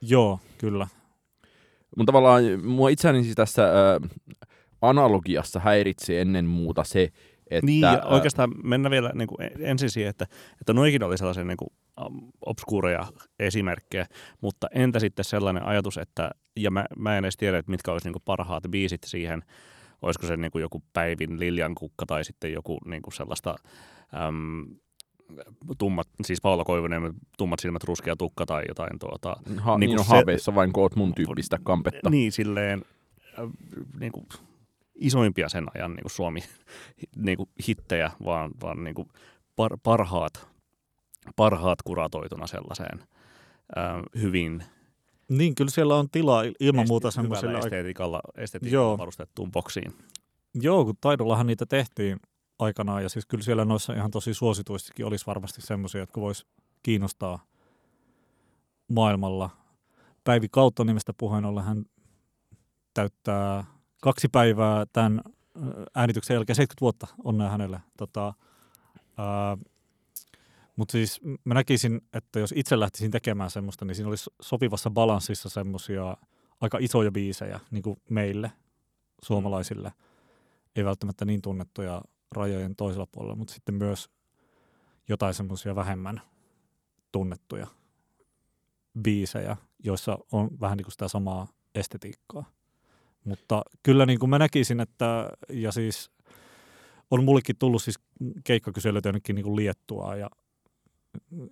Joo, 0.00 0.38
kyllä. 0.58 0.86
Mutta 1.96 2.12
tavallaan 2.12 2.42
mua 2.64 2.88
itseäni 2.88 3.22
siis 3.22 3.34
tässä 3.34 3.64
ä, 3.64 4.00
analogiassa 4.82 5.60
häiritsee 5.60 6.20
ennen 6.20 6.44
muuta 6.44 6.84
se, 6.84 7.08
että... 7.50 7.66
Niin, 7.66 7.80
ja 7.80 8.02
oikeastaan 8.04 8.50
mennä 8.64 8.90
vielä 8.90 9.10
niin 9.14 9.28
kuin 9.28 9.38
ensin 9.58 9.90
siihen, 9.90 10.10
että, 10.10 10.26
että 10.60 10.72
noikin 10.72 11.02
oli 11.02 11.18
sellaisia 11.18 11.44
niin 11.44 11.56
kuin, 11.56 11.68
um, 12.06 12.32
obskuureja 12.46 13.06
esimerkkejä, 13.38 14.06
mutta 14.40 14.66
entä 14.74 14.98
sitten 14.98 15.24
sellainen 15.24 15.62
ajatus, 15.62 15.98
että, 15.98 16.30
ja 16.56 16.70
mä, 16.70 16.84
mä 16.96 17.18
en 17.18 17.24
edes 17.24 17.36
tiedä, 17.36 17.58
että 17.58 17.70
mitkä 17.70 17.92
olisi 17.92 18.06
niin 18.06 18.12
kuin 18.12 18.22
parhaat 18.24 18.62
biisit 18.70 19.02
siihen, 19.06 19.42
olisiko 20.02 20.26
se 20.26 20.36
niin 20.36 20.50
kuin 20.50 20.62
joku 20.62 20.82
Päivin 20.92 21.40
Liljan 21.40 21.74
kukka 21.74 22.06
tai 22.06 22.24
sitten 22.24 22.52
joku 22.52 22.78
niin 22.84 23.02
kuin 23.02 23.14
sellaista 23.14 23.54
äm, 24.28 24.66
tummat, 25.78 26.08
siis 26.24 26.40
Paula 26.40 26.64
Koivunen, 26.64 27.14
tummat 27.38 27.60
silmät, 27.60 27.84
ruskea 27.84 28.16
tukka 28.16 28.46
tai 28.46 28.62
jotain 28.68 28.98
tuota, 28.98 29.36
ha, 29.56 29.78
niin 29.78 29.88
niin 29.88 29.98
on 29.98 30.04
se- 30.04 30.10
haaveissa 30.10 30.54
vain 30.54 30.72
koot 30.72 30.96
mun 30.96 31.14
tyyppistä 31.14 31.58
kampetta. 31.62 32.10
niin 32.10 32.32
silleen 32.32 32.84
äh, 33.38 33.48
niin 34.00 34.12
kuin 34.12 34.26
isoimpia 34.94 35.48
sen 35.48 35.66
ajan 35.74 35.90
niin 35.90 36.02
kuin 36.02 36.10
Suomi 36.12 36.40
niin 37.16 37.36
kuin 37.36 37.48
hittejä, 37.68 38.10
vaan, 38.24 38.50
vaan 38.62 38.84
niin 38.84 38.94
kuin 38.94 39.08
par, 39.56 39.76
parhaat, 39.82 40.48
parhaat 41.36 41.82
kuratoituna 41.82 42.46
sellaiseen 42.46 42.98
äh, 43.78 43.84
hyvin 44.22 44.64
Niin, 45.28 45.54
kyllä 45.54 45.70
siellä 45.70 45.94
on 45.96 46.10
tilaa 46.10 46.42
il- 46.42 46.54
ilman 46.60 46.86
muuta 46.88 47.10
semmoiselle. 47.10 47.58
estetiikalla, 47.58 48.20
estetiikalla 48.36 48.82
Joo. 48.84 48.98
varustettuun 48.98 49.50
boksiin. 49.50 49.92
Joo, 50.54 50.84
kun 50.84 50.94
taidollahan 51.00 51.46
niitä 51.46 51.66
tehtiin 51.66 52.20
aikanaan, 52.58 53.02
ja 53.02 53.08
siis 53.08 53.26
kyllä 53.26 53.44
siellä 53.44 53.64
noissa 53.64 53.92
ihan 53.92 54.10
tosi 54.10 54.34
suosituistikin 54.34 55.06
olisi 55.06 55.26
varmasti 55.26 55.62
semmoisia, 55.62 56.00
jotka 56.00 56.20
vois 56.20 56.46
kiinnostaa 56.82 57.44
maailmalla. 58.88 59.50
Päivi 60.24 60.48
Kautto 60.48 60.84
nimestä 60.84 61.12
puheen 61.18 61.44
ollen 61.44 61.64
hän 61.64 61.84
täyttää 62.94 63.64
kaksi 64.04 64.28
päivää 64.28 64.86
tämän 64.92 65.20
ö, 65.26 65.60
äänityksen 65.94 66.34
jälkeen 66.34 66.56
70 66.56 66.80
vuotta 66.80 67.06
onnea 67.24 67.48
hänelle. 67.48 67.80
Tota, 67.96 68.34
mutta 70.76 70.92
siis 70.92 71.20
mä 71.44 71.54
näkisin, 71.54 72.00
että 72.12 72.40
jos 72.40 72.54
itse 72.56 72.80
lähtisin 72.80 73.10
tekemään 73.10 73.50
semmoista, 73.50 73.84
niin 73.84 73.94
siinä 73.94 74.08
olisi 74.08 74.30
sopivassa 74.42 74.90
balanssissa 74.90 75.48
semmoisia 75.48 76.16
aika 76.60 76.78
isoja 76.80 77.12
biisejä 77.12 77.60
niin 77.70 77.82
kuin 77.82 77.96
meille, 78.10 78.52
suomalaisille. 79.22 79.92
Ei 80.76 80.84
välttämättä 80.84 81.24
niin 81.24 81.42
tunnettuja 81.42 82.02
rajojen 82.30 82.76
toisella 82.76 83.06
puolella, 83.12 83.36
mutta 83.36 83.54
sitten 83.54 83.74
myös 83.74 84.10
jotain 85.08 85.34
semmoisia 85.34 85.74
vähemmän 85.74 86.20
tunnettuja 87.12 87.66
biisejä, 89.02 89.56
joissa 89.84 90.18
on 90.32 90.50
vähän 90.60 90.76
niin 90.76 90.84
kuin 90.84 90.92
sitä 90.92 91.08
samaa 91.08 91.48
estetiikkaa. 91.74 92.44
Mutta 93.24 93.62
kyllä 93.82 94.06
niin 94.06 94.18
kuin 94.18 94.30
mä 94.30 94.38
näkisin, 94.38 94.80
että 94.80 95.30
ja 95.48 95.72
siis 95.72 96.10
on 97.10 97.24
mullekin 97.24 97.56
tullut 97.58 97.82
siis 97.82 97.98
keikkakyselyitä 98.44 99.08
jonnekin 99.08 99.34
niin 99.36 99.44
kuin 99.44 99.56
Liettuaan 99.56 100.20
ja 100.20 100.30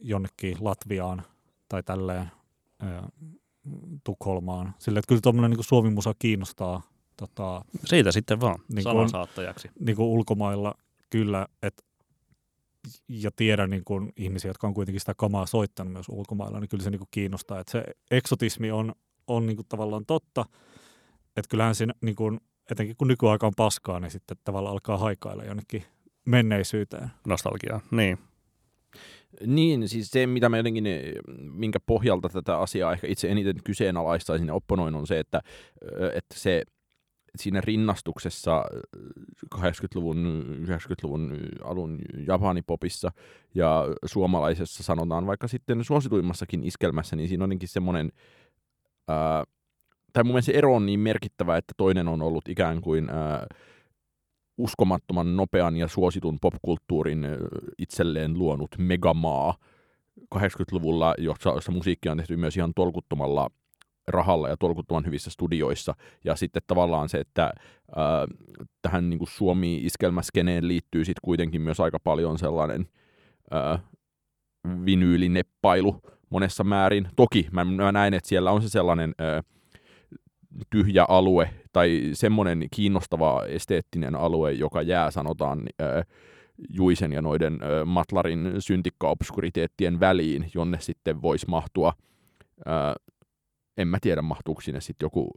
jonnekin 0.01 0.57
Latviaan 0.61 1.23
tai 1.68 1.83
tälleen. 1.83 2.31
Tukholmaan. 4.05 4.75
Sillä 4.79 4.99
että 4.99 5.09
kyllä 5.09 5.20
tuommoinen 5.20 5.51
niin 5.51 5.64
suomimusa 5.64 6.14
kiinnostaa 6.18 6.83
tota, 7.16 7.64
Siitä 7.85 8.12
sitten 8.12 8.41
vaan 8.41 8.59
Niin 8.73 8.83
sanansaattajaksi. 8.83 9.70
niin 9.81 9.97
kuin 9.97 10.07
ulkomailla 10.07 10.75
kyllä, 11.11 11.47
et, 11.62 11.85
ja 13.09 13.31
tiedän 13.37 13.70
niin 13.70 13.85
kuin 13.85 14.12
ihmisiä, 14.16 14.49
jotka 14.49 14.66
on 14.66 14.75
kuitenkin 14.75 15.01
sitä 15.01 15.14
kamaa 15.16 15.47
soittanut 15.47 15.93
myös 15.93 16.09
ulkomailla, 16.09 16.61
niin 16.61 16.68
kyllä 16.68 16.85
se 16.85 16.91
niin 16.91 16.99
kuin 16.99 17.09
kiinnostaa. 17.11 17.61
Et 17.61 17.68
se 17.68 17.85
eksotismi 18.11 18.70
on, 18.70 18.93
on 19.27 19.47
niin 19.47 19.57
kuin 19.57 19.66
tavallaan 19.68 20.07
totta, 20.07 20.45
että 21.37 21.49
kyllähän 21.49 21.74
siinä, 21.74 21.93
niin 22.01 22.16
kuin, 22.16 22.41
etenkin 22.70 22.97
kun 22.97 23.09
nykyaika 23.09 23.47
on 23.47 23.53
paskaa, 23.57 24.01
niin 24.01 24.11
sitten 24.11 24.37
tavallaan 24.45 24.72
alkaa 24.72 24.99
haikailla 24.99 25.45
jonnekin 25.45 25.85
menneisyyteen. 26.24 27.11
Nostalgiaa, 27.26 27.80
niin. 27.91 28.18
Niin, 29.47 29.89
siis 29.89 30.11
se, 30.11 30.26
mitä 30.26 30.49
mä 30.49 30.57
jotenkin, 30.57 30.85
minkä 31.39 31.80
pohjalta 31.80 32.28
tätä 32.28 32.59
asiaa 32.59 32.93
ehkä 32.93 33.07
itse 33.07 33.30
eniten 33.30 33.57
kyseenalaistaisin 33.64 34.47
ja 34.49 34.55
opponoin, 34.55 34.95
on 34.95 35.07
se, 35.07 35.18
että, 35.18 35.41
että 36.14 36.35
se 36.35 36.62
siinä 37.37 37.61
rinnastuksessa 37.61 38.64
ö, 38.74 38.80
80-luvun, 39.55 40.45
90-luvun 40.68 41.39
alun 41.64 41.99
japanipopissa 42.26 43.12
ja 43.55 43.85
suomalaisessa 44.05 44.83
sanotaan 44.83 45.26
vaikka 45.26 45.49
sitten 45.49 45.85
suosituimmassakin 45.85 46.64
iskelmässä, 46.64 47.16
niin 47.16 47.28
siinä 47.28 47.45
on 47.45 47.51
jotenkin 47.51 47.68
semmoinen, 47.68 48.12
ää, 49.09 49.45
tai 50.13 50.25
mun 50.25 50.33
mielestä 50.33 50.53
se 50.53 50.59
ero 50.59 50.77
on 50.77 50.87
niin 50.87 51.01
merkittävä, 51.01 51.57
että 51.57 51.75
toinen 51.77 52.09
on 52.09 52.23
ollut 52.23 52.49
ikään 52.49 52.81
kuin 52.81 53.11
ää, 53.11 53.47
uskomattoman 54.59 55.37
nopean 55.37 55.77
ja 55.77 55.89
suositun 55.89 56.39
popkulttuurin 56.41 57.27
itselleen 57.79 58.39
luonut 58.39 58.71
megamaa 58.79 59.55
80-luvulla, 60.35 61.15
jossa, 61.19 61.51
jossa 61.51 61.73
musiikkia 61.73 62.13
on 62.13 62.19
tehty 62.19 62.37
myös 62.37 62.57
ihan 62.57 62.73
tolkuttomalla 62.75 63.51
rahalla 64.09 64.49
ja 64.49 64.57
tolkuttoman 64.57 65.07
hyvissä 65.07 65.31
studioissa. 65.31 65.95
Ja 66.25 66.37
sitten 66.37 66.63
tavallaan 66.67 67.09
se, 67.09 67.19
että 67.19 67.43
ää, 67.97 68.27
tähän 68.83 69.11
niin 69.11 69.21
Suomi-iskelmäskeneen 69.29 70.69
liittyy 70.69 71.05
sitten 71.05 71.21
kuitenkin 71.25 71.63
myös 71.63 71.81
aika 71.81 71.99
paljon 72.01 72.39
sellainen 72.39 72.87
ää, 73.51 73.79
vinyylineppailu 74.85 76.01
monessa 76.31 76.65
määrin. 76.65 77.09
Toki 77.17 77.49
mä, 77.53 77.65
mä 77.65 77.93
näen, 77.93 78.15
että 78.15 78.29
siellä 78.29 78.51
on 78.51 78.63
se 78.63 78.69
sellainen 78.69 79.15
ää, 79.19 79.43
tyhjä 80.70 81.05
alue 81.09 81.50
tai 81.72 82.11
semmoinen 82.12 82.66
kiinnostava 82.74 83.44
esteettinen 83.46 84.14
alue, 84.14 84.53
joka 84.53 84.82
jää 84.82 85.11
sanotaan 85.11 85.62
Juisen 86.68 87.12
ja 87.12 87.22
noiden 87.22 87.61
Matlarin 87.84 88.55
syntikkaobskuriteettien 88.59 90.00
väliin, 90.00 90.50
jonne 90.55 90.80
sitten 90.80 91.22
voisi 91.22 91.46
mahtua, 91.48 91.92
en 93.76 93.88
mä 93.88 93.98
tiedä 94.00 94.22
mahtuuko 94.22 94.61
sinne 94.61 94.80
sitten 94.80 95.07
joku 95.07 95.30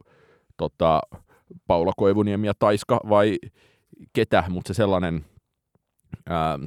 tota, 0.56 1.00
Paula 1.66 1.92
Koivuniemi 1.96 2.46
ja 2.46 2.52
Taiska 2.58 3.00
vai 3.08 3.38
ketä, 4.12 4.44
mutta 4.48 4.68
se 4.68 4.76
sellainen 4.76 5.24
ää, 6.28 6.58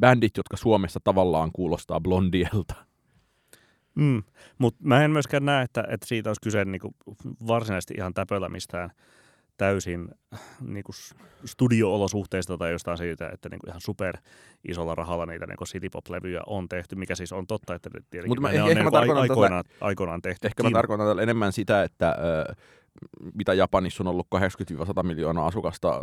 bändit, 0.00 0.36
jotka 0.36 0.56
Suomessa 0.56 1.00
tavallaan 1.04 1.50
kuulostaa 1.52 2.00
blondielta. 2.00 2.87
Mm. 3.98 4.22
Mutta 4.58 4.80
mä 4.84 5.04
en 5.04 5.10
myöskään 5.10 5.44
näe, 5.44 5.64
että, 5.64 5.84
että 5.88 6.06
siitä 6.06 6.30
olisi 6.30 6.40
kyse 6.40 6.64
niinku 6.64 6.94
varsinaisesti 7.46 7.94
ihan 7.96 8.14
täpöllä 8.14 8.48
mistään 8.48 8.90
täysin 9.56 10.08
niinku 10.60 10.92
studio-olosuhteista 11.44 12.58
tai 12.58 12.72
jostain 12.72 12.98
siitä, 12.98 13.28
että 13.28 13.48
niinku 13.48 13.66
ihan 13.68 13.80
super 13.80 14.16
isolla 14.68 14.94
rahalla 14.94 15.26
niitä 15.26 15.46
niinku 15.46 15.64
citypop-levyjä 15.64 16.40
on 16.46 16.68
tehty, 16.68 16.96
mikä 16.96 17.14
siis 17.14 17.32
on 17.32 17.46
totta, 17.46 17.74
että 17.74 17.90
tietenkin 18.10 18.30
Mut 18.30 18.40
mä- 18.40 18.48
ne 18.48 18.54
ehkä- 18.54 18.64
on 18.64 18.70
ehkä 18.70 18.82
niinku 18.84 18.96
ai- 18.96 19.00
tarkoitan 19.06 19.28
tätä- 19.28 19.32
aikoinaan, 19.32 19.64
aikoinaan 19.80 20.22
tehty. 20.22 20.46
Ehkä 20.46 20.62
mä 20.62 20.70
tarkoitan 20.70 21.06
tällä 21.06 21.22
enemmän 21.22 21.52
sitä, 21.52 21.82
että 21.82 22.10
ö, 22.48 22.54
mitä 23.34 23.54
Japanissa 23.54 24.02
on 24.02 24.08
ollut 24.08 24.26
80-100 25.00 25.02
miljoonaa 25.02 25.46
asukasta, 25.46 26.00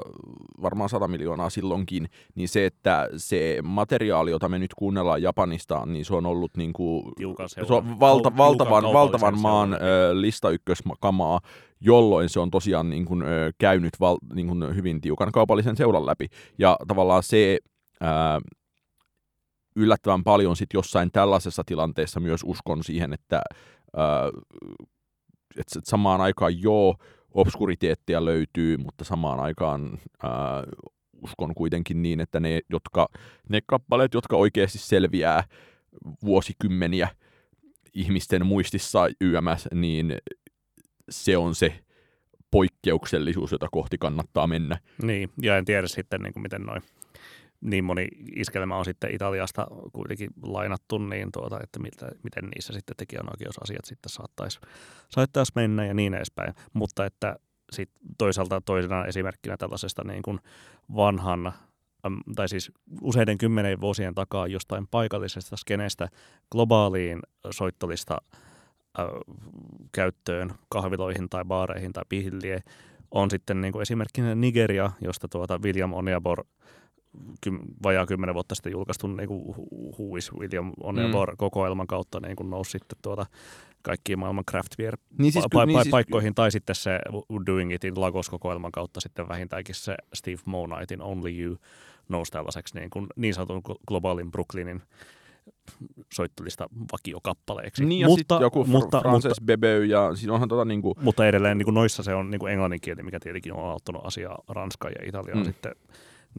varmaan 0.62 0.90
100 0.90 1.08
miljoonaa 1.08 1.50
silloinkin, 1.50 2.10
niin 2.36 2.50
se, 2.50 2.66
että 2.66 3.10
se 3.18 3.58
materiaali, 3.64 4.32
jota 4.32 4.50
me 4.50 4.60
nyt 4.60 4.74
kuunnellaan 4.74 5.22
Japanista, 5.22 5.86
niin 5.86 6.06
se 6.06 6.16
on 6.16 6.26
ollut 6.26 6.58
niin 6.58 6.74
kuin, 6.74 7.04
se 7.48 7.74
on 7.74 8.00
valta, 8.00 8.38
valtavan, 8.38 8.84
valtavan 8.84 9.40
maan 9.42 9.70
seuran. 9.70 9.90
ö, 9.90 10.22
lista 10.22 10.50
ykköskamaa, 10.50 11.40
jolloin 11.82 12.30
se 12.30 12.40
on 12.40 12.52
tosiaan 12.52 12.90
niin 12.90 13.06
kuin, 13.06 13.24
käynyt 13.58 13.94
val, 14.00 14.18
niin 14.34 14.48
kuin 14.48 14.76
hyvin 14.76 15.02
tiukan 15.02 15.32
kaupallisen 15.32 15.78
seuran 15.78 16.06
läpi. 16.06 16.28
Ja 16.58 16.78
tavallaan 16.88 17.24
se 17.24 17.60
ää, 18.02 18.42
yllättävän 19.76 20.24
paljon 20.24 20.56
sit 20.56 20.74
jossain 20.74 21.12
tällaisessa 21.12 21.64
tilanteessa 21.66 22.20
myös 22.20 22.42
uskon 22.46 22.84
siihen, 22.84 23.14
että 23.14 23.42
et, 25.58 25.68
et 25.78 25.86
samaan 25.86 26.22
aikaan 26.22 26.62
joo, 26.62 26.96
obskuriteettia 27.34 28.26
löytyy, 28.26 28.78
mutta 28.78 29.04
samaan 29.04 29.40
aikaan 29.40 30.00
ää, 30.24 30.64
uskon 31.22 31.56
kuitenkin 31.56 32.02
niin, 32.02 32.20
että 32.20 32.40
ne, 32.40 32.62
jotka, 32.70 33.08
ne 33.50 33.60
kappaleet, 33.66 34.14
jotka 34.14 34.36
oikeasti 34.36 34.78
selviää 34.78 35.44
vuosikymmeniä 36.24 37.08
ihmisten 37.94 38.46
muistissa 38.46 39.08
YMS, 39.22 39.68
niin 39.74 40.18
se 41.10 41.38
on 41.38 41.56
se 41.56 41.80
poikkeuksellisuus, 42.52 43.52
jota 43.52 43.68
kohti 43.72 43.98
kannattaa 43.98 44.48
mennä. 44.48 44.78
Niin, 45.04 45.30
ja 45.42 45.58
en 45.58 45.66
tiedä 45.66 45.88
sitten, 45.88 46.22
niin 46.22 46.34
kuin 46.34 46.44
miten 46.44 46.62
noin 46.62 46.82
niin 47.66 47.84
moni 47.84 48.08
iskelmä 48.36 48.78
on 48.78 48.86
sitten 48.86 49.16
Italiasta 49.16 49.68
kuitenkin 49.94 50.30
lainattu, 50.44 50.98
niin 50.98 51.32
tuota, 51.32 51.60
että 51.64 51.80
miltä, 51.80 52.10
miten 52.24 52.50
niissä 52.56 52.74
sitten 52.74 52.96
tekijänoikeusasiat 52.98 53.86
sitten 53.86 54.10
saattaisi, 54.10 54.60
saattaisi 55.10 55.52
mennä 55.56 55.86
ja 55.86 55.94
niin 55.94 56.14
edespäin. 56.14 56.54
Mutta 56.74 57.06
että 57.06 57.36
sit 57.72 57.90
toisaalta 58.18 58.62
toisena 58.62 59.06
esimerkkinä 59.06 59.58
tällaisesta 59.58 60.04
niin 60.04 60.22
kuin 60.22 60.40
vanhan, 60.96 61.54
tai 62.36 62.50
siis 62.50 62.72
useiden 63.02 63.38
kymmenen 63.38 63.82
vuosien 63.82 64.16
takaa 64.16 64.48
jostain 64.48 64.88
paikallisesta 64.88 65.58
skenestä 65.58 66.10
globaaliin 66.52 67.20
soittolista 67.52 68.18
äh, 69.00 69.06
käyttöön 69.92 70.54
kahviloihin 70.70 71.30
tai 71.30 71.46
baareihin 71.46 71.94
tai 71.94 72.04
pihilliin 72.10 72.60
on 73.12 73.32
sitten 73.32 73.62
niin 73.62 73.72
kuin 73.72 73.82
esimerkkinä 73.82 74.36
Nigeria, 74.36 74.92
josta 75.02 75.28
tuota 75.28 75.60
William 75.64 75.94
Oniabor 75.94 76.46
kym, 77.44 77.60
vajaa 77.84 78.06
kymmenen 78.06 78.34
vuotta 78.36 78.56
sitten 78.56 78.72
julkaistun 78.72 79.18
niin 79.18 79.28
kuin 79.28 79.56
Who 80.00 80.18
is 80.18 80.34
William 80.34 80.72
Oniabor 80.84 81.32
mm. 81.32 81.38
kokoelman 81.38 81.88
kautta 81.88 82.20
niin 82.20 82.36
kuin 82.36 82.50
nousi 82.50 82.72
sitten 82.72 82.98
tuota 83.02 83.26
kaikkiin 83.82 84.20
maailman 84.20 84.44
craft 84.52 84.78
beer 84.78 84.98
Niin 85.20 85.32
siis, 85.32 85.46
ky- 85.52 85.58
pa- 85.58 85.66
niin 85.66 85.80
pa- 85.80 85.84
siis- 85.84 85.92
paikkoihin, 85.92 86.36
tai 86.36 86.52
sitten 86.52 86.76
se 86.76 87.00
Doing 87.46 87.74
Itin 87.74 88.02
Lagos-kokoelman 88.02 88.72
kautta 88.72 89.02
sitten 89.02 89.28
vähintäänkin 89.28 89.76
se 89.76 89.96
Steve 90.14 90.42
Monightin 90.46 91.02
Only 91.02 91.42
You 91.44 91.58
nousi 92.10 92.32
tällaiseksi 92.32 92.76
niin, 92.76 92.90
kuin 92.90 93.08
niin 93.16 93.34
sanotun 93.34 93.62
glo- 93.70 93.78
globaalin 93.88 94.32
Brooklynin 94.32 94.82
soittolista 96.14 96.68
vakiokappaleeksi. 96.94 97.86
Niin 97.86 98.02
ja 98.02 98.08
mutta, 98.08 98.38
joku 98.42 98.60
mutta, 98.66 98.72
mutta, 98.98 99.02
Frances 99.02 99.42
Bebeu 99.46 99.82
ja 99.82 100.16
siinä 100.16 100.34
onhan 100.34 100.50
tota 100.50 100.66
niinku, 100.66 100.96
mutta 101.02 101.28
edelleen 101.28 101.58
niin 101.58 101.66
kuin 101.66 101.76
noissa 101.76 102.04
se 102.04 102.14
on 102.16 102.32
niin 102.32 102.40
kuin 102.40 102.52
englannin 102.52 102.82
kieli, 102.82 103.04
mikä 103.04 103.20
tietenkin 103.20 103.54
on 103.54 103.70
auttanut 103.72 104.06
asiaa 104.06 104.38
Ranskan 104.48 104.92
ja 105.00 105.08
Italiaan 105.10 105.38
Mm. 105.40 105.46
sitten. 105.46 105.72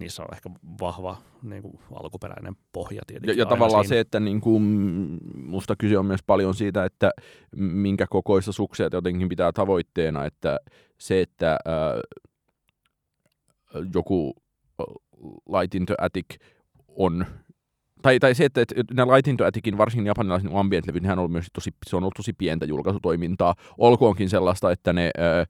Niissä 0.01 0.23
on 0.23 0.29
ehkä 0.33 0.51
vahva 0.81 1.17
niin 1.43 1.63
kuin 1.63 1.79
alkuperäinen 1.95 2.57
pohja 2.73 2.97
ja, 2.97 3.03
tietenkin. 3.07 3.39
ja 3.39 3.45
aina 3.45 3.57
tavallaan 3.57 3.85
siinä. 3.85 3.97
se, 3.97 4.01
että 4.01 4.21
niinku, 4.21 4.59
mm, 4.59 5.19
musta 5.35 5.75
kyse 5.79 5.99
on 5.99 6.07
myös 6.07 6.21
paljon 6.27 6.55
siitä, 6.55 6.85
että 6.85 7.11
minkä 7.57 8.07
kokoista 8.11 8.53
suksia 8.53 8.89
jotenkin 8.93 9.29
pitää 9.29 9.53
tavoitteena, 9.53 10.25
että 10.25 10.59
se, 10.99 11.21
että 11.21 11.59
ää, 11.65 12.01
joku 13.95 14.33
Light 15.49 15.75
into 15.75 15.95
Attic 15.99 16.27
on 16.89 17.27
tai, 18.03 18.19
tai 18.19 18.35
se, 18.35 18.45
että, 18.45 18.61
että 18.61 18.95
nämä 18.95 19.15
Light 19.15 19.29
into 19.29 19.45
Atticin, 19.45 19.79
varsinkin 19.79 20.07
japanilaisen 20.07 20.51
ambient-levyt, 20.55 21.03
nehän 21.03 21.19
on 21.19 21.23
ollut 21.23 21.33
myös 21.33 21.47
tosi, 21.53 21.71
se 21.87 21.97
on 21.97 22.03
ollut 22.03 22.15
tosi 22.17 22.33
pientä 22.33 22.67
julkaisutoimintaa. 22.67 23.55
Olkoonkin 23.79 24.31
sellaista, 24.31 24.71
että 24.71 24.93
ne 24.93 25.11
ää, 25.19 25.45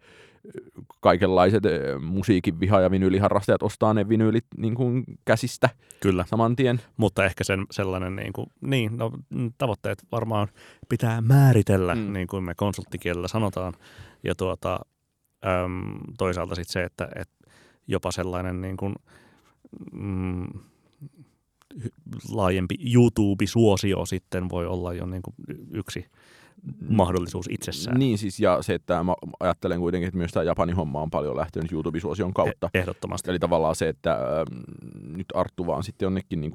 kaikenlaiset 1.00 1.66
ää, 1.66 1.72
musiikin 1.98 2.60
viha- 2.60 2.80
ja 2.80 2.90
vinyyliharrastajat 2.90 3.62
ostaa 3.62 3.94
ne 3.94 4.08
vinyylit 4.08 4.44
niin 4.56 4.74
kuin 4.74 5.04
käsistä 5.24 5.70
Kyllä, 6.00 6.24
saman 6.28 6.56
tien. 6.56 6.80
mutta 6.96 7.24
ehkä 7.24 7.44
sen 7.44 7.66
sellainen, 7.70 8.16
niin, 8.16 8.32
kuin, 8.32 8.46
niin 8.60 8.96
no, 8.96 9.12
mm, 9.30 9.52
tavoitteet 9.58 9.98
varmaan 10.12 10.48
pitää 10.88 11.20
määritellä, 11.20 11.94
Mm. 11.94 12.12
niin 12.12 12.26
kuin 12.26 12.44
me 12.44 12.54
konsulttikielellä 12.54 13.28
sanotaan. 13.28 13.72
Ja 14.24 14.34
tuota, 14.34 14.80
äm, 15.46 15.98
toisaalta 16.18 16.54
sitten 16.54 16.72
se, 16.72 16.84
että 16.84 17.08
et 17.16 17.28
jopa 17.88 18.10
sellainen 18.12 18.60
niin 18.60 18.76
kuin, 18.76 18.94
mm, 19.92 20.46
laajempi 22.32 22.74
YouTube-suosio 22.94 24.06
sitten 24.06 24.48
voi 24.50 24.66
olla 24.66 24.92
jo 24.94 25.06
niin 25.06 25.22
kuin 25.22 25.34
yksi 25.70 26.06
mahdollisuus 26.88 27.46
itsessään. 27.50 27.98
Niin 27.98 28.18
siis, 28.18 28.40
ja 28.40 28.62
se, 28.62 28.74
että 28.74 29.02
mä 29.04 29.14
ajattelen 29.40 29.80
kuitenkin, 29.80 30.08
että 30.08 30.18
myös 30.18 30.32
tämä 30.32 30.44
Japanin 30.44 30.76
homma 30.76 31.02
on 31.02 31.10
paljon 31.10 31.36
lähtenyt 31.36 31.72
YouTube-suosion 31.72 32.32
kautta. 32.34 32.70
E- 32.74 32.78
Ehdottomasti. 32.78 33.30
Eli 33.30 33.38
tavallaan 33.38 33.76
se, 33.76 33.88
että 33.88 34.12
ähm, 34.12 35.16
nyt 35.16 35.26
Arttu 35.34 35.66
vaan 35.66 35.82
sitten 35.84 36.06
jonnekin 36.06 36.40
niin 36.40 36.52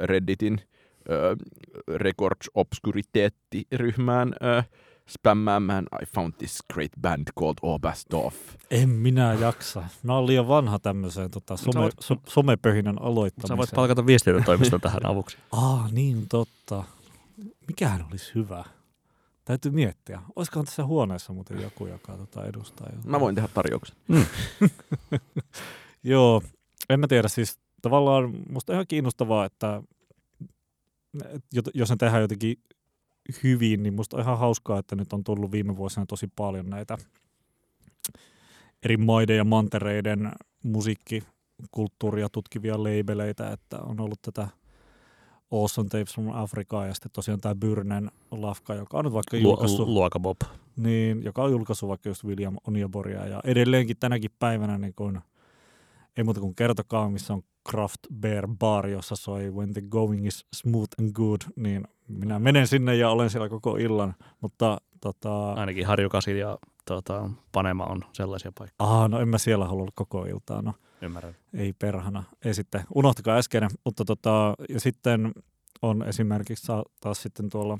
Redditin 0.00 0.60
äh, 0.60 1.36
Records 1.96 2.50
Obscuriteetti-ryhmään 2.54 4.32
ö, 4.42 4.62
spämmäämään 5.08 5.86
I 6.02 6.06
found 6.06 6.32
this 6.38 6.58
great 6.72 6.90
band 7.00 7.28
called 7.40 7.58
Oberstdorf. 7.62 8.36
En 8.70 8.88
minä 8.88 9.34
jaksa. 9.34 9.82
Mä 10.02 10.14
oon 10.14 10.26
liian 10.26 10.48
vanha 10.48 10.78
tämmöiseen 10.78 11.30
tota, 11.30 11.56
some, 11.56 11.80
voit- 11.80 11.94
so, 12.00 12.16
somepöhinän 12.28 13.02
aloittamiseen. 13.02 13.56
Sä 13.56 13.56
voit 13.56 13.70
palkata 13.74 14.06
viestintätoimiston 14.06 14.80
tähän 14.80 15.06
avuksi. 15.06 15.36
Ah, 15.52 15.92
niin 15.92 16.28
totta. 16.28 16.84
Mikähän 17.66 18.04
olisi 18.10 18.32
hyvä? 18.34 18.64
Täytyy 19.50 19.72
miettiä. 19.72 20.22
Olisikohan 20.36 20.66
tässä 20.66 20.84
huoneessa 20.84 21.32
muuten 21.32 21.60
joku, 21.60 21.86
joka 21.86 22.16
tota, 22.16 22.46
edustaa 22.46 22.86
jotain? 22.86 23.10
Mä 23.10 23.20
voin 23.20 23.34
tehdä 23.34 23.48
tarjouksen. 23.54 23.96
Joo, 26.02 26.42
en 26.90 27.00
mä 27.00 27.06
tiedä. 27.06 27.28
Siis 27.28 27.58
tavallaan 27.82 28.34
musta 28.50 28.72
ihan 28.72 28.86
kiinnostavaa, 28.86 29.44
että 29.44 29.82
jos 31.74 31.90
ne 31.90 31.96
tehdään 31.96 32.22
jotenkin 32.22 32.62
hyvin, 33.42 33.82
niin 33.82 33.94
musta 33.94 34.16
on 34.16 34.22
ihan 34.22 34.38
hauskaa, 34.38 34.78
että 34.78 34.96
nyt 34.96 35.12
on 35.12 35.24
tullut 35.24 35.52
viime 35.52 35.76
vuosina 35.76 36.06
tosi 36.06 36.26
paljon 36.36 36.70
näitä 36.70 36.98
eri 38.82 38.96
maiden 38.96 39.36
ja 39.36 39.44
mantereiden 39.44 40.32
musiikkikulttuuria 40.64 42.28
tutkivia 42.28 42.82
leibeleitä, 42.82 43.50
että 43.50 43.78
on 43.78 44.00
ollut 44.00 44.22
tätä 44.22 44.48
Awesome 45.52 45.88
Tapes 45.88 46.14
from 46.14 46.28
Africa 46.34 46.86
ja 46.86 46.94
sitten 46.94 47.12
tosiaan 47.12 47.40
tämä 47.40 47.54
Byrnen 47.54 48.10
lafka, 48.30 48.74
joka 48.74 48.98
on 48.98 49.04
nyt 49.04 49.14
vaikka 49.14 49.36
julkaissut 49.36 49.88
Lu- 49.88 49.94
Luoka 49.94 50.20
Bob. 50.20 50.36
niin, 50.76 51.22
joka 51.24 51.42
on 51.42 51.50
julkaissut 51.50 51.88
vaikka 51.88 52.08
just 52.08 52.24
William 52.24 52.56
Onyaboria 52.66 53.26
ja 53.26 53.40
edelleenkin 53.44 53.96
tänäkin 54.00 54.30
päivänä 54.38 54.78
niin 54.78 54.94
kun, 54.96 55.20
ei 56.16 56.24
muuta 56.24 56.40
kuin 56.40 56.54
kertokaa, 56.54 57.08
missä 57.10 57.32
on 57.32 57.42
Craft 57.70 58.00
Bear 58.20 58.48
Bar, 58.58 58.86
jossa 58.86 59.16
soi 59.16 59.50
When 59.50 59.72
the 59.72 59.82
Going 59.88 60.26
is 60.26 60.46
Smooth 60.54 60.90
and 61.00 61.10
Good, 61.12 61.40
niin 61.56 61.84
minä 62.08 62.38
menen 62.38 62.66
sinne 62.66 62.96
ja 62.96 63.10
olen 63.10 63.30
siellä 63.30 63.48
koko 63.48 63.76
illan, 63.76 64.14
mutta 64.40 64.80
tota, 65.00 65.52
Ainakin 65.52 65.86
Harjukasi 65.86 66.38
ja 66.38 66.58
tota, 66.94 67.30
Panema 67.52 67.84
on 67.84 68.04
sellaisia 68.12 68.52
paikkoja. 68.58 68.90
aha, 68.90 69.08
no 69.08 69.20
en 69.20 69.28
mä 69.28 69.38
siellä 69.38 69.66
halua 69.66 69.82
olla 69.82 69.92
koko 69.94 70.24
iltaa, 70.24 70.62
no 70.62 70.74
Ymmärrän. 71.02 71.36
ei 71.54 71.72
perhana. 71.72 72.24
Ei 72.44 72.54
sitten, 72.54 72.82
unohtakaa 72.94 73.36
äskeinen, 73.36 73.70
mutta 73.84 74.04
tota, 74.04 74.54
ja 74.68 74.80
sitten 74.80 75.32
on 75.82 76.02
esimerkiksi 76.08 76.72
taas 77.00 77.22
sitten 77.22 77.50
tuolla 77.50 77.78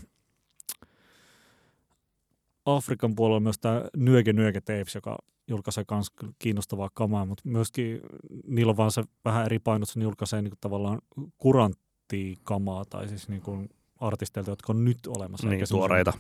Afrikan 2.66 3.14
puolella 3.14 3.40
myös 3.40 3.58
tämä 3.58 3.84
Nyöke 3.96 4.32
Nyöke 4.32 4.60
Tapes, 4.60 4.94
joka 4.94 5.18
julkaisee 5.48 5.84
myös 5.90 6.10
kiinnostavaa 6.38 6.90
kamaa, 6.94 7.24
mutta 7.26 7.42
myöskin 7.46 8.00
niillä 8.46 8.70
on 8.70 8.76
vaan 8.76 8.90
se 8.90 9.02
vähän 9.24 9.46
eri 9.46 9.58
painotus, 9.58 9.96
ne 9.96 10.02
julkaisee 10.02 10.42
niin 10.42 10.52
tavallaan 10.60 10.98
kuranttia-kamaa, 11.38 12.84
tai 12.84 13.08
siis 13.08 13.28
niin 13.28 13.42
kuin 13.42 13.68
artisteilta, 14.00 14.50
jotka 14.50 14.72
on 14.72 14.84
nyt 14.84 14.98
olemassa. 15.06 15.46
Niin, 15.46 15.54
eikä 15.54 15.66
tuoreita. 15.66 16.12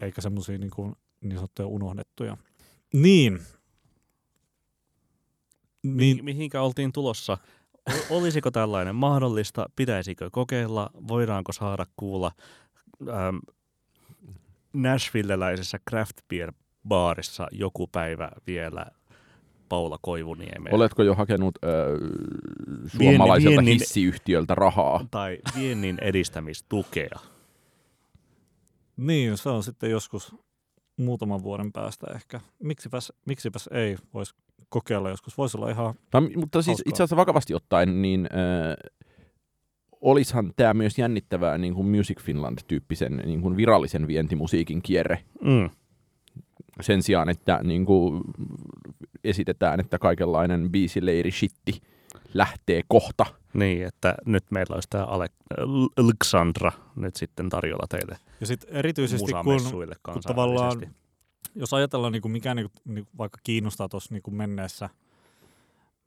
Eikä 0.00 0.20
semmoisia 0.20 0.58
niin, 0.58 0.70
kuin, 0.70 0.96
niin 1.22 1.34
sanottuja 1.36 1.66
unohdettuja. 1.68 2.36
Niin. 2.92 3.40
Niin. 5.82 6.24
Mihinkä 6.24 6.62
oltiin 6.62 6.92
tulossa? 6.92 7.38
Olisiko 8.10 8.50
tällainen 8.50 8.94
mahdollista? 8.94 9.66
Pitäisikö 9.76 10.30
kokeilla? 10.32 10.90
Voidaanko 11.08 11.52
saada 11.52 11.86
kuulla 11.96 12.32
ähm, 13.08 13.36
Nashvilleläisessä 14.72 15.78
craft 15.90 16.16
beer 16.28 16.52
baarissa 16.88 17.48
joku 17.52 17.86
päivä 17.86 18.30
vielä 18.46 18.86
Paula 19.68 19.98
Koivuniemeä? 20.02 20.72
Oletko 20.74 21.02
jo 21.02 21.14
hakenut 21.14 21.58
ö, 21.64 21.68
suomalaiselta 22.86 23.60
viennin- 23.60 23.72
hissiyhtiöltä 23.72 24.54
rahaa? 24.54 25.06
Tai 25.10 25.38
viennin 25.58 25.98
edistämistukea? 26.00 27.18
Niin, 28.96 29.38
se 29.38 29.48
on 29.48 29.62
sitten 29.62 29.90
joskus 29.90 30.34
muutaman 30.96 31.42
vuoden 31.42 31.72
päästä 31.72 32.06
ehkä. 32.14 32.40
Miksipäs, 32.62 33.12
miksipäs 33.26 33.68
ei 33.72 33.96
voisi 34.14 34.34
kokeilla 34.68 35.10
joskus. 35.10 35.38
Voisi 35.38 35.56
olla 35.56 35.70
ihan, 35.70 35.94
Tai, 36.10 36.20
mutta 36.20 36.62
siis 36.62 36.66
Hauskaa. 36.66 36.90
itse 36.90 37.02
asiassa 37.02 37.16
vakavasti 37.16 37.54
ottaen, 37.54 38.02
niin 38.02 38.28
ö, 38.32 38.90
olishan 40.00 40.52
tämä 40.56 40.74
myös 40.74 40.98
jännittävää 40.98 41.58
niin 41.58 41.74
kuin 41.74 41.86
Music 41.86 42.20
Finland-tyyppisen 42.20 43.16
niin 43.16 43.40
kuin 43.42 43.56
virallisen 43.56 44.06
vientimusiikin 44.06 44.82
kierre. 44.82 45.18
Mm. 45.40 45.70
Sen 46.80 47.02
sijaan, 47.02 47.28
että 47.28 47.60
niin 47.62 47.86
kuin 47.86 48.20
esitetään, 49.24 49.80
että 49.80 49.98
kaikenlainen 49.98 50.70
biisileiri 50.70 51.30
shitti 51.30 51.80
lähtee 52.34 52.82
kohta. 52.88 53.26
Niin, 53.54 53.86
että 53.86 54.14
nyt 54.26 54.44
meillä 54.50 54.74
olisi 54.74 54.88
tämä 54.90 55.04
Ale- 55.04 55.26
Alexandra 55.96 56.72
nyt 56.96 57.16
sitten 57.16 57.48
tarjolla 57.48 57.86
teille 57.88 58.18
ja 58.40 58.46
sitten 58.46 58.74
erityisesti 58.76 59.32
kun, 59.32 59.60
kun 60.02 60.22
tavallaan, 60.22 60.94
jos 61.54 61.74
ajatellaan 61.74 62.12
niin 62.12 62.22
kuin 62.22 62.32
mikä 62.32 62.54
niin 62.54 62.70
kuin, 62.70 62.94
niin 62.94 63.04
kuin 63.04 63.18
vaikka 63.18 63.38
kiinnostaa 63.44 63.88
tuossa 63.88 64.14
niin 64.14 64.22
kuin 64.22 64.34
menneessä 64.34 64.90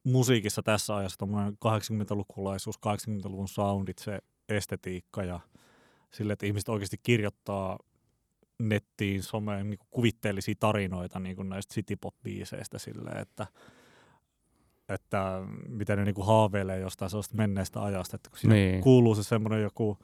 musiikissa 0.03 0.63
tässä 0.63 0.95
ajassa, 0.95 1.17
tuommoinen 1.17 1.53
80-lukulaisuus, 1.53 2.75
80-luvun 2.77 3.47
soundit, 3.47 3.97
se 3.97 4.19
estetiikka 4.49 5.23
ja 5.23 5.39
sille, 6.11 6.33
että 6.33 6.45
ihmiset 6.45 6.69
oikeasti 6.69 6.97
kirjoittaa 7.03 7.79
nettiin, 8.59 9.23
someen 9.23 9.69
niin 9.69 9.77
kuin 9.77 9.87
kuvitteellisia 9.91 10.55
tarinoita 10.59 11.19
niin 11.19 11.35
kuin 11.35 11.49
näistä 11.49 11.73
citypop-biiseistä 11.73 12.79
silleen, 12.79 13.17
että 13.17 13.47
että 14.89 15.41
miten 15.69 15.97
ne 15.97 16.05
niin 16.05 16.15
kuin 16.15 16.27
haaveilee 16.27 16.79
jostain 16.79 17.09
sellaista 17.11 17.36
menneestä 17.36 17.83
ajasta, 17.83 18.15
että 18.15 18.29
kun 18.29 18.39
siinä 18.39 18.55
Niin. 18.55 18.81
kuuluu 18.81 19.15
se 19.15 19.23
semmoinen 19.23 19.61
joku 19.61 19.97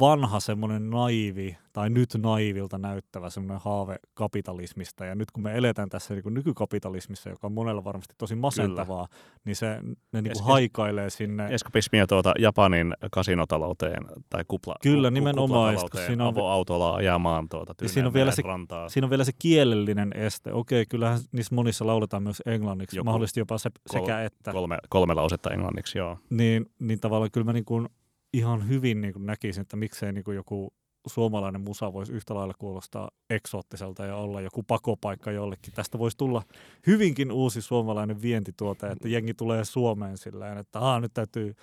vanha 0.00 0.40
semmoinen 0.40 0.90
naivi 0.90 1.56
tai 1.72 1.90
nyt 1.90 2.08
naivilta 2.22 2.78
näyttävä 2.78 3.30
semmoinen 3.30 3.60
haave 3.64 3.96
kapitalismista. 4.14 5.04
Ja 5.04 5.14
nyt 5.14 5.30
kun 5.30 5.42
me 5.42 5.56
eletään 5.58 5.88
tässä 5.88 6.14
niin 6.14 6.22
kuin 6.22 6.34
nykykapitalismissa, 6.34 7.30
joka 7.30 7.46
on 7.46 7.52
monella 7.52 7.84
varmasti 7.84 8.14
tosi 8.18 8.34
masentavaa, 8.34 9.06
niin 9.44 9.56
se, 9.56 9.66
ne 10.12 10.22
niin 10.22 10.32
kuin 10.32 10.42
es- 10.42 10.46
haikailee 10.46 11.10
sinne. 11.10 11.54
Eskapismia 11.54 12.06
tuota 12.06 12.32
Japanin 12.38 12.94
kasinotalouteen 13.10 14.02
tai 14.30 14.44
kupla, 14.48 14.74
Kyllä, 14.82 15.10
nimenomaan, 15.10 15.74
kuplatalouteen, 15.74 16.06
siinä 16.06 16.24
on- 16.24 16.34
avoautolla 16.34 16.94
ajamaan 16.94 17.48
tuota 17.48 17.74
Ja 17.82 17.88
siinä 17.88 18.06
on 18.08 18.14
vielä 18.14 18.30
se- 18.30 18.42
rantaa. 18.42 18.88
Siinä 18.88 19.06
on 19.06 19.10
vielä 19.10 19.24
se 19.24 19.32
kielellinen 19.38 20.10
este. 20.14 20.52
Okei, 20.52 20.86
kyllähän 20.86 21.20
niissä 21.32 21.54
monissa 21.54 21.86
lauletaan 21.86 22.22
myös 22.22 22.42
englanniksi, 22.46 22.96
Joku 22.96 23.04
mahdollisesti 23.04 23.40
jopa 23.40 23.58
se, 23.58 23.70
kol- 23.92 24.00
sekä 24.00 24.22
että. 24.24 24.52
Kolme, 24.52 24.78
kolme 24.88 25.14
lausetta 25.14 25.50
englanniksi, 25.50 25.98
joo. 25.98 26.18
Niin, 26.30 26.70
niin 26.78 27.00
tavallaan 27.00 27.30
kyllä 27.30 27.44
mä 27.44 27.52
niin 27.52 27.64
kuin 27.64 27.88
ihan 28.32 28.68
hyvin 28.68 29.00
niin 29.00 29.12
kuin 29.12 29.26
näkisin, 29.26 29.60
että 29.60 29.76
miksei 29.76 30.12
niin 30.12 30.24
kuin 30.24 30.34
joku 30.34 30.72
suomalainen 31.06 31.60
musa 31.60 31.92
voisi 31.92 32.12
yhtä 32.12 32.34
lailla 32.34 32.54
kuulostaa 32.58 33.10
eksoottiselta 33.30 34.04
ja 34.04 34.16
olla 34.16 34.40
joku 34.40 34.62
pakopaikka 34.62 35.30
jollekin. 35.30 35.74
Tästä 35.74 35.98
voisi 35.98 36.16
tulla 36.16 36.42
hyvinkin 36.86 37.32
uusi 37.32 37.62
suomalainen 37.62 38.22
vientituote, 38.22 38.86
että 38.86 39.08
jengi 39.08 39.34
tulee 39.34 39.64
Suomeen 39.64 40.18
silleen, 40.18 40.58
että 40.58 40.78
Aa, 40.78 41.00
nyt 41.00 41.14
täytyy 41.14 41.54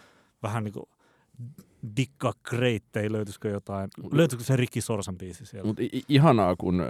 vähän 0.44 0.64
niin 0.64 0.74
kuin 0.74 0.86
dikkaa 1.98 2.34
kreittei, 2.44 3.12
löytyisikö 3.12 3.50
jotain, 3.50 3.90
löytyisikö 4.12 4.44
se 4.44 4.56
Rikki 4.56 4.82
Sorsan 4.82 5.18
biisi 5.18 5.46
sieltä? 5.46 5.68
Mutta 5.68 5.84
ihanaa, 6.10 6.56
kun 6.56 6.84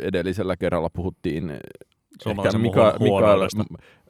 edellisellä 0.00 0.56
kerralla 0.56 0.90
puhuttiin 0.90 1.50
ehkä 1.50 2.58
Mika, 2.58 2.94
Mika, 3.00 3.32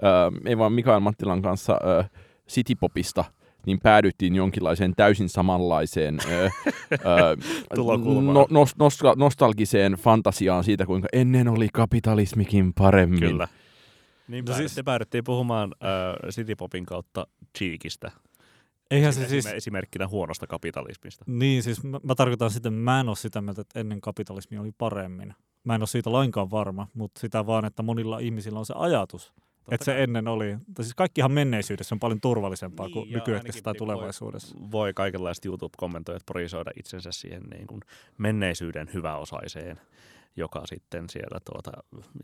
ö, 0.02 0.40
ei 0.46 0.58
vaan 0.58 0.72
Mikael 0.72 1.00
Mattilan 1.00 1.42
kanssa 1.42 1.72
ö, 1.72 2.04
citypopista, 2.48 3.24
niin 3.66 3.78
päädyttiin 3.82 4.34
jonkinlaiseen 4.34 4.92
täysin 4.96 5.28
samanlaiseen 5.28 6.18
ö, 6.30 6.44
ö, 6.44 6.50
no, 8.32 8.46
nos, 8.50 8.70
nostal- 8.76 9.16
nostalgiseen 9.16 9.92
fantasiaan 9.92 10.64
siitä, 10.64 10.86
kuinka 10.86 11.08
ennen 11.12 11.48
oli 11.48 11.68
kapitalismikin 11.72 12.72
paremmin. 12.74 13.20
Kyllä. 13.20 13.48
Niin 14.28 14.44
No 14.44 14.52
no 14.52 14.56
siis- 14.58 14.80
päädyttiin 14.84 15.24
puhumaan 15.24 15.74
äh, 15.84 16.30
Citypopin 16.30 16.86
kautta 16.86 17.26
Cheekistä. 17.58 18.10
Eihän 18.90 19.12
se 19.12 19.28
siis, 19.28 19.46
Esimerkkinä 19.46 20.08
huonosta 20.08 20.46
kapitalismista. 20.46 21.24
niin 21.28 21.62
siis 21.62 21.84
mä, 21.84 22.00
mä 22.02 22.14
tarkoitan 22.14 22.50
sitä, 22.50 22.70
mä 22.70 23.00
en 23.00 23.08
ole 23.08 23.16
sitä 23.16 23.40
mieltä, 23.40 23.60
että 23.60 23.80
ennen 23.80 24.00
kapitalismi 24.00 24.58
oli 24.58 24.70
paremmin. 24.78 25.34
Mä 25.64 25.74
en 25.74 25.80
ole 25.80 25.86
siitä 25.86 26.12
lainkaan 26.12 26.50
varma, 26.50 26.86
mutta 26.94 27.20
sitä 27.20 27.46
vaan, 27.46 27.64
että 27.64 27.82
monilla 27.82 28.18
ihmisillä 28.18 28.58
on 28.58 28.66
se 28.66 28.74
ajatus, 28.76 29.32
että 29.70 29.84
se 29.84 30.02
ennen 30.02 30.28
oli, 30.28 30.56
tai 30.74 30.84
siis 30.84 30.94
kaikkihan 30.94 31.32
menneisyydessä 31.32 31.94
on 31.94 32.00
paljon 32.00 32.20
turvallisempaa 32.20 32.86
Niin, 32.86 32.92
kuin 32.92 33.12
nykyhetkessä 33.12 33.62
tai 33.62 33.72
niin 33.72 33.80
voi- 33.80 33.86
tulevaisuudessa. 33.86 34.56
Voi 34.70 34.94
kaikenlaiset 34.94 35.44
YouTube-kommentoijat 35.44 36.26
projisoida 36.26 36.70
itsensä 36.76 37.12
siihen 37.12 37.42
niin 37.42 37.66
kuin 37.66 37.80
menneisyyden 38.18 38.90
hyväosaiseen, 38.94 39.80
joka 40.36 40.62
sitten 40.66 41.08
siellä 41.08 41.38
tuota 41.44 41.70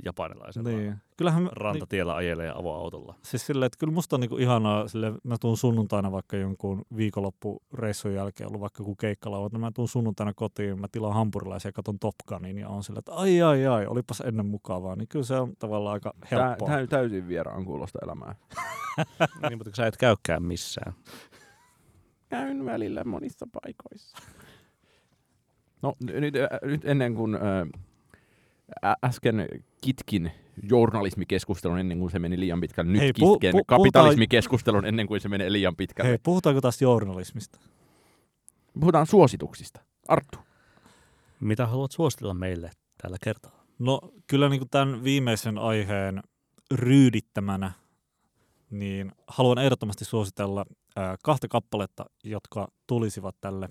japanilaisella 0.05 0.69
Niin. 0.69 0.97
Kyllähän 1.17 1.49
rantatiellä 1.53 2.15
ajelee 2.15 2.53
avoautolla. 2.55 3.15
Siis 3.23 3.47
silleen, 3.47 3.67
että 3.67 3.79
kyllä 3.79 3.93
musta 3.93 4.17
on 4.17 4.21
niinku 4.21 4.37
ihanaa, 4.37 4.89
sille, 4.89 5.13
mä 5.25 5.37
tuun 5.41 5.57
sunnuntaina 5.57 6.13
vaikka 6.13 6.37
jonkun 6.37 6.83
viikonloppureissun 6.97 8.15
jälkeen, 8.15 8.49
ollut 8.49 8.61
vaikka 8.61 8.81
joku 8.81 8.95
keikkalauantai, 8.95 9.57
niin 9.59 9.67
mä 9.67 9.71
tuun 9.75 9.89
sunnuntaina 9.89 10.35
kotiin, 10.35 10.81
mä 10.81 10.87
tilaan 10.93 11.15
hampurilaisia 11.15 11.69
ja 11.69 11.73
katon 11.73 11.99
Top 11.99 12.15
Gunin 12.29 12.59
ja 12.59 12.69
on 12.69 12.85
sillä, 12.85 12.99
että 12.99 13.13
ai 13.13 13.43
ai 13.43 13.67
ai, 13.67 13.87
olipas 13.87 14.21
ennen 14.21 14.47
mukavaa, 14.47 14.97
niin 14.97 15.09
kyllä 15.09 15.25
se 15.25 15.35
on 15.35 15.53
tavallaan 15.59 15.93
aika 15.93 16.15
Tää, 16.31 16.39
helppoa. 16.39 16.69
tää, 16.69 16.87
täysin 16.87 17.29
vieraan 17.29 17.65
kuulosta 17.65 17.99
elämää. 18.03 18.35
niin, 19.49 19.59
mutta 19.59 19.71
sä 19.77 19.87
et 19.87 19.97
käykään 19.97 20.43
missään. 20.43 20.93
Käyn 22.29 22.65
välillä 22.65 23.05
monissa 23.05 23.47
paikoissa. 23.53 24.19
No 25.83 25.95
nyt, 26.03 26.35
äh, 26.37 26.49
nyt 26.63 26.85
ennen 26.85 27.15
kuin 27.15 27.35
äh, 27.35 27.41
äsken 29.05 29.49
kitkin 29.81 30.33
journalismikeskustelun 30.63 31.79
ennen 31.79 31.99
kuin 31.99 32.11
se 32.11 32.19
meni 32.19 32.41
liian 32.41 32.61
pitkälle, 32.61 32.91
nyt 32.91 33.01
Hei, 33.01 33.13
Hei, 33.21 33.29
pu- 33.29 33.33
kitken 33.33 33.55
pu- 33.55 33.65
kapitalismikeskustelun 33.67 34.85
ennen 34.85 35.07
kuin 35.07 35.21
se 35.21 35.29
menee 35.29 35.53
liian 35.53 35.77
pitkälle. 35.77 36.09
Hei, 36.09 36.19
puhutaanko 36.23 36.61
taas 36.61 36.83
journalismista? 36.83 37.61
Puhutaan 38.81 39.07
suosituksista. 39.07 39.81
Arttu. 40.09 40.39
Mitä 41.41 41.67
haluat 41.67 41.93
suositella 41.93 42.35
meille 42.35 42.71
tällä 43.03 43.17
kertaa? 43.23 43.65
No 43.79 44.01
kyllä 44.27 44.49
niin 44.49 44.61
kuin 44.61 44.71
tämän 44.71 45.05
viimeisen 45.05 45.59
aiheen 45.59 46.23
ryydittämänä, 46.75 47.73
niin 48.71 49.13
haluan 49.27 49.59
ehdottomasti 49.59 50.05
suositella 50.05 50.65
kahta 51.23 51.49
kappaletta, 51.49 52.05
jotka 52.25 52.69
tulisivat 52.87 53.37
tälle 53.41 53.69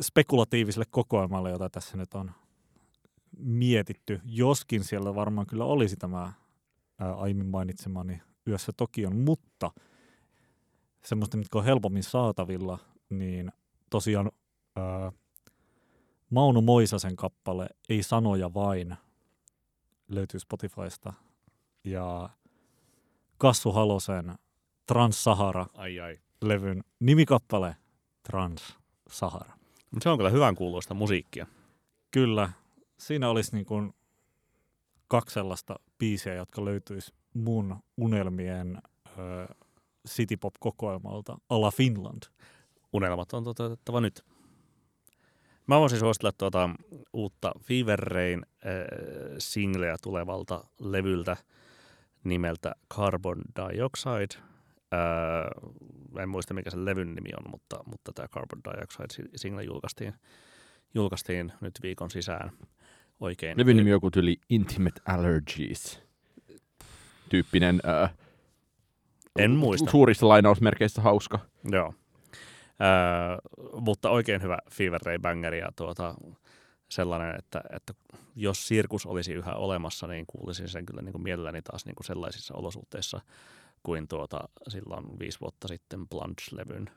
spekulatiiviselle 0.00 0.86
kokoelmalle, 0.90 1.50
jota 1.50 1.70
tässä 1.70 1.96
nyt 1.96 2.14
on 2.14 2.30
mietitty. 3.38 4.20
Joskin 4.24 4.84
siellä 4.84 5.14
varmaan 5.14 5.46
kyllä 5.46 5.64
olisi 5.64 5.96
tämä 5.96 6.32
ää, 6.98 7.14
aiemmin 7.14 7.46
mainitsemani 7.46 8.22
Yössä 8.48 8.72
Tokion, 8.76 9.16
mutta 9.16 9.70
semmoista, 11.04 11.36
mitkä 11.36 11.58
on 11.58 11.64
helpommin 11.64 12.02
saatavilla, 12.02 12.78
niin 13.10 13.52
tosiaan 13.90 14.30
ää, 14.76 15.12
Mauno 16.30 16.60
Moisasen 16.60 17.16
kappale 17.16 17.68
Ei 17.88 18.02
sanoja 18.02 18.54
vain 18.54 18.96
löytyy 20.08 20.40
Spotifysta 20.40 21.12
ja 21.84 22.30
Kassu 23.38 23.72
Halosen 23.72 24.34
Trans-Sahara-levyn 24.86 25.80
Ai 25.80 26.00
ai. 26.00 26.18
Nimikappale 29.06 29.46
Trans-Sahara. 29.46 29.58
Mut 29.90 30.02
se 30.02 30.08
on 30.08 30.18
kyllä 30.18 30.30
hyvän 30.30 30.54
kuuloista 30.54 30.94
musiikkia. 30.94 31.46
Kyllä, 32.10 32.50
siinä 32.98 33.30
olisi 33.30 33.56
niin 33.56 33.66
kuin 33.66 33.94
kaksi 35.08 35.34
sellaista 35.34 35.76
biisiä, 35.98 36.34
jotka 36.34 36.64
löytyisi 36.64 37.14
mun 37.34 37.76
unelmien 37.96 38.82
ö, 39.18 39.54
citypop-kokoelmalta 40.08 41.38
Ala 41.48 41.70
Finland. 41.70 42.22
Unelmat 42.92 43.32
on 43.32 43.44
toteutettava 43.44 44.00
nyt. 44.00 44.24
Mä 45.66 45.80
voisin 45.80 45.98
suositella 45.98 46.32
tuota 46.38 46.70
uutta 47.12 47.52
Fever 47.62 47.98
Rain 47.98 48.46
äh, 48.46 48.72
singleä 49.38 49.96
tulevalta 50.02 50.64
levyltä 50.80 51.36
nimeltä 52.24 52.74
Carbon 52.94 53.42
Dioxide. 53.56 54.42
Äh, 54.94 56.22
en 56.22 56.28
muista 56.28 56.54
mikä 56.54 56.70
sen 56.70 56.84
levyn 56.84 57.14
nimi 57.14 57.30
on, 57.38 57.50
mutta, 57.50 57.78
mutta 57.86 58.12
tämä 58.12 58.28
Carbon 58.28 58.60
Dioxide 58.64 59.06
si- 59.12 59.30
single 59.36 59.62
julkaistiin, 59.64 60.14
julkaistiin 60.94 61.52
nyt 61.60 61.74
viikon 61.82 62.10
sisään 62.10 62.50
oikein. 63.20 63.58
Levyn 63.58 63.76
nimi 63.76 63.90
on 63.90 63.92
joku 63.92 64.10
tyyli 64.10 64.40
Intimate 64.50 65.00
Allergies. 65.06 66.02
Tyyppinen 67.28 67.80
äh, 68.02 68.14
En 69.38 69.50
muista. 69.50 69.90
suurissa 69.90 70.28
lainausmerkeissä 70.28 71.02
hauska. 71.02 71.38
Joo. 71.70 71.94
Öö, 72.80 73.38
mutta 73.80 74.10
oikein 74.10 74.42
hyvä 74.42 74.58
Fever 74.70 75.00
Ray 75.04 75.18
bangeri 75.18 75.58
ja 75.58 75.68
tuota, 75.76 76.14
sellainen, 76.88 77.36
että, 77.38 77.60
että 77.70 77.94
jos 78.36 78.68
sirkus 78.68 79.06
olisi 79.06 79.32
yhä 79.32 79.54
olemassa, 79.54 80.06
niin 80.06 80.24
kuulisin 80.26 80.68
sen 80.68 80.86
kyllä 80.86 81.02
niin 81.02 81.12
kuin 81.12 81.22
mielelläni 81.22 81.62
taas 81.62 81.86
niin 81.86 81.94
kuin 81.94 82.06
sellaisissa 82.06 82.54
olosuhteissa 82.54 83.20
kuin 83.86 84.08
tuota, 84.08 84.48
silloin 84.68 85.18
viisi 85.18 85.40
vuotta 85.40 85.68
sitten 85.68 86.08
Plunge-levyn 86.08 86.90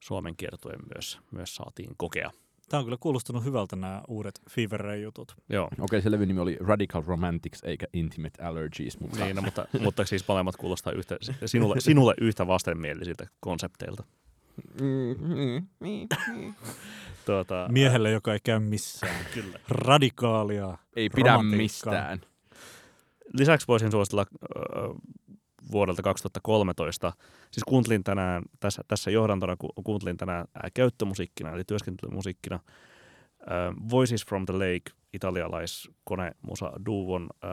Suomen 0.00 0.36
kiertuen 0.36 0.78
myös, 0.94 1.18
myös 1.30 1.54
saatiin 1.54 1.90
kokea. 1.96 2.30
Tämä 2.68 2.78
on 2.78 2.84
kyllä 2.84 2.96
kuulostunut 3.00 3.44
hyvältä 3.44 3.76
nämä 3.76 4.02
uudet 4.08 4.40
Fever 4.50 4.80
Ray-jutut. 4.80 5.34
Joo, 5.48 5.68
Okei, 5.80 6.02
se 6.02 6.10
levyn 6.10 6.28
nimi 6.28 6.40
oli 6.40 6.56
Radical 6.60 7.02
Romantics 7.06 7.60
eikä 7.64 7.86
Intimate 7.92 8.42
Allergies, 8.42 9.00
mutta 9.00 9.24
niin, 9.24 9.36
no, 9.36 9.42
mutta, 9.42 9.66
mutta 9.80 10.04
siis 10.04 10.28
molemmat 10.28 10.56
kuulostaa 10.56 10.92
yhtä, 10.92 11.16
sinulle, 11.44 11.80
sinulle 11.80 12.14
yhtä 12.20 12.46
vastenmielisiltä 12.46 13.26
konsepteilta. 13.40 14.04
Tuota, 17.26 17.68
Miehelle, 17.70 18.10
joka 18.10 18.32
ei 18.32 18.40
käy 18.44 18.58
missään. 18.58 19.26
Kyllä. 19.34 19.60
Radikaalia. 19.68 20.78
ei 20.96 21.10
pidä 21.10 21.42
mistään. 21.42 22.20
Lisäksi 23.32 23.66
voisin 23.68 23.90
suositella 23.90 24.22
äh, 24.22 25.16
vuodelta 25.72 26.02
2013. 26.02 27.12
Siis 27.50 27.64
kuuntelin 27.64 28.04
tänään, 28.04 28.42
tässä, 28.60 28.82
tässä 28.88 29.10
johdantona 29.10 29.56
ku, 29.56 29.68
kuuntelin 29.84 30.16
tänään 30.16 30.40
äh, 30.40 30.70
käyttömusiikkina, 30.74 31.50
eli 31.50 31.64
työskentelymusiikkina, 31.64 32.56
äh, 32.56 33.74
Voices 33.90 34.26
from 34.26 34.46
the 34.46 34.54
Lake, 34.54 34.90
italialais 35.12 35.90
konemusa 36.04 36.72
duon 36.86 37.28
äh, 37.44 37.50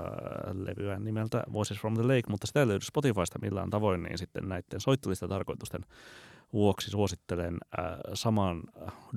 levyä 0.54 1.00
nimeltä 1.00 1.44
Voices 1.54 1.80
from 1.80 1.94
the 1.94 2.04
Lake, 2.04 2.24
mutta 2.30 2.48
sitä 2.48 2.60
ei 2.60 2.68
löydy 2.68 2.86
Spotifysta 2.86 3.40
millään 3.42 3.70
tavoin, 3.70 4.04
niin 4.04 4.18
sitten 4.18 4.50
näiden 4.50 4.80
soittolista 4.80 5.28
tarkoitusten 5.28 5.82
vuoksi 6.54 6.92
suosittelen 6.92 7.58
äh, 7.80 7.86
saman 8.14 8.64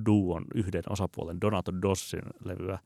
duon 0.07 0.45
yhden 0.55 0.83
osapuolen 0.89 1.41
Donato 1.41 1.83
Dossin 1.83 2.23
levyä 2.45 2.79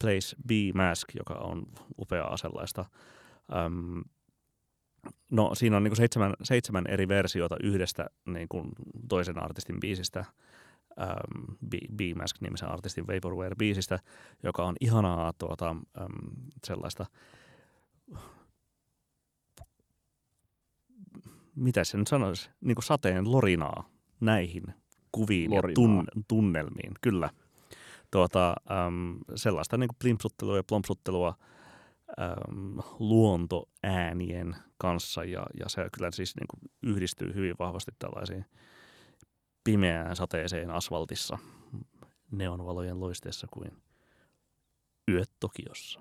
Place 0.00 0.36
B 0.46 0.50
Mask, 0.74 1.08
joka 1.14 1.34
on 1.34 1.66
upeaa 1.98 2.36
sellaista. 2.36 2.84
Öm, 3.56 4.02
no 5.30 5.54
siinä 5.54 5.76
on 5.76 5.82
niinku 5.82 5.96
seitsemän, 5.96 6.34
seitsemän 6.42 6.86
eri 6.86 7.08
versiota 7.08 7.56
yhdestä 7.62 8.06
niinku 8.26 8.68
toisen 9.08 9.42
artistin 9.42 9.80
biisistä, 9.80 10.24
öm, 11.00 11.56
B, 11.68 11.72
B 11.96 12.00
Mask-nimisen 12.16 12.68
artistin 12.68 13.04
Vaporware-biisistä, 13.06 13.98
joka 14.42 14.64
on 14.64 14.76
ihanaa 14.80 15.32
tuota, 15.38 15.70
öm, 15.70 16.12
sellaista 16.66 17.06
mitä 21.56 21.84
se 21.84 21.98
nyt 21.98 22.08
sanoisi, 22.08 22.50
niin 22.60 22.74
kuin 22.74 22.84
sateen 22.84 23.32
lorinaa 23.32 23.88
näihin 24.20 24.64
kuviin 25.12 25.50
Lorinaa. 25.50 25.70
ja 25.70 25.74
tun, 25.74 26.04
tunnelmiin, 26.28 26.92
kyllä. 27.00 27.30
Tuota, 28.10 28.54
äm, 28.86 29.18
sellaista 29.34 29.76
niin 29.76 29.88
kuin 29.88 29.96
plimpsuttelua 29.98 30.56
ja 30.56 30.64
plompsuttelua 30.64 31.34
äm, 32.20 32.78
luontoäänien 32.98 34.56
kanssa 34.78 35.24
ja, 35.24 35.46
ja 35.60 35.68
se 35.68 35.88
kyllä 35.92 36.10
siis 36.10 36.36
niin 36.36 36.46
kuin 36.50 36.60
yhdistyy 36.82 37.34
hyvin 37.34 37.54
vahvasti 37.58 37.90
tällaisiin 37.98 38.44
pimeään 39.64 40.16
sateeseen 40.16 40.70
asfaltissa 40.70 41.38
neonvalojen 42.30 43.00
loisteessa 43.00 43.46
kuin 43.50 43.72
yöt 45.10 45.30
Tokiossa. 45.40 46.00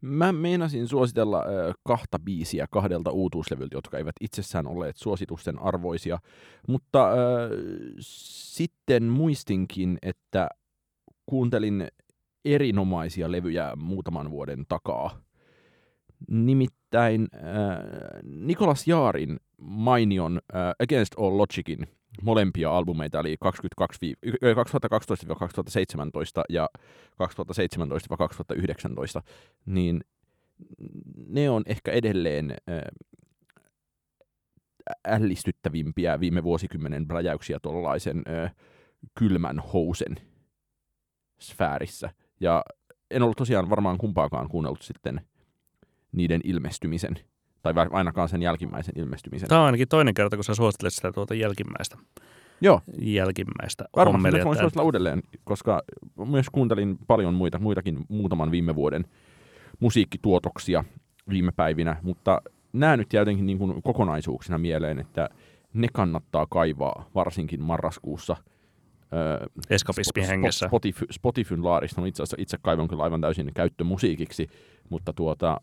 Mä 0.00 0.32
meinasin 0.32 0.88
suositella 0.88 1.38
äh, 1.38 1.74
kahta 1.82 2.18
biisiä 2.18 2.66
kahdelta 2.70 3.10
uutuuslevyltä, 3.10 3.76
jotka 3.76 3.98
eivät 3.98 4.16
itsessään 4.20 4.66
olleet 4.66 4.96
suositusten 4.96 5.58
arvoisia, 5.58 6.18
mutta 6.68 7.10
äh, 7.12 7.16
sitten 8.00 9.04
muistinkin, 9.04 9.98
että 10.02 10.48
kuuntelin 11.26 11.88
erinomaisia 12.44 13.32
levyjä 13.32 13.72
muutaman 13.76 14.30
vuoden 14.30 14.64
takaa. 14.68 15.20
Nimittäin 16.30 17.28
äh, 17.34 17.40
Nikolas 18.22 18.88
Jaarin 18.88 19.40
mainion 19.58 20.40
äh, 20.54 20.60
Against 20.82 21.14
All 21.18 21.38
Logicin 21.38 21.86
molempia 22.22 22.76
albumeita, 22.76 23.20
eli 23.20 23.36
22, 23.40 23.98
vi- 24.02 24.14
ö, 24.42 24.54
2012-2017 24.54 24.56
ja 26.48 26.68
2017-2019, 29.20 29.22
niin 29.66 30.00
ne 31.26 31.50
on 31.50 31.62
ehkä 31.66 31.92
edelleen 31.92 32.50
äh, 32.50 32.80
ällistyttävimpiä 35.08 36.20
viime 36.20 36.42
vuosikymmenen 36.42 37.08
pläjäyksiä 37.08 37.58
tuollaisen 37.60 38.22
äh, 38.28 38.54
kylmän 39.18 39.58
housen 39.58 40.16
sfäärissä. 41.40 42.10
Ja 42.44 42.62
en 43.10 43.22
ollut 43.22 43.36
tosiaan 43.36 43.70
varmaan 43.70 43.98
kumpaakaan 43.98 44.48
kuunnellut 44.48 44.82
sitten 44.82 45.20
niiden 46.12 46.40
ilmestymisen, 46.44 47.14
tai 47.62 47.74
ainakaan 47.90 48.28
sen 48.28 48.42
jälkimmäisen 48.42 48.94
ilmestymisen. 48.98 49.48
Tämä 49.48 49.60
on 49.60 49.66
ainakin 49.66 49.88
toinen 49.88 50.14
kerta, 50.14 50.36
kun 50.36 50.44
sä 50.44 50.54
suosittelet 50.54 50.94
sitä 50.94 51.12
tuota 51.12 51.34
jälkimmäistä, 51.34 51.96
Joo, 52.60 52.80
jälkimmäistä 52.98 53.84
varmasti 53.96 54.12
hommelia. 54.12 54.38
nyt 54.38 54.44
voin 54.44 54.58
suositella 54.58 54.84
uudelleen, 54.84 55.22
koska 55.44 55.82
myös 56.26 56.50
kuuntelin 56.52 56.98
paljon 57.06 57.34
muita, 57.34 57.58
muitakin 57.58 58.04
muutaman 58.08 58.50
viime 58.50 58.74
vuoden 58.74 59.04
musiikkituotoksia 59.80 60.84
viime 61.28 61.52
päivinä, 61.52 61.96
mutta 62.02 62.42
nämä 62.72 62.96
nyt 62.96 63.12
jotenkin 63.12 63.46
niin 63.46 63.58
kuin 63.58 63.82
kokonaisuuksina 63.82 64.58
mieleen, 64.58 64.98
että 64.98 65.28
ne 65.74 65.88
kannattaa 65.92 66.46
kaivaa 66.46 67.10
varsinkin 67.14 67.62
marraskuussa. 67.62 68.36
Öö, 69.12 69.46
Eskapismi 69.70 70.22
Spo- 70.22 70.26
hengessä. 70.26 70.66
Spotify, 70.66 71.06
Spotifyn 71.10 71.64
laarista, 71.64 72.00
no 72.00 72.06
itse 72.06 72.22
asiassa 72.22 72.36
itse 72.38 72.58
kaivan 72.62 72.88
kyllä 72.88 73.02
aivan 73.02 73.20
täysin 73.20 73.50
käyttömusiikiksi, 73.54 74.48
mutta 74.90 75.12
tuota, 75.12 75.60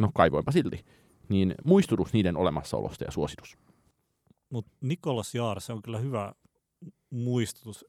no 0.00 0.10
kaivoinpa 0.14 0.52
silti. 0.52 0.84
Niin 1.28 1.54
muistutus 1.64 2.12
niiden 2.12 2.36
olemassaolosta 2.36 3.04
ja 3.04 3.10
suositus. 3.10 3.58
Mutta 4.50 4.70
Nikolas 4.80 5.34
Jaar, 5.34 5.60
se 5.60 5.72
on 5.72 5.82
kyllä 5.82 5.98
hyvä 5.98 6.32
muistutus. 7.10 7.84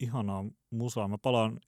Ihanaa 0.00 0.44
musaa. 0.70 1.08
Mä 1.08 1.18
palaan 1.18 1.60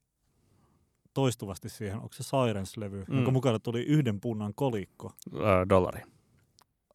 toistuvasti 1.13 1.69
siihen. 1.69 1.95
Onko 1.95 2.13
se 2.13 2.23
Sirens-levy, 2.23 3.05
mm. 3.07 3.15
jonka 3.15 3.31
mukana 3.31 3.59
tuli 3.59 3.81
yhden 3.83 4.21
punnan 4.21 4.53
kolikko? 4.55 5.11
Öö, 5.33 5.65
dollari. 5.69 6.01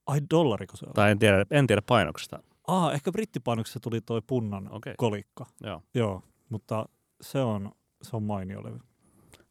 Ai 0.07 0.20
dollariko 0.30 0.76
se 0.76 0.86
on? 0.86 0.92
Tai 0.92 1.11
en 1.11 1.18
tiedä, 1.18 1.46
en 1.51 1.66
tiedä 1.66 1.82
painoksesta. 1.82 2.42
Ah, 2.67 2.95
ehkä 2.95 3.13
brittipainoksessa 3.13 3.81
tuli 3.81 4.01
toi 4.01 4.23
punnan 4.27 4.73
Okei. 4.73 4.95
kolikko. 4.97 5.47
Joo. 5.61 5.83
Joo, 5.95 6.23
mutta 6.49 6.87
se 7.21 7.41
on, 7.41 7.73
se 8.03 8.17
on 8.17 8.23
mainio 8.23 8.65
levy. 8.65 8.79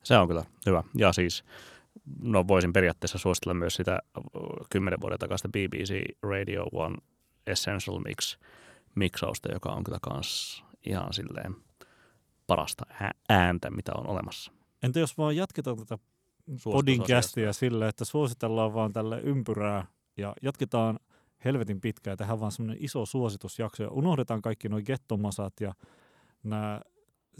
Se 0.03 0.17
on 0.17 0.27
kyllä 0.27 0.45
hyvä. 0.65 0.83
Ja 0.97 1.13
siis, 1.13 1.43
no 2.21 2.47
voisin 2.47 2.73
periaatteessa 2.73 3.17
suositella 3.17 3.53
myös 3.53 3.75
sitä 3.75 3.99
kymmenen 4.69 5.01
vuoden 5.01 5.19
takaista 5.19 5.49
BBC 5.49 6.03
Radio 6.23 6.65
One 6.71 6.95
Essential 7.47 7.99
Mix 7.99 8.37
miksausta, 8.95 9.51
joka 9.51 9.69
on 9.69 9.83
kyllä 9.83 9.99
kans 10.01 10.63
ihan 10.85 11.13
silleen 11.13 11.55
parasta 12.47 12.85
ää- 12.89 13.11
ääntä, 13.29 13.69
mitä 13.69 13.91
on 13.95 14.07
olemassa. 14.07 14.51
Entä 14.83 14.99
jos 14.99 15.17
vaan 15.17 15.35
jatketaan 15.35 15.77
tätä 15.77 15.97
podcastia 16.63 17.53
sille, 17.53 17.87
että 17.87 18.05
suositellaan 18.05 18.73
vaan 18.73 18.93
tälle 18.93 19.19
ympyrää 19.19 19.85
ja 20.17 20.33
jatketaan 20.41 20.99
helvetin 21.45 21.81
pitkään. 21.81 22.17
Tehdään 22.17 22.39
vaan 22.39 22.51
semmoinen 22.51 22.83
iso 22.83 23.05
suositusjakso 23.05 23.83
ja 23.83 23.89
unohdetaan 23.91 24.41
kaikki 24.41 24.69
nuo 24.69 24.81
gettomasat 24.85 25.53
ja 25.61 25.73
nämä 26.43 26.81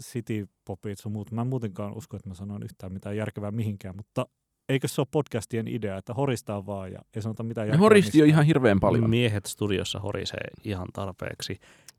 citypopit 0.02 0.98
sun 0.98 1.12
muut. 1.12 1.30
Mä 1.30 1.40
en 1.40 1.46
muutenkaan 1.46 1.96
usko, 1.96 2.16
että 2.16 2.28
mä 2.28 2.34
sanoin 2.34 2.62
yhtään 2.62 2.92
mitään 2.92 3.16
järkevää 3.16 3.50
mihinkään, 3.50 3.96
mutta 3.96 4.26
eikö 4.68 4.88
se 4.88 5.00
ole 5.00 5.08
podcastien 5.10 5.68
idea, 5.68 5.96
että 5.96 6.14
horistaa 6.14 6.66
vaan 6.66 6.92
ja 6.92 6.98
ei 7.16 7.22
sanota 7.22 7.42
mitään 7.42 7.64
Ne 7.64 7.68
järkevää 7.68 7.84
horisti 7.84 8.18
jo 8.18 8.24
ihan 8.24 8.46
hirveän 8.46 8.80
paljon. 8.80 9.10
Miehet 9.10 9.46
studiossa 9.46 10.00
horisee 10.00 10.50
ihan 10.64 10.88
tarpeeksi. 10.92 11.58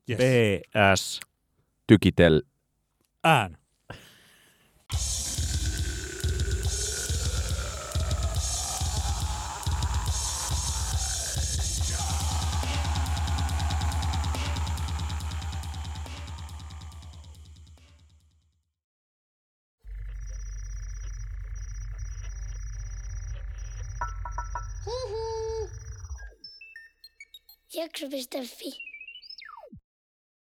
Yes. 0.09 0.19
PS. 0.19 1.19
Tykitel. 1.87 2.41
Ään. 3.23 3.60
Jakso.fi. 27.93 28.71